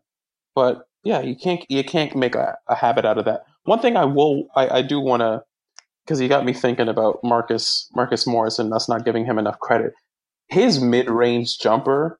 But 0.54 0.86
yeah, 1.02 1.20
you 1.20 1.34
can't 1.36 1.64
you 1.68 1.82
can't 1.82 2.14
make 2.14 2.34
a, 2.36 2.56
a 2.68 2.76
habit 2.76 3.04
out 3.04 3.18
of 3.18 3.24
that. 3.24 3.42
One 3.64 3.80
thing 3.80 3.96
I 3.96 4.04
will 4.04 4.48
I, 4.54 4.78
I 4.78 4.82
do 4.82 5.00
want 5.00 5.20
to 5.22 5.42
because 6.04 6.20
you 6.20 6.28
got 6.28 6.44
me 6.44 6.52
thinking 6.52 6.88
about 6.88 7.18
Marcus 7.24 7.90
Marcus 7.94 8.26
Morris 8.26 8.58
and 8.58 8.72
us 8.72 8.88
not 8.88 9.04
giving 9.04 9.24
him 9.24 9.38
enough 9.38 9.58
credit. 9.58 9.92
His 10.48 10.80
mid 10.80 11.10
range 11.10 11.58
jumper 11.58 12.19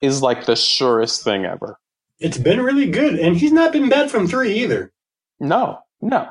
is 0.00 0.22
like 0.22 0.46
the 0.46 0.56
surest 0.56 1.22
thing 1.22 1.44
ever. 1.44 1.78
It's 2.18 2.38
been 2.38 2.60
really 2.60 2.90
good, 2.90 3.18
and 3.18 3.36
he's 3.36 3.52
not 3.52 3.72
been 3.72 3.88
bad 3.88 4.10
from 4.10 4.26
three 4.26 4.52
either. 4.54 4.92
No, 5.40 5.78
no. 6.00 6.28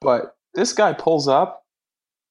But 0.00 0.36
this 0.54 0.72
guy 0.72 0.92
pulls 0.92 1.28
up, 1.28 1.64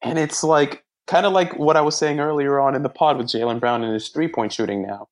and 0.02 0.20
it's 0.20 0.44
like 0.44 0.84
kind 1.08 1.26
of 1.26 1.34
like 1.34 1.58
what 1.58 1.76
I 1.76 1.82
was 1.82 1.98
saying 1.98 2.20
earlier 2.20 2.60
on 2.60 2.76
in 2.76 2.84
the 2.84 2.90
pod 2.90 3.18
with 3.18 3.28
Jaylen 3.28 3.60
Brown 3.60 3.84
and 3.84 3.94
his 3.94 4.10
three 4.10 4.28
point 4.28 4.54
shooting 4.54 4.84
now. 4.84 5.08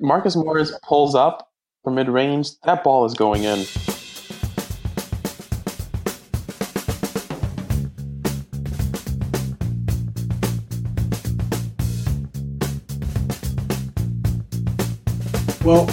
Marcus 0.00 0.36
Morris 0.36 0.72
pulls 0.82 1.14
up 1.14 1.50
from 1.84 1.96
mid 1.96 2.08
range, 2.08 2.58
that 2.60 2.84
ball 2.84 3.04
is 3.04 3.14
going 3.14 3.44
in. 3.44 3.64
Well, 15.68 15.86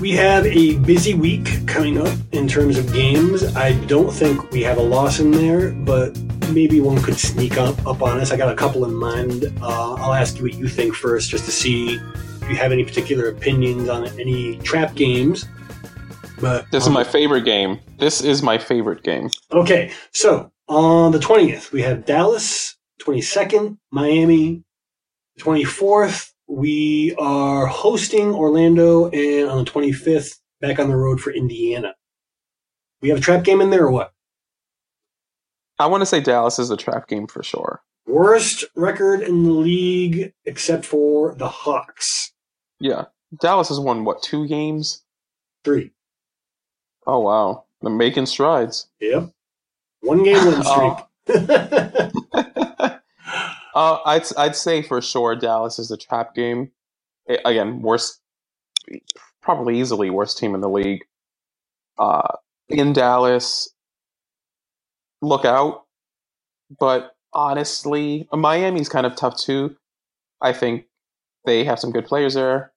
we 0.00 0.10
have 0.14 0.44
a 0.44 0.78
busy 0.78 1.14
week 1.14 1.64
coming 1.68 1.96
up 1.96 2.12
in 2.32 2.48
terms 2.48 2.76
of 2.76 2.92
games. 2.92 3.44
I 3.54 3.74
don't 3.86 4.10
think 4.10 4.50
we 4.50 4.62
have 4.64 4.78
a 4.78 4.82
loss 4.82 5.20
in 5.20 5.30
there, 5.30 5.70
but 5.70 6.18
maybe 6.50 6.80
one 6.80 7.00
could 7.00 7.16
sneak 7.16 7.56
up, 7.56 7.86
up 7.86 8.02
on 8.02 8.18
us. 8.18 8.32
I 8.32 8.36
got 8.36 8.52
a 8.52 8.56
couple 8.56 8.84
in 8.84 8.92
mind. 8.92 9.44
Uh, 9.62 9.94
I'll 9.94 10.12
ask 10.12 10.38
you 10.38 10.42
what 10.42 10.54
you 10.54 10.66
think 10.66 10.96
first, 10.96 11.30
just 11.30 11.44
to 11.44 11.52
see 11.52 12.00
if 12.42 12.50
you 12.50 12.56
have 12.56 12.72
any 12.72 12.82
particular 12.82 13.28
opinions 13.28 13.88
on 13.88 14.08
any 14.18 14.56
trap 14.56 14.96
games. 14.96 15.44
But 16.40 16.68
This 16.72 16.82
is 16.82 16.90
my 16.90 17.04
favorite 17.04 17.44
game. 17.44 17.78
This 18.00 18.20
is 18.20 18.42
my 18.42 18.58
favorite 18.58 19.04
game. 19.04 19.30
Okay, 19.52 19.92
so 20.12 20.50
on 20.66 21.12
the 21.12 21.20
20th, 21.20 21.70
we 21.70 21.82
have 21.82 22.04
Dallas 22.04 22.76
22nd, 23.02 23.78
Miami. 23.92 24.64
24th, 25.38 26.32
we 26.48 27.14
are 27.18 27.66
hosting 27.66 28.32
Orlando, 28.32 29.10
and 29.10 29.48
on 29.50 29.64
the 29.64 29.70
25th, 29.70 30.38
back 30.60 30.78
on 30.78 30.88
the 30.88 30.96
road 30.96 31.20
for 31.20 31.30
Indiana. 31.30 31.94
We 33.00 33.10
have 33.10 33.18
a 33.18 33.20
trap 33.20 33.44
game 33.44 33.60
in 33.60 33.70
there 33.70 33.84
or 33.84 33.90
what? 33.92 34.12
I 35.78 35.86
want 35.86 36.00
to 36.00 36.06
say 36.06 36.20
Dallas 36.20 36.58
is 36.58 36.70
a 36.70 36.76
trap 36.76 37.06
game 37.06 37.28
for 37.28 37.42
sure. 37.42 37.82
Worst 38.06 38.64
record 38.74 39.20
in 39.20 39.44
the 39.44 39.52
league 39.52 40.32
except 40.46 40.84
for 40.84 41.34
the 41.34 41.48
Hawks. 41.48 42.32
Yeah. 42.80 43.04
Dallas 43.40 43.68
has 43.68 43.78
won, 43.78 44.04
what, 44.04 44.22
two 44.22 44.48
games? 44.48 45.02
Three. 45.64 45.92
Oh, 47.06 47.20
wow. 47.20 47.64
They're 47.82 47.90
making 47.92 48.26
strides. 48.26 48.88
Yep. 49.00 49.30
One 50.00 50.24
game 50.24 50.44
win 50.44 50.62
streak. 50.64 50.92
Oh. 51.28 52.44
uh, 53.78 54.00
I'd, 54.04 54.24
I'd 54.36 54.56
say 54.56 54.82
for 54.82 55.00
sure 55.00 55.36
Dallas 55.36 55.78
is 55.78 55.92
a 55.92 55.96
trap 55.96 56.34
game. 56.34 56.72
I- 57.30 57.38
again, 57.44 57.80
worst, 57.80 58.20
probably 59.40 59.78
easily 59.80 60.10
worst 60.10 60.36
team 60.36 60.54
in 60.54 60.60
the 60.60 60.68
league. 60.68 61.04
Uh, 61.96 62.36
in 62.68 62.92
Dallas, 62.92 63.68
look 65.22 65.44
out. 65.44 65.84
But 66.80 67.14
honestly, 67.32 68.28
Miami's 68.32 68.88
kind 68.88 69.06
of 69.06 69.14
tough 69.14 69.38
too. 69.38 69.76
I 70.40 70.52
think 70.52 70.86
they 71.46 71.64
have 71.64 71.78
some 71.78 71.92
good 71.92 72.04
players 72.04 72.34
there. 72.34 72.72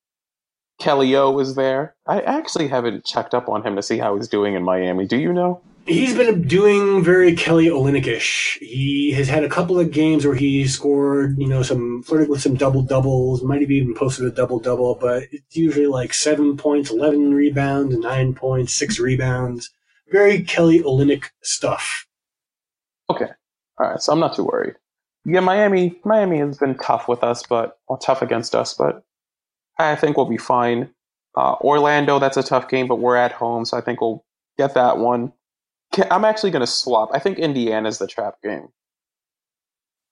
Kelly 0.79 1.15
O 1.15 1.37
is 1.39 1.55
there. 1.55 1.95
I 2.07 2.21
actually 2.21 2.67
haven't 2.67 3.05
checked 3.05 3.33
up 3.33 3.49
on 3.49 3.63
him 3.65 3.75
to 3.75 3.83
see 3.83 3.97
how 3.97 4.15
he's 4.15 4.27
doing 4.27 4.53
in 4.53 4.63
Miami. 4.63 5.05
Do 5.07 5.17
you 5.17 5.33
know? 5.33 5.61
He's 5.91 6.15
been 6.15 6.47
doing 6.47 7.03
very 7.03 7.35
Kelly 7.35 7.67
Olynyk-ish. 7.67 8.59
He 8.61 9.11
has 9.13 9.27
had 9.27 9.43
a 9.43 9.49
couple 9.49 9.79
of 9.79 9.91
games 9.91 10.25
where 10.25 10.35
he 10.35 10.67
scored, 10.67 11.37
you 11.37 11.47
know, 11.47 11.63
some 11.63 12.03
flirted 12.03 12.29
with 12.29 12.41
some 12.41 12.55
double 12.55 12.81
doubles. 12.81 13.43
Might 13.43 13.61
have 13.61 13.71
even 13.71 13.93
posted 13.93 14.25
a 14.25 14.31
double 14.31 14.59
double, 14.59 14.95
but 14.95 15.23
it's 15.31 15.55
usually 15.55 15.87
like 15.87 16.13
seven 16.13 16.57
points, 16.57 16.89
eleven 16.89 17.33
rebounds, 17.33 17.97
nine 17.97 18.33
points, 18.33 18.73
six 18.73 18.99
rebounds. 18.99 19.69
Very 20.11 20.43
Kelly 20.43 20.81
Olynyk 20.81 21.25
stuff. 21.41 22.07
Okay. 23.09 23.29
All 23.77 23.89
right. 23.89 24.01
So 24.01 24.13
I'm 24.13 24.19
not 24.19 24.35
too 24.35 24.45
worried. 24.45 24.75
Yeah, 25.25 25.41
Miami. 25.41 25.99
Miami 26.03 26.39
has 26.39 26.57
been 26.57 26.75
tough 26.77 27.07
with 27.07 27.23
us, 27.23 27.43
but 27.47 27.77
tough 28.01 28.21
against 28.21 28.55
us, 28.55 28.73
but 28.73 29.03
I 29.77 29.95
think 29.95 30.17
we'll 30.17 30.25
be 30.25 30.37
fine. 30.37 30.89
Uh, 31.35 31.53
Orlando, 31.61 32.19
that's 32.19 32.37
a 32.37 32.43
tough 32.43 32.67
game, 32.67 32.87
but 32.87 32.99
we're 32.99 33.15
at 33.15 33.31
home, 33.31 33.65
so 33.65 33.77
I 33.77 33.81
think 33.81 34.01
we'll 34.01 34.25
get 34.57 34.73
that 34.73 34.97
one. 34.97 35.31
I'm 36.09 36.25
actually 36.25 36.51
going 36.51 36.61
to 36.61 36.67
swap. 36.67 37.09
I 37.13 37.19
think 37.19 37.39
Indiana's 37.39 37.97
the 37.97 38.07
trap 38.07 38.35
game. 38.41 38.69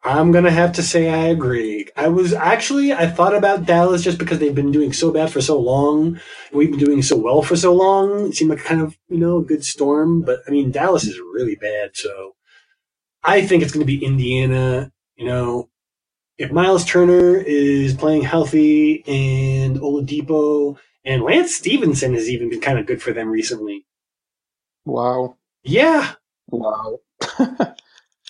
I'm 0.04 0.32
gonna 0.32 0.52
have 0.52 0.72
to 0.74 0.84
say 0.84 1.10
I 1.10 1.28
agree. 1.28 1.88
I 1.98 2.08
was 2.08 2.32
actually 2.34 2.94
I 2.94 3.08
thought 3.08 3.36
about 3.36 3.66
Dallas 3.66 4.02
just 4.02 4.18
because 4.18 4.40
they've 4.40 4.56
been 4.56 4.72
doing 4.72 4.94
so 4.94 5.12
bad 5.12 5.30
for 5.30 5.42
so 5.42 5.60
long. 5.60 6.20
We've 6.54 6.70
been 6.70 6.80
doing 6.80 7.02
so 7.02 7.18
well 7.18 7.42
for 7.42 7.58
so 7.58 7.74
long. 7.74 8.28
It 8.28 8.36
seemed 8.36 8.50
like 8.50 8.64
kind 8.64 8.82
of 8.82 8.98
you 9.10 9.18
know 9.18 9.40
a 9.40 9.44
good 9.44 9.66
storm, 9.66 10.22
but 10.22 10.40
I 10.48 10.52
mean 10.52 10.72
Dallas 10.72 11.04
is 11.04 11.20
really 11.20 11.56
bad. 11.56 11.98
So 11.98 12.36
I 13.24 13.46
think 13.46 13.62
it's 13.62 13.74
going 13.74 13.86
to 13.86 13.94
be 13.98 14.04
Indiana. 14.04 14.92
You 15.18 15.26
know, 15.26 15.70
if 16.38 16.52
Miles 16.52 16.86
Turner 16.86 17.36
is 17.36 17.94
playing 17.94 18.22
healthy 18.24 19.04
and 19.06 19.78
Oladipo 19.80 20.78
and 21.04 21.24
Lance 21.24 21.56
Stephenson 21.56 22.14
has 22.14 22.30
even 22.30 22.50
been 22.50 22.62
kind 22.62 22.80
of 22.80 22.86
good 22.86 23.02
for 23.02 23.12
them 23.12 23.28
recently. 23.28 23.86
Wow. 24.86 25.36
Yeah. 25.64 26.14
Wow. 26.48 27.00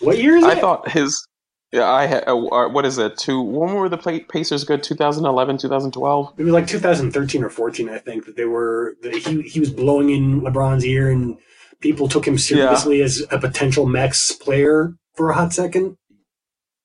What 0.02 0.18
year 0.18 0.38
is 0.38 0.44
I 0.46 0.54
it? 0.54 0.60
thought 0.62 0.90
his. 0.90 1.28
Yeah, 1.74 1.92
I 1.92 2.06
had. 2.06 2.24
Uh, 2.26 2.38
uh, 2.48 2.70
what 2.70 2.86
is 2.86 2.98
it? 2.98 3.18
Two. 3.18 3.42
When 3.42 3.74
were 3.74 3.90
the 3.90 3.98
Pacers 3.98 4.64
good? 4.64 4.82
2011, 4.82 5.58
2012. 5.58 6.34
it 6.38 6.44
was 6.44 6.54
like 6.54 6.68
2013 6.68 7.44
or 7.44 7.50
14, 7.50 7.90
I 7.90 7.98
think, 8.00 8.26
that 8.26 8.38
they 8.38 8.46
were 8.46 8.96
that 9.04 9.14
he 9.14 9.42
he 9.42 9.60
was 9.60 9.70
blowing 9.70 10.10
in 10.10 10.42
LeBron's 10.42 10.86
ear, 10.86 11.12
and 11.12 11.38
people 11.82 12.08
took 12.08 12.26
him 12.26 12.38
seriously 12.38 13.02
as 13.02 13.26
a 13.30 13.38
potential 13.38 13.86
max 13.86 14.32
player 14.32 14.94
for 15.16 15.30
a 15.32 15.34
hot 15.36 15.52
second. 15.52 15.98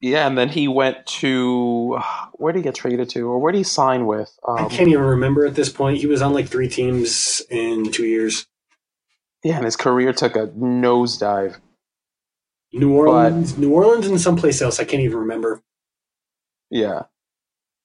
Yeah, 0.01 0.27
and 0.27 0.37
then 0.37 0.49
he 0.51 0.67
went 0.69 1.07
to 1.21 1.99
where 2.33 2.53
did 2.53 2.59
he 2.59 2.63
get 2.65 2.75
traded 2.75 3.09
to, 3.11 3.21
or 3.29 3.39
where 3.39 3.53
did 3.53 3.59
he 3.59 3.65
sign 3.65 4.07
with? 4.07 4.31
I 4.47 4.65
Um, 4.65 4.71
can't 4.71 4.89
even 4.89 5.05
remember 5.05 5.47
at 5.47 5.55
this 5.55 5.71
point. 5.71 5.99
He 5.99 6.07
was 6.09 6.21
on 6.21 6.35
like 6.35 6.49
three 6.49 6.69
teams 6.69 7.41
in 7.49 7.91
two 7.93 8.07
years. 8.07 8.45
Yeah, 9.45 9.57
and 9.57 9.65
his 9.65 9.77
career 9.77 10.13
took 10.13 10.35
a 10.35 10.49
nosedive. 10.49 11.59
New 12.73 12.93
Orleans, 12.93 13.57
New 13.57 13.73
Orleans, 13.73 14.07
and 14.07 14.21
someplace 14.21 14.61
else. 14.61 14.81
I 14.81 14.85
can't 14.85 15.03
even 15.03 15.19
remember. 15.19 15.63
Yeah. 16.71 17.03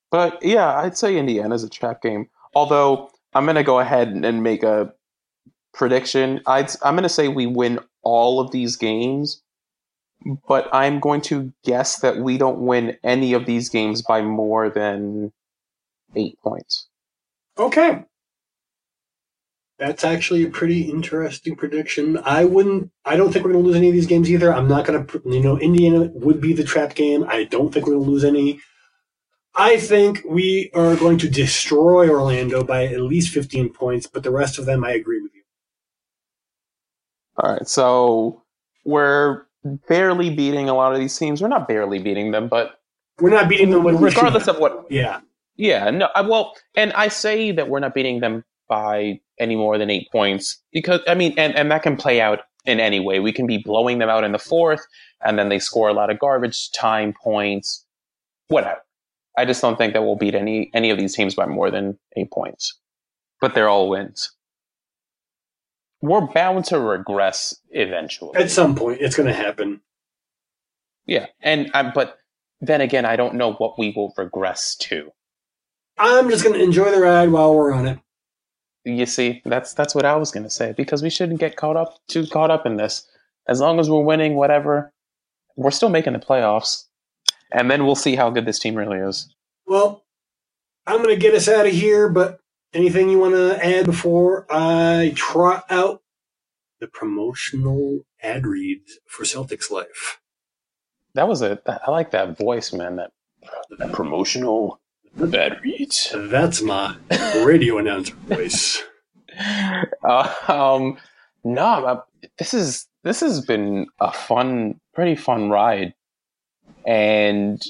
But 0.09 0.41
yeah, 0.41 0.79
I'd 0.79 0.97
say 0.97 1.15
Indiana's 1.15 1.63
a 1.63 1.69
trap 1.69 2.01
game. 2.01 2.29
Although 2.55 3.11
I'm 3.33 3.45
going 3.45 3.55
to 3.55 3.63
go 3.63 3.79
ahead 3.79 4.07
and 4.07 4.41
make 4.41 4.63
a 4.63 4.91
prediction. 5.73 6.41
I'd, 6.47 6.71
I'm 6.83 6.95
going 6.95 7.03
to 7.03 7.09
say 7.09 7.27
we 7.27 7.45
win 7.45 7.79
all 8.01 8.39
of 8.39 8.51
these 8.51 8.75
games, 8.75 9.43
but 10.47 10.67
I'm 10.73 10.99
going 10.99 11.21
to 11.21 11.53
guess 11.63 11.99
that 11.99 12.17
we 12.17 12.37
don't 12.37 12.61
win 12.61 12.97
any 13.03 13.33
of 13.33 13.45
these 13.45 13.69
games 13.69 14.01
by 14.01 14.21
more 14.21 14.69
than 14.69 15.31
eight 16.15 16.39
points. 16.41 16.87
Okay. 17.59 18.03
That's 19.79 20.03
actually 20.03 20.43
a 20.43 20.49
pretty 20.49 20.81
interesting 20.81 21.55
prediction. 21.55 22.19
I 22.25 22.43
wouldn't. 22.43 22.91
I 23.05 23.15
don't 23.15 23.31
think 23.31 23.45
we're 23.45 23.53
going 23.53 23.63
to 23.63 23.67
lose 23.67 23.77
any 23.77 23.87
of 23.87 23.93
these 23.93 24.07
games 24.07 24.29
either. 24.29 24.53
I'm 24.53 24.67
not 24.67 24.85
going 24.85 25.05
to. 25.05 25.21
You 25.25 25.41
know, 25.41 25.57
Indiana 25.57 26.11
would 26.13 26.41
be 26.41 26.51
the 26.51 26.65
trap 26.65 26.95
game. 26.95 27.23
I 27.27 27.45
don't 27.45 27.73
think 27.73 27.87
we're 27.87 27.93
going 27.93 28.05
to 28.05 28.11
lose 28.11 28.25
any. 28.25 28.59
I 29.55 29.77
think 29.77 30.21
we 30.27 30.69
are 30.73 30.95
going 30.95 31.17
to 31.19 31.29
destroy 31.29 32.09
Orlando 32.09 32.63
by 32.63 32.85
at 32.85 32.99
least 32.99 33.33
15 33.33 33.73
points, 33.73 34.05
but 34.05 34.23
the 34.23 34.31
rest 34.31 34.59
of 34.59 34.65
them, 34.65 34.83
I 34.83 34.91
agree 34.91 35.21
with 35.21 35.33
you. 35.33 35.41
All 37.37 37.53
right, 37.53 37.67
so 37.67 38.43
we're 38.85 39.45
barely 39.87 40.29
beating 40.29 40.69
a 40.69 40.73
lot 40.73 40.93
of 40.93 40.99
these 40.99 41.17
teams. 41.17 41.41
We're 41.41 41.47
not 41.47 41.67
barely 41.67 41.99
beating 41.99 42.31
them, 42.31 42.47
but 42.47 42.79
We're 43.19 43.29
not 43.29 43.49
beating 43.49 43.71
them, 43.71 43.83
but 43.83 43.95
we 43.95 44.09
should 44.09 44.17
regardless 44.17 44.47
of 44.47 44.59
what 44.59 44.87
Yeah, 44.89 45.21
Yeah, 45.55 45.89
no, 45.89 46.09
I, 46.13 46.21
well, 46.21 46.53
and 46.75 46.93
I 46.93 47.07
say 47.07 47.51
that 47.53 47.69
we're 47.69 47.79
not 47.79 47.93
beating 47.93 48.19
them 48.19 48.43
by 48.69 49.19
any 49.39 49.55
more 49.55 49.77
than 49.77 49.89
eight 49.89 50.07
points 50.11 50.61
because 50.71 51.01
I 51.07 51.15
mean, 51.15 51.33
and 51.37 51.55
and 51.55 51.69
that 51.71 51.83
can 51.83 51.97
play 51.97 52.21
out 52.21 52.39
in 52.65 52.79
any 52.79 52.99
way. 52.99 53.19
We 53.19 53.33
can 53.33 53.47
be 53.47 53.57
blowing 53.57 53.99
them 53.99 54.09
out 54.09 54.23
in 54.23 54.31
the 54.31 54.39
fourth, 54.39 54.85
and 55.21 55.37
then 55.37 55.49
they 55.49 55.59
score 55.59 55.89
a 55.89 55.93
lot 55.93 56.09
of 56.09 56.19
garbage 56.19 56.71
time 56.71 57.13
points, 57.13 57.85
whatever. 58.47 58.79
I 59.37 59.45
just 59.45 59.61
don't 59.61 59.77
think 59.77 59.93
that 59.93 60.03
we'll 60.03 60.15
beat 60.15 60.35
any 60.35 60.69
any 60.73 60.89
of 60.89 60.97
these 60.97 61.15
teams 61.15 61.35
by 61.35 61.45
more 61.45 61.71
than 61.71 61.97
eight 62.15 62.31
points, 62.31 62.77
but 63.41 63.55
they're 63.55 63.69
all 63.69 63.89
wins. 63.89 64.31
We're 66.01 66.27
bound 66.27 66.65
to 66.65 66.79
regress 66.79 67.55
eventually. 67.71 68.39
at 68.39 68.49
some 68.49 68.73
point, 68.75 69.01
it's 69.01 69.17
going 69.17 69.27
to 69.27 69.33
happen. 69.33 69.81
yeah, 71.05 71.25
and 71.41 71.69
um, 71.73 71.91
but 71.93 72.17
then 72.61 72.81
again, 72.81 73.05
I 73.05 73.15
don't 73.15 73.35
know 73.35 73.53
what 73.53 73.77
we 73.77 73.93
will 73.95 74.13
regress 74.17 74.75
to. 74.77 75.11
I'm 75.97 76.29
just 76.29 76.43
going 76.43 76.57
to 76.57 76.63
enjoy 76.63 76.91
the 76.91 77.01
ride 77.01 77.29
while 77.29 77.53
we're 77.53 77.73
on 77.73 77.87
it. 77.87 77.99
You 78.95 79.05
see, 79.05 79.41
that's 79.45 79.73
that's 79.73 79.95
what 79.95 80.05
I 80.05 80.15
was 80.15 80.31
gonna 80.31 80.49
say 80.49 80.73
because 80.75 81.01
we 81.03 81.09
shouldn't 81.09 81.39
get 81.39 81.55
caught 81.55 81.77
up 81.77 81.97
too 82.07 82.25
caught 82.27 82.51
up 82.51 82.65
in 82.65 82.77
this. 82.77 83.07
As 83.47 83.59
long 83.59 83.79
as 83.79 83.89
we're 83.89 84.03
winning, 84.03 84.35
whatever, 84.35 84.91
we're 85.55 85.71
still 85.71 85.89
making 85.89 86.13
the 86.13 86.19
playoffs, 86.19 86.85
and 87.51 87.69
then 87.69 87.85
we'll 87.85 87.95
see 87.95 88.15
how 88.15 88.29
good 88.29 88.45
this 88.45 88.59
team 88.59 88.75
really 88.75 88.99
is. 88.99 89.33
Well, 89.65 90.03
I'm 90.87 91.03
going 91.03 91.15
to 91.15 91.21
get 91.21 91.35
us 91.35 91.47
out 91.47 91.67
of 91.67 91.71
here, 91.71 92.09
but 92.09 92.39
anything 92.73 93.09
you 93.09 93.19
want 93.19 93.35
to 93.35 93.63
add 93.63 93.85
before 93.85 94.47
I 94.49 95.13
trot 95.15 95.65
out 95.69 96.01
the 96.79 96.87
promotional 96.87 98.01
ad 98.23 98.45
reads 98.45 98.99
for 99.07 99.23
Celtics 99.23 99.69
Life? 99.69 100.19
That 101.15 101.27
was 101.27 101.41
a 101.41 101.59
I 101.85 101.91
like 101.91 102.11
that 102.11 102.37
voice, 102.37 102.71
man. 102.71 102.97
That 102.97 103.11
that 103.77 103.91
promotional 103.91 104.79
bad 105.27 105.61
reads. 105.63 106.13
That's 106.15 106.61
my 106.61 106.95
radio 107.45 107.77
announcer 107.77 108.15
voice. 108.27 108.83
Uh, 110.03 110.33
um, 110.47 110.97
no, 111.43 111.63
uh, 111.63 112.01
this 112.37 112.53
is 112.53 112.87
this 113.03 113.21
has 113.21 113.41
been 113.41 113.87
a 113.99 114.11
fun, 114.11 114.79
pretty 114.93 115.15
fun 115.15 115.49
ride, 115.49 115.93
and 116.85 117.65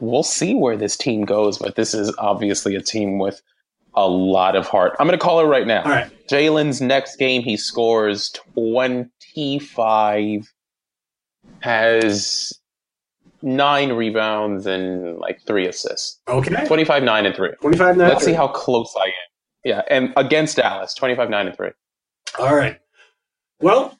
we'll 0.00 0.22
see 0.22 0.54
where 0.54 0.76
this 0.76 0.96
team 0.96 1.24
goes. 1.24 1.58
But 1.58 1.76
this 1.76 1.94
is 1.94 2.14
obviously 2.18 2.74
a 2.74 2.82
team 2.82 3.18
with 3.18 3.40
a 3.94 4.06
lot 4.08 4.56
of 4.56 4.66
heart. 4.66 4.94
I'm 4.98 5.06
going 5.06 5.18
to 5.18 5.24
call 5.24 5.40
it 5.40 5.44
right 5.44 5.66
now. 5.66 5.82
All 5.82 5.90
right. 5.90 6.10
Jaylen's 6.28 6.80
next 6.80 7.16
game, 7.16 7.42
he 7.42 7.56
scores 7.56 8.30
25, 8.54 10.52
has 11.60 12.59
nine 13.42 13.92
rebounds 13.92 14.66
and 14.66 15.18
like 15.18 15.42
three 15.42 15.66
assists. 15.66 16.20
Okay. 16.28 16.66
25, 16.66 17.02
9, 17.02 17.26
and 17.26 17.34
3. 17.34 17.50
25 17.60 17.96
9. 17.96 18.08
Let's 18.08 18.24
see 18.24 18.32
how 18.32 18.48
close 18.48 18.94
I 18.98 19.06
am. 19.06 19.12
Yeah, 19.64 19.82
and 19.90 20.12
against 20.16 20.56
Dallas, 20.56 20.94
25, 20.94 21.28
9, 21.28 21.46
and 21.46 21.56
3. 21.56 21.70
All 22.38 22.54
right. 22.54 22.78
Well, 23.60 23.98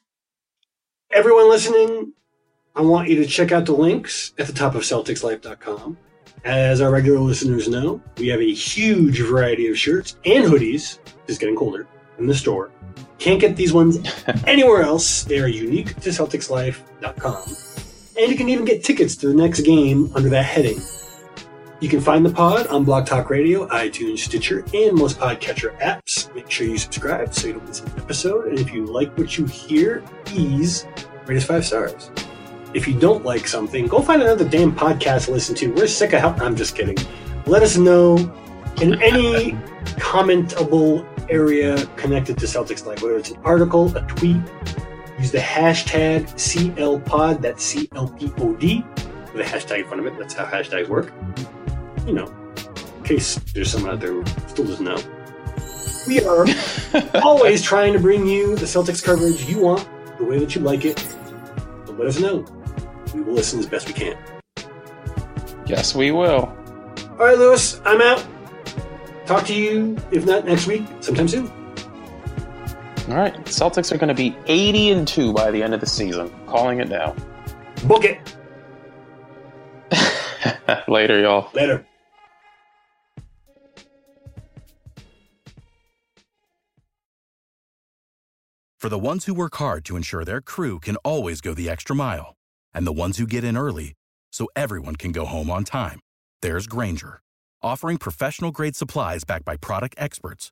everyone 1.13 1.49
listening, 1.49 2.13
I 2.75 2.81
want 2.81 3.09
you 3.09 3.17
to 3.17 3.27
check 3.27 3.51
out 3.51 3.65
the 3.65 3.73
links 3.73 4.33
at 4.39 4.47
the 4.47 4.53
top 4.53 4.73
of 4.73 4.81
CelticsLife.com. 4.81 5.97
As 6.43 6.81
our 6.81 6.89
regular 6.89 7.19
listeners 7.19 7.67
know, 7.67 8.01
we 8.17 8.29
have 8.29 8.39
a 8.39 8.51
huge 8.51 9.21
variety 9.21 9.67
of 9.67 9.77
shirts 9.77 10.15
and 10.25 10.45
hoodies, 10.45 10.97
it's 11.27 11.37
getting 11.37 11.55
colder, 11.55 11.85
in 12.17 12.25
the 12.25 12.33
store. 12.33 12.71
Can't 13.19 13.39
get 13.39 13.55
these 13.55 13.71
ones 13.71 13.99
anywhere 14.47 14.81
else. 14.81 15.23
They 15.25 15.39
are 15.39 15.47
unique 15.47 15.95
to 16.01 16.09
CelticsLife.com. 16.09 17.70
And 18.21 18.29
you 18.29 18.37
can 18.37 18.49
even 18.49 18.65
get 18.65 18.83
tickets 18.83 19.15
to 19.15 19.27
the 19.29 19.33
next 19.33 19.61
game 19.61 20.11
under 20.13 20.29
that 20.29 20.45
heading. 20.45 20.79
You 21.79 21.89
can 21.89 21.99
find 21.99 22.23
the 22.23 22.29
pod 22.29 22.67
on 22.67 22.83
Blog 22.83 23.07
Talk 23.07 23.31
Radio, 23.31 23.67
iTunes, 23.69 24.19
Stitcher, 24.19 24.63
and 24.75 24.95
most 24.95 25.17
podcatcher 25.17 25.75
apps. 25.79 26.31
Make 26.35 26.47
sure 26.47 26.67
you 26.67 26.77
subscribe 26.77 27.33
so 27.33 27.47
you 27.47 27.53
don't 27.53 27.67
miss 27.67 27.79
an 27.79 27.91
episode. 27.97 28.45
And 28.49 28.59
if 28.59 28.71
you 28.71 28.85
like 28.85 29.17
what 29.17 29.39
you 29.39 29.45
hear, 29.45 30.03
please 30.25 30.85
rate 31.25 31.37
us 31.37 31.45
five 31.45 31.65
stars. 31.65 32.11
If 32.75 32.87
you 32.87 32.93
don't 32.99 33.25
like 33.25 33.47
something, 33.47 33.87
go 33.87 34.03
find 34.03 34.21
another 34.21 34.47
damn 34.47 34.75
podcast 34.75 35.25
to 35.25 35.31
listen 35.31 35.55
to. 35.55 35.73
We're 35.73 35.87
sick 35.87 36.13
of 36.13 36.19
help. 36.19 36.41
I'm 36.41 36.55
just 36.55 36.75
kidding. 36.75 36.97
Let 37.47 37.63
us 37.63 37.75
know 37.75 38.17
in 38.83 39.01
any 39.01 39.53
commentable 39.97 41.07
area 41.31 41.87
connected 41.95 42.37
to 42.37 42.45
Celtics 42.45 42.85
Life, 42.85 43.01
whether 43.01 43.17
it's 43.17 43.31
an 43.31 43.39
article, 43.43 43.97
a 43.97 44.01
tweet. 44.01 44.37
Use 45.21 45.29
the 45.29 45.37
hashtag 45.37 46.23
CLPod, 46.33 47.41
that's 47.41 47.63
C 47.63 47.87
L 47.93 48.07
P 48.07 48.33
O 48.39 48.55
D, 48.55 48.83
with 49.31 49.35
a 49.35 49.43
hashtag 49.43 49.81
in 49.81 49.85
front 49.85 49.99
of 49.99 50.07
it. 50.07 50.17
That's 50.17 50.33
how 50.33 50.45
hashtags 50.45 50.87
work. 50.87 51.13
You 52.07 52.13
know, 52.13 52.53
in 52.97 53.03
case 53.03 53.35
there's 53.53 53.69
someone 53.69 53.91
out 53.91 53.99
there 53.99 54.13
who 54.13 54.25
still 54.47 54.65
doesn't 54.65 54.83
know. 54.83 54.99
We 56.07 56.25
are 56.25 56.47
always 57.23 57.61
trying 57.61 57.93
to 57.93 57.99
bring 57.99 58.25
you 58.25 58.55
the 58.55 58.65
Celtics 58.65 59.03
coverage 59.03 59.43
you 59.43 59.59
want, 59.59 59.87
the 60.17 60.23
way 60.25 60.39
that 60.39 60.55
you 60.55 60.61
like 60.61 60.85
it. 60.85 60.97
So 60.97 61.93
let 61.93 62.07
us 62.07 62.19
know. 62.19 62.43
We 63.13 63.21
will 63.21 63.33
listen 63.33 63.59
as 63.59 63.67
best 63.67 63.87
we 63.87 63.93
can. 63.93 64.17
Yes, 65.67 65.93
we 65.93 66.09
will. 66.09 66.45
All 67.11 67.27
right, 67.27 67.37
Lewis, 67.37 67.79
I'm 67.85 68.01
out. 68.01 68.25
Talk 69.27 69.45
to 69.45 69.53
you, 69.53 69.97
if 70.11 70.25
not 70.25 70.45
next 70.45 70.65
week, 70.65 70.83
sometime 70.99 71.27
soon. 71.27 71.60
All 73.09 73.17
right. 73.17 73.33
Celtics 73.45 73.91
are 73.91 73.97
going 73.97 74.09
to 74.09 74.13
be 74.13 74.35
80 74.45 74.91
and 74.91 75.07
2 75.07 75.33
by 75.33 75.51
the 75.51 75.61
end 75.63 75.73
of 75.73 75.79
the 75.79 75.87
season. 75.87 76.31
Calling 76.45 76.79
it 76.79 76.87
now. 76.87 77.15
Book 77.85 78.03
it. 78.05 78.35
Later, 80.87 81.19
y'all. 81.19 81.49
Later. 81.53 81.85
For 88.79 88.89
the 88.89 88.97
ones 88.97 89.25
who 89.25 89.33
work 89.33 89.55
hard 89.55 89.85
to 89.85 89.95
ensure 89.95 90.23
their 90.23 90.41
crew 90.41 90.79
can 90.79 90.95
always 90.97 91.41
go 91.41 91.53
the 91.53 91.69
extra 91.69 91.95
mile, 91.95 92.35
and 92.73 92.85
the 92.85 92.91
ones 92.91 93.17
who 93.17 93.27
get 93.27 93.43
in 93.43 93.55
early 93.55 93.93
so 94.31 94.47
everyone 94.55 94.95
can 94.95 95.11
go 95.11 95.25
home 95.25 95.51
on 95.51 95.63
time, 95.63 95.99
there's 96.41 96.65
Grainger, 96.65 97.21
offering 97.61 97.97
professional 97.97 98.51
grade 98.51 98.75
supplies 98.75 99.23
backed 99.23 99.45
by 99.45 99.55
product 99.55 99.95
experts 99.99 100.51